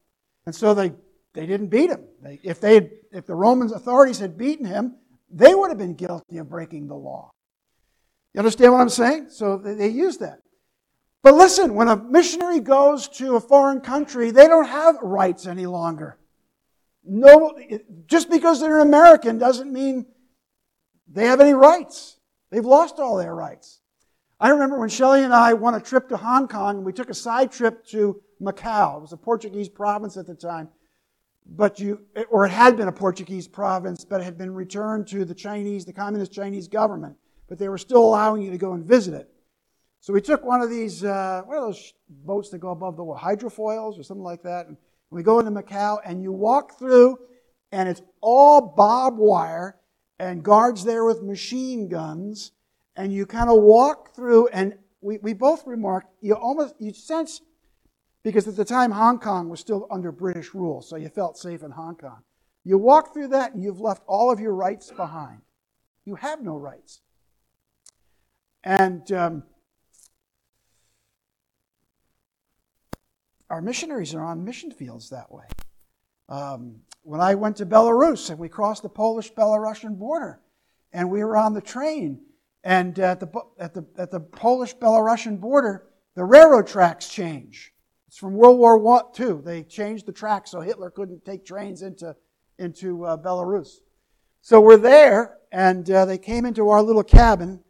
And 0.47 0.55
so 0.55 0.75
they, 0.75 0.93
they 1.35 1.47
didn't 1.47 1.69
beat 1.69 1.91
him. 1.91 2.05
They, 2.23 2.41
if, 2.43 2.61
they 2.61 2.75
had, 2.75 2.91
if 3.13 3.27
the 3.27 3.35
Roman 3.35 3.73
authorities 3.73 4.19
had 4.19 4.39
beaten 4.39 4.65
him, 4.65 4.97
they 5.31 5.55
would 5.55 5.71
have 5.71 5.79
been 5.79 5.95
guilty 5.95 6.39
of 6.39 6.49
breaking 6.49 6.89
the 6.89 6.95
law. 6.95 7.33
You 8.33 8.39
understand 8.39 8.73
what 8.73 8.81
I'm 8.81 8.89
saying? 8.89 9.27
So 9.31 9.59
they, 9.59 9.75
they 9.75 9.89
used 9.89 10.21
that. 10.21 10.41
But 11.23 11.35
listen, 11.35 11.75
when 11.75 11.89
a 11.89 11.97
missionary 11.97 12.61
goes 12.61 13.09
to 13.09 13.37
a 13.37 13.41
foreign 13.41 13.81
country, 13.81 14.31
they 14.31 14.47
don't 14.47 14.69
have 14.69 14.97
rights 15.03 15.47
any 15.47 15.67
longer. 15.67 16.19
No, 17.03 17.59
just 18.07 18.31
because 18.31 18.61
they're 18.61 18.81
an 18.81 18.87
American 18.87 19.39
doesn't 19.39 19.73
mean 19.73 20.07
they 21.07 21.27
have 21.27 21.41
any 21.41 21.55
rights. 21.55 22.19
They've 22.51 22.65
lost 22.65 22.99
all 22.99 23.17
their 23.17 23.35
rights. 23.35 23.81
I 24.39 24.51
remember 24.51 24.79
when 24.79 24.89
Shelley 24.89 25.23
and 25.23 25.33
I 25.33 25.55
won 25.55 25.75
a 25.75 25.81
trip 25.81 26.09
to 26.11 26.17
Hong 26.17 26.49
Kong, 26.49 26.77
and 26.77 26.85
we 26.85 26.93
took 26.93 27.11
a 27.11 27.15
side 27.15 27.51
trip 27.53 27.87
to 27.87 28.21
Macau. 28.41 28.99
It 28.99 29.03
was 29.03 29.13
a 29.13 29.17
Portuguese 29.17 29.69
province 29.69 30.17
at 30.17 30.27
the 30.27 30.35
time, 30.35 30.69
but 31.47 31.79
you, 31.79 32.01
or 32.31 32.47
it 32.47 32.51
had 32.51 32.77
been 32.77 32.89
a 32.89 32.93
Portuguese 32.93 33.47
province, 33.47 34.05
but 34.05 34.21
it 34.21 34.25
had 34.25 34.39
been 34.39 34.53
returned 34.53 35.07
to 35.09 35.25
the 35.25 35.35
Chinese, 35.35 35.85
the 35.85 35.93
communist 35.93 36.33
Chinese 36.33 36.69
government. 36.69 37.17
But 37.49 37.59
they 37.59 37.69
were 37.69 37.79
still 37.79 38.05
allowing 38.05 38.43
you 38.43 38.51
to 38.51 38.59
go 38.59 38.73
and 38.73 38.85
visit 38.85 39.15
it. 39.15 39.29
So 40.01 40.13
we 40.13 40.21
took 40.21 40.45
one 40.45 40.61
of 40.61 40.71
these, 40.71 41.05
uh, 41.05 41.43
what 41.45 41.61
those 41.61 41.93
boats 42.09 42.51
that 42.51 42.59
go 42.59 42.71
above 42.71 42.97
the 42.97 43.05
water, 43.05 43.21
hydrofoils 43.25 43.99
or 43.99 44.03
something 44.03 44.25
like 44.25 44.43
that. 44.43 44.67
And 44.67 44.77
we 45.11 45.23
go 45.23 45.39
into 45.39 45.51
Macau, 45.51 45.99
and 46.05 46.23
you 46.23 46.33
walk 46.33 46.79
through, 46.79 47.19
and 47.73 47.89
it's 47.89 48.03
all 48.21 48.61
barbed 48.61 49.19
wire 49.19 49.77
and 50.19 50.43
guards 50.43 50.85
there 50.85 51.05
with 51.05 51.23
machine 51.23 51.89
guns 51.89 52.53
and 52.97 53.13
you 53.13 53.27
kind 53.27 53.51
of 53.51 53.61
walk 53.63 54.15
through, 54.15 54.49
and 54.49 54.75
we, 55.01 55.19
we 55.19 55.33
both 55.33 55.67
remarked, 55.67 56.09
you 56.21 56.35
almost, 56.35 56.75
you 56.79 56.93
sense, 56.93 57.41
because 58.25 58.49
at 58.49 58.57
the 58.57 58.65
time 58.65 58.91
Hong 58.91 59.21
Kong 59.21 59.49
was 59.49 59.61
still 59.61 59.87
under 59.91 60.11
British 60.11 60.55
rule, 60.55 60.81
so 60.81 60.97
you 60.97 61.09
felt 61.09 61.39
safe 61.39 61.63
in 61.63 61.71
Hong 61.71 61.95
Kong. 61.95 62.23
You 62.65 62.79
walk 62.79 63.13
through 63.13 63.29
that 63.29 63.53
and 63.53 63.63
you've 63.63 63.81
left 63.81 64.03
all 64.07 64.33
of 64.33 64.41
your 64.41 64.55
rights 64.55 64.91
behind. 64.91 65.43
You 66.07 66.17
have 66.17 66.43
no 66.43 66.57
rights. 66.57 67.03
And 68.65 69.13
um, 69.13 69.43
our 73.51 73.61
missionaries 73.61 74.15
are 74.15 74.25
on 74.25 74.43
mission 74.43 74.71
fields 74.71 75.11
that 75.11 75.31
way. 75.31 75.45
Um, 76.31 76.77
when 77.03 77.21
I 77.21 77.35
went 77.35 77.59
to 77.59 77.67
Belarus 77.67 78.31
and 78.31 78.39
we 78.39 78.49
crossed 78.49 78.83
the 78.83 78.89
Polish 78.89 79.35
Belarusian 79.35 79.99
border 79.99 80.41
and 80.95 81.11
we 81.11 81.23
were 81.23 81.37
on 81.37 81.53
the 81.53 81.61
train, 81.61 82.21
and 82.63 82.99
at 82.99 83.21
the, 83.21 83.29
at 83.59 83.75
the, 83.75 83.85
at 83.99 84.11
the 84.11 84.21
Polish 84.21 84.75
Belarusian 84.77 85.39
border, 85.39 85.85
the 86.15 86.25
railroad 86.25 86.67
tracks 86.67 87.11
change. 87.11 87.74
It's 88.15 88.21
from 88.21 88.35
World 88.35 88.61
War 88.61 89.11
II. 89.19 89.41
They 89.45 89.65
changed 89.65 90.07
the 90.07 90.13
tracks 90.13 90.53
so 90.53 90.61
Hitler 90.61 90.89
couldn't 90.89 91.25
take 91.25 91.45
trains 91.45 91.83
into, 91.83 92.15
into 92.61 93.05
uh, 93.05 93.17
Belarus. 93.17 93.81
So 94.41 94.61
we're 94.61 94.77
there, 94.77 95.39
and 95.51 95.91
uh, 95.91 96.05
they 96.05 96.19
came 96.19 96.45
into 96.45 96.69
our 96.69 96.81
little 96.81 97.03
cabin, 97.03 97.65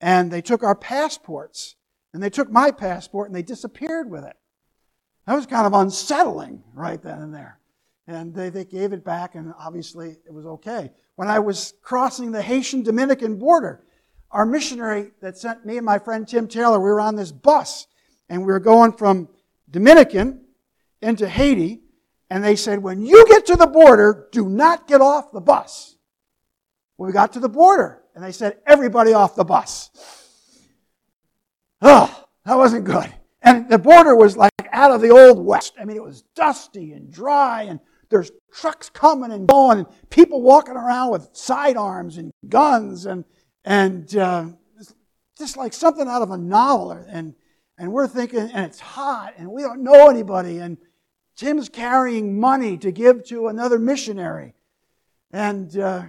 and 0.00 0.32
they 0.32 0.42
took 0.42 0.64
our 0.64 0.74
passports, 0.74 1.76
and 2.12 2.20
they 2.20 2.28
took 2.28 2.50
my 2.50 2.72
passport, 2.72 3.28
and 3.28 3.36
they 3.36 3.42
disappeared 3.44 4.10
with 4.10 4.24
it. 4.24 4.34
That 5.28 5.36
was 5.36 5.46
kind 5.46 5.64
of 5.64 5.74
unsettling 5.74 6.64
right 6.74 7.00
then 7.00 7.22
and 7.22 7.32
there. 7.32 7.60
And 8.08 8.34
they, 8.34 8.48
they 8.48 8.64
gave 8.64 8.92
it 8.92 9.04
back, 9.04 9.36
and 9.36 9.54
obviously 9.60 10.16
it 10.26 10.34
was 10.34 10.44
okay. 10.44 10.90
When 11.14 11.28
I 11.28 11.38
was 11.38 11.72
crossing 11.82 12.32
the 12.32 12.42
Haitian 12.42 12.82
Dominican 12.82 13.38
border, 13.38 13.84
our 14.32 14.44
missionary 14.44 15.12
that 15.20 15.38
sent 15.38 15.64
me 15.64 15.76
and 15.76 15.86
my 15.86 16.00
friend 16.00 16.26
Tim 16.26 16.48
Taylor, 16.48 16.80
we 16.80 16.90
were 16.90 17.00
on 17.00 17.14
this 17.14 17.30
bus 17.30 17.86
and 18.28 18.40
we 18.40 18.46
were 18.46 18.58
going 18.58 18.92
from 18.92 19.28
Dominican 19.74 20.40
into 21.02 21.28
Haiti. 21.28 21.80
And 22.30 22.42
they 22.42 22.54
said, 22.54 22.78
when 22.82 23.04
you 23.04 23.26
get 23.26 23.44
to 23.46 23.56
the 23.56 23.66
border, 23.66 24.28
do 24.30 24.48
not 24.48 24.86
get 24.86 25.00
off 25.00 25.32
the 25.32 25.40
bus. 25.40 25.96
Well, 26.96 27.08
we 27.08 27.12
got 27.12 27.32
to 27.32 27.40
the 27.40 27.48
border 27.48 28.00
and 28.14 28.22
they 28.22 28.30
said, 28.30 28.58
everybody 28.66 29.12
off 29.12 29.34
the 29.34 29.44
bus. 29.44 29.90
Oh, 31.82 32.24
that 32.46 32.56
wasn't 32.56 32.84
good. 32.84 33.12
And 33.42 33.68
the 33.68 33.78
border 33.78 34.14
was 34.14 34.36
like 34.36 34.52
out 34.72 34.92
of 34.92 35.00
the 35.00 35.10
old 35.10 35.44
west. 35.44 35.74
I 35.78 35.84
mean, 35.84 35.96
it 35.96 36.02
was 36.04 36.22
dusty 36.36 36.92
and 36.92 37.12
dry 37.12 37.64
and 37.64 37.80
there's 38.10 38.30
trucks 38.52 38.88
coming 38.88 39.32
and 39.32 39.48
going 39.48 39.78
and 39.78 39.88
people 40.08 40.40
walking 40.40 40.76
around 40.76 41.10
with 41.10 41.30
sidearms 41.32 42.16
and 42.16 42.30
guns 42.48 43.06
and 43.06 43.24
and 43.64 44.16
uh, 44.16 44.46
just 45.36 45.56
like 45.56 45.72
something 45.72 46.06
out 46.06 46.22
of 46.22 46.30
a 46.30 46.38
novel. 46.38 46.92
And, 46.92 47.34
and 47.78 47.92
we're 47.92 48.06
thinking, 48.06 48.40
and 48.40 48.66
it's 48.66 48.80
hot, 48.80 49.34
and 49.36 49.50
we 49.50 49.62
don't 49.62 49.82
know 49.82 50.08
anybody, 50.08 50.58
and 50.58 50.78
Tim's 51.36 51.68
carrying 51.68 52.38
money 52.38 52.78
to 52.78 52.92
give 52.92 53.24
to 53.24 53.48
another 53.48 53.78
missionary. 53.78 54.54
And 55.32 55.76
uh, 55.76 56.04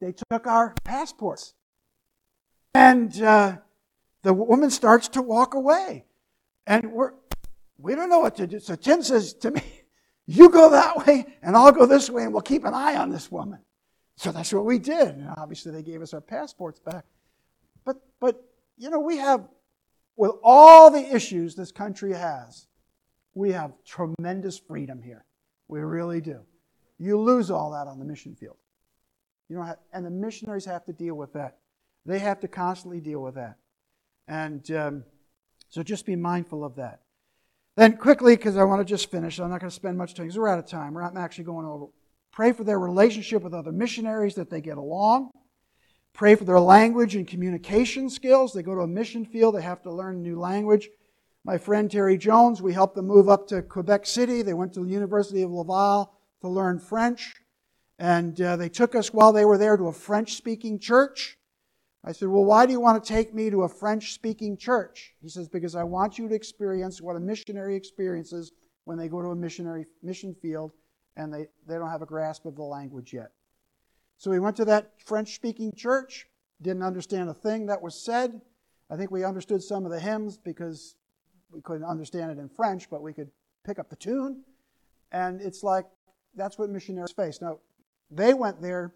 they 0.00 0.12
took 0.12 0.46
our 0.46 0.74
passports. 0.84 1.54
And 2.74 3.20
uh, 3.22 3.58
the 4.22 4.32
woman 4.32 4.70
starts 4.70 5.08
to 5.08 5.22
walk 5.22 5.54
away. 5.54 6.04
And 6.66 6.92
we're, 6.92 7.12
we 7.76 7.94
don't 7.94 8.08
know 8.08 8.20
what 8.20 8.36
to 8.36 8.46
do. 8.46 8.60
So 8.60 8.76
Tim 8.76 9.02
says 9.02 9.34
to 9.34 9.50
me, 9.50 9.62
You 10.30 10.50
go 10.50 10.68
that 10.72 11.06
way, 11.06 11.24
and 11.42 11.56
I'll 11.56 11.72
go 11.72 11.86
this 11.86 12.10
way, 12.10 12.24
and 12.24 12.34
we'll 12.34 12.42
keep 12.42 12.66
an 12.66 12.74
eye 12.74 12.96
on 12.96 13.08
this 13.08 13.32
woman. 13.32 13.60
So 14.16 14.30
that's 14.30 14.52
what 14.52 14.66
we 14.66 14.78
did. 14.78 15.16
And 15.16 15.30
obviously, 15.38 15.72
they 15.72 15.82
gave 15.82 16.02
us 16.02 16.12
our 16.12 16.20
passports 16.20 16.80
back. 16.80 17.06
But, 17.86 17.96
but, 18.20 18.44
you 18.76 18.90
know, 18.90 18.98
we 18.98 19.16
have, 19.16 19.48
with 20.18 20.32
all 20.42 20.90
the 20.90 21.14
issues 21.14 21.54
this 21.54 21.72
country 21.72 22.12
has, 22.12 22.66
we 23.34 23.52
have 23.52 23.72
tremendous 23.86 24.58
freedom 24.58 25.00
here. 25.02 25.24
We 25.68 25.80
really 25.80 26.20
do. 26.20 26.40
You 26.98 27.18
lose 27.18 27.50
all 27.50 27.70
that 27.70 27.86
on 27.86 27.98
the 27.98 28.04
mission 28.04 28.34
field. 28.34 28.56
You 29.48 29.56
don't 29.56 29.66
have, 29.66 29.78
and 29.92 30.04
the 30.04 30.10
missionaries 30.10 30.66
have 30.66 30.84
to 30.86 30.92
deal 30.92 31.14
with 31.14 31.32
that. 31.32 31.58
They 32.04 32.18
have 32.18 32.40
to 32.40 32.48
constantly 32.48 33.00
deal 33.00 33.20
with 33.20 33.36
that. 33.36 33.56
And 34.26 34.70
um, 34.72 35.04
so 35.70 35.82
just 35.82 36.04
be 36.04 36.16
mindful 36.16 36.64
of 36.64 36.76
that. 36.76 37.00
Then 37.76 37.96
quickly, 37.96 38.36
because 38.36 38.56
I 38.56 38.64
want 38.64 38.80
to 38.80 38.84
just 38.84 39.10
finish, 39.10 39.38
I'm 39.38 39.50
not 39.50 39.60
going 39.60 39.70
to 39.70 39.74
spend 39.74 39.96
much 39.96 40.14
time 40.14 40.26
because 40.26 40.38
we're 40.38 40.48
out 40.48 40.58
of 40.58 40.66
time. 40.66 40.94
We're, 40.94 41.02
I'm 41.02 41.16
actually 41.16 41.44
going 41.44 41.64
over 41.64 41.86
Pray 42.38 42.52
for 42.52 42.62
their 42.62 42.78
relationship 42.78 43.42
with 43.42 43.52
other 43.52 43.72
missionaries 43.72 44.36
that 44.36 44.50
they 44.50 44.60
get 44.60 44.78
along. 44.78 45.30
Pray 46.18 46.34
for 46.34 46.42
their 46.42 46.58
language 46.58 47.14
and 47.14 47.28
communication 47.28 48.10
skills. 48.10 48.52
They 48.52 48.64
go 48.64 48.74
to 48.74 48.80
a 48.80 48.88
mission 48.88 49.24
field, 49.24 49.54
they 49.54 49.62
have 49.62 49.82
to 49.82 49.92
learn 49.92 50.16
a 50.16 50.18
new 50.18 50.36
language. 50.40 50.88
My 51.44 51.58
friend 51.58 51.88
Terry 51.88 52.18
Jones, 52.18 52.60
we 52.60 52.72
helped 52.72 52.96
them 52.96 53.06
move 53.06 53.28
up 53.28 53.46
to 53.46 53.62
Quebec 53.62 54.04
City. 54.04 54.42
They 54.42 54.52
went 54.52 54.72
to 54.72 54.84
the 54.84 54.90
University 54.90 55.42
of 55.42 55.52
Laval 55.52 56.12
to 56.40 56.48
learn 56.48 56.80
French. 56.80 57.36
And 58.00 58.40
uh, 58.40 58.56
they 58.56 58.68
took 58.68 58.96
us 58.96 59.12
while 59.12 59.32
they 59.32 59.44
were 59.44 59.58
there 59.58 59.76
to 59.76 59.86
a 59.86 59.92
French 59.92 60.34
speaking 60.34 60.80
church. 60.80 61.38
I 62.04 62.10
said, 62.10 62.26
Well, 62.26 62.44
why 62.44 62.66
do 62.66 62.72
you 62.72 62.80
want 62.80 63.02
to 63.02 63.08
take 63.08 63.32
me 63.32 63.48
to 63.50 63.62
a 63.62 63.68
French 63.68 64.12
speaking 64.12 64.56
church? 64.56 65.14
He 65.22 65.28
says, 65.28 65.48
Because 65.48 65.76
I 65.76 65.84
want 65.84 66.18
you 66.18 66.28
to 66.28 66.34
experience 66.34 67.00
what 67.00 67.14
a 67.14 67.20
missionary 67.20 67.76
experiences 67.76 68.50
when 68.86 68.98
they 68.98 69.06
go 69.06 69.22
to 69.22 69.28
a 69.28 69.36
missionary 69.36 69.86
mission 70.02 70.34
field 70.42 70.72
and 71.16 71.32
they, 71.32 71.46
they 71.68 71.76
don't 71.76 71.90
have 71.90 72.02
a 72.02 72.06
grasp 72.06 72.44
of 72.44 72.56
the 72.56 72.62
language 72.64 73.12
yet. 73.12 73.30
So 74.18 74.30
we 74.30 74.40
went 74.40 74.56
to 74.56 74.64
that 74.66 75.00
French 75.04 75.34
speaking 75.34 75.72
church, 75.72 76.26
didn't 76.60 76.82
understand 76.82 77.30
a 77.30 77.34
thing 77.34 77.66
that 77.66 77.80
was 77.80 77.94
said. 77.94 78.40
I 78.90 78.96
think 78.96 79.10
we 79.10 79.24
understood 79.24 79.62
some 79.62 79.84
of 79.84 79.92
the 79.92 80.00
hymns 80.00 80.36
because 80.36 80.96
we 81.50 81.60
couldn't 81.60 81.84
understand 81.84 82.32
it 82.32 82.38
in 82.38 82.48
French, 82.48 82.90
but 82.90 83.00
we 83.00 83.12
could 83.12 83.30
pick 83.64 83.78
up 83.78 83.88
the 83.88 83.96
tune. 83.96 84.42
And 85.12 85.40
it's 85.40 85.62
like 85.62 85.86
that's 86.34 86.58
what 86.58 86.68
missionaries 86.68 87.12
face. 87.12 87.40
Now, 87.40 87.60
they 88.10 88.34
went 88.34 88.60
there 88.60 88.92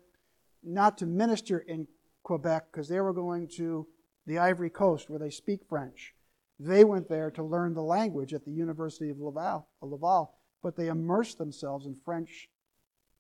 not 0.63 0.99
to 0.99 1.07
minister 1.07 1.59
in 1.61 1.87
Quebec 2.23 2.67
because 2.73 2.89
they 2.89 3.01
were 3.01 3.13
going 3.13 3.49
to 3.57 3.87
the 4.27 4.39
Ivory 4.39 4.71
Coast 4.71 5.09
where 5.09 5.19
they 5.19 5.31
speak 5.31 5.61
French. 5.69 6.15
They 6.59 6.85
went 6.85 7.09
there 7.09 7.31
to 7.33 7.43
learn 7.43 7.75
the 7.75 7.83
language 7.83 8.35
at 8.35 8.45
the 8.45 8.53
University 8.53 9.11
of 9.11 9.21
Laval. 9.21 9.67
Laval 9.81 10.35
but 10.63 10.77
they 10.77 10.89
immersed 10.89 11.39
themselves 11.39 11.87
in 11.87 11.97
French 12.05 12.49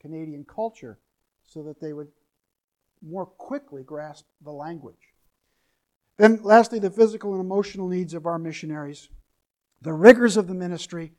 Canadian 0.00 0.44
culture 0.44 0.98
so 1.52 1.62
that 1.62 1.80
they 1.80 1.92
would 1.92 2.08
more 3.02 3.26
quickly 3.26 3.82
grasp 3.82 4.24
the 4.42 4.50
language. 4.50 4.96
Then, 6.18 6.40
lastly, 6.42 6.78
the 6.78 6.90
physical 6.90 7.32
and 7.32 7.40
emotional 7.40 7.88
needs 7.88 8.14
of 8.14 8.26
our 8.26 8.38
missionaries, 8.38 9.08
the 9.80 9.92
rigors 9.92 10.36
of 10.36 10.46
the 10.46 10.54
ministry, 10.54 11.12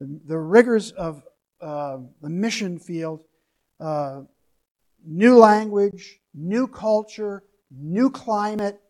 the, 0.00 0.20
the 0.26 0.38
rigors 0.38 0.90
of 0.92 1.22
uh, 1.60 1.98
the 2.20 2.28
mission 2.28 2.78
field, 2.78 3.20
uh, 3.80 4.22
new 5.04 5.36
language, 5.36 6.20
new 6.34 6.66
culture, 6.66 7.44
new 7.70 8.10
climate, 8.10 8.80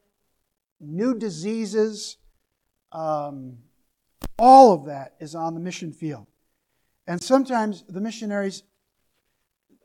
new 0.80 1.14
diseases. 1.14 2.16
Um, 2.92 3.58
all 4.38 4.72
of 4.72 4.86
that 4.86 5.14
is 5.20 5.34
on 5.34 5.54
the 5.54 5.60
mission 5.60 5.92
field. 5.92 6.26
And 7.06 7.22
sometimes 7.22 7.84
the 7.88 8.00
missionaries, 8.00 8.62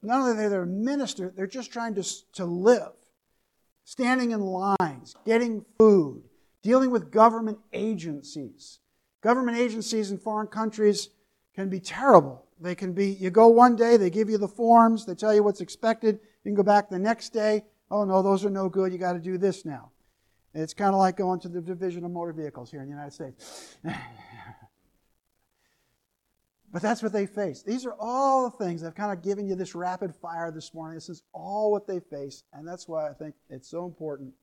not 0.03 0.19
only 0.19 0.43
are 0.43 0.49
they 0.49 0.55
a 0.55 0.65
minister, 0.65 1.31
they're 1.35 1.47
just 1.47 1.71
trying 1.71 1.95
to, 1.95 2.03
to 2.33 2.45
live, 2.45 2.91
standing 3.83 4.31
in 4.31 4.41
lines, 4.41 5.15
getting 5.25 5.65
food, 5.77 6.23
dealing 6.61 6.91
with 6.91 7.11
government 7.11 7.59
agencies. 7.71 8.79
Government 9.21 9.57
agencies 9.57 10.11
in 10.11 10.17
foreign 10.17 10.47
countries 10.47 11.09
can 11.55 11.69
be 11.69 11.79
terrible. 11.79 12.45
They 12.59 12.75
can 12.75 12.93
be, 12.93 13.07
you 13.07 13.29
go 13.29 13.47
one 13.47 13.75
day, 13.75 13.97
they 13.97 14.09
give 14.09 14.29
you 14.29 14.37
the 14.37 14.47
forms, 14.47 15.05
they 15.05 15.15
tell 15.15 15.33
you 15.33 15.43
what's 15.43 15.61
expected. 15.61 16.19
You 16.43 16.49
can 16.49 16.55
go 16.55 16.63
back 16.63 16.89
the 16.89 16.99
next 16.99 17.29
day. 17.29 17.63
Oh, 17.89 18.03
no, 18.03 18.21
those 18.21 18.43
are 18.43 18.49
no 18.49 18.69
good. 18.69 18.91
You 18.91 18.97
got 18.97 19.13
to 19.13 19.19
do 19.19 19.37
this 19.37 19.65
now. 19.65 19.91
It's 20.53 20.73
kind 20.73 20.93
of 20.93 20.99
like 20.99 21.17
going 21.17 21.39
to 21.41 21.49
the 21.49 21.61
Division 21.61 22.05
of 22.05 22.11
Motor 22.11 22.33
Vehicles 22.33 22.69
here 22.69 22.81
in 22.81 22.85
the 22.87 22.91
United 22.91 23.13
States. 23.13 23.77
but 26.73 26.81
that's 26.81 27.03
what 27.03 27.13
they 27.13 27.27
face. 27.27 27.61
These 27.61 27.85
are 27.85 27.95
all 27.99 28.49
the 28.49 28.65
things 28.65 28.83
I've 28.83 28.95
kind 28.95 29.11
of 29.11 29.23
given 29.23 29.47
you 29.47 29.53
this 29.53 29.75
rapid 29.75 30.15
fire 30.15 30.51
this 30.51 30.73
morning. 30.73 30.95
This 30.95 31.07
is 31.07 31.21
all 31.31 31.71
what 31.71 31.85
they 31.85 31.99
face, 31.99 32.43
and 32.51 32.67
that's 32.67 32.87
why 32.87 33.07
I 33.07 33.13
think 33.13 33.35
it's 33.47 33.69
so 33.69 33.85
important 33.85 34.33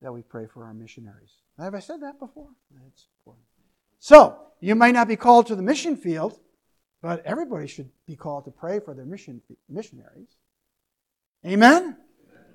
that 0.00 0.12
we 0.12 0.22
pray 0.22 0.46
for 0.46 0.64
our 0.64 0.72
missionaries. 0.72 1.32
Have 1.58 1.74
I 1.74 1.80
said 1.80 2.00
that 2.02 2.20
before? 2.20 2.50
It's 2.86 3.08
important. 3.18 3.44
So, 3.98 4.38
you 4.60 4.76
might 4.76 4.94
not 4.94 5.08
be 5.08 5.16
called 5.16 5.48
to 5.48 5.56
the 5.56 5.62
mission 5.62 5.96
field, 5.96 6.38
but 7.02 7.26
everybody 7.26 7.66
should 7.66 7.90
be 8.06 8.14
called 8.14 8.44
to 8.44 8.52
pray 8.52 8.78
for 8.78 8.94
their 8.94 9.04
mission 9.04 9.42
missionaries. 9.68 10.36
Amen? 11.44 11.96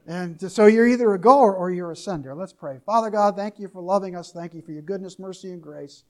And 0.08 0.52
so 0.52 0.68
you're 0.68 0.88
either 0.88 1.14
a 1.14 1.20
goer 1.20 1.54
or 1.54 1.70
you're 1.70 1.92
a 1.92 1.96
sender. 1.98 2.34
Let's 2.34 2.54
pray. 2.54 2.80
Father 2.86 3.10
God, 3.10 3.36
thank 3.36 3.60
you 3.60 3.68
for 3.68 3.82
loving 3.82 4.16
us. 4.16 4.32
Thank 4.32 4.54
you 4.54 4.62
for 4.62 4.72
your 4.72 4.82
goodness, 4.82 5.20
mercy, 5.20 5.52
and 5.52 5.62
grace. 5.62 6.04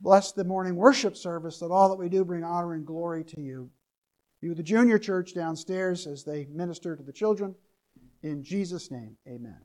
Bless 0.00 0.32
the 0.32 0.44
morning 0.44 0.76
worship 0.76 1.16
service 1.16 1.58
that 1.58 1.70
all 1.70 1.88
that 1.88 1.98
we 1.98 2.08
do 2.08 2.24
bring 2.24 2.44
honor 2.44 2.74
and 2.74 2.86
glory 2.86 3.24
to 3.24 3.40
you. 3.40 3.70
You, 4.40 4.54
the 4.54 4.62
junior 4.62 4.98
church 4.98 5.34
downstairs, 5.34 6.06
as 6.06 6.22
they 6.22 6.46
minister 6.46 6.94
to 6.94 7.02
the 7.02 7.12
children. 7.12 7.54
In 8.22 8.44
Jesus' 8.44 8.90
name, 8.90 9.16
amen. 9.26 9.58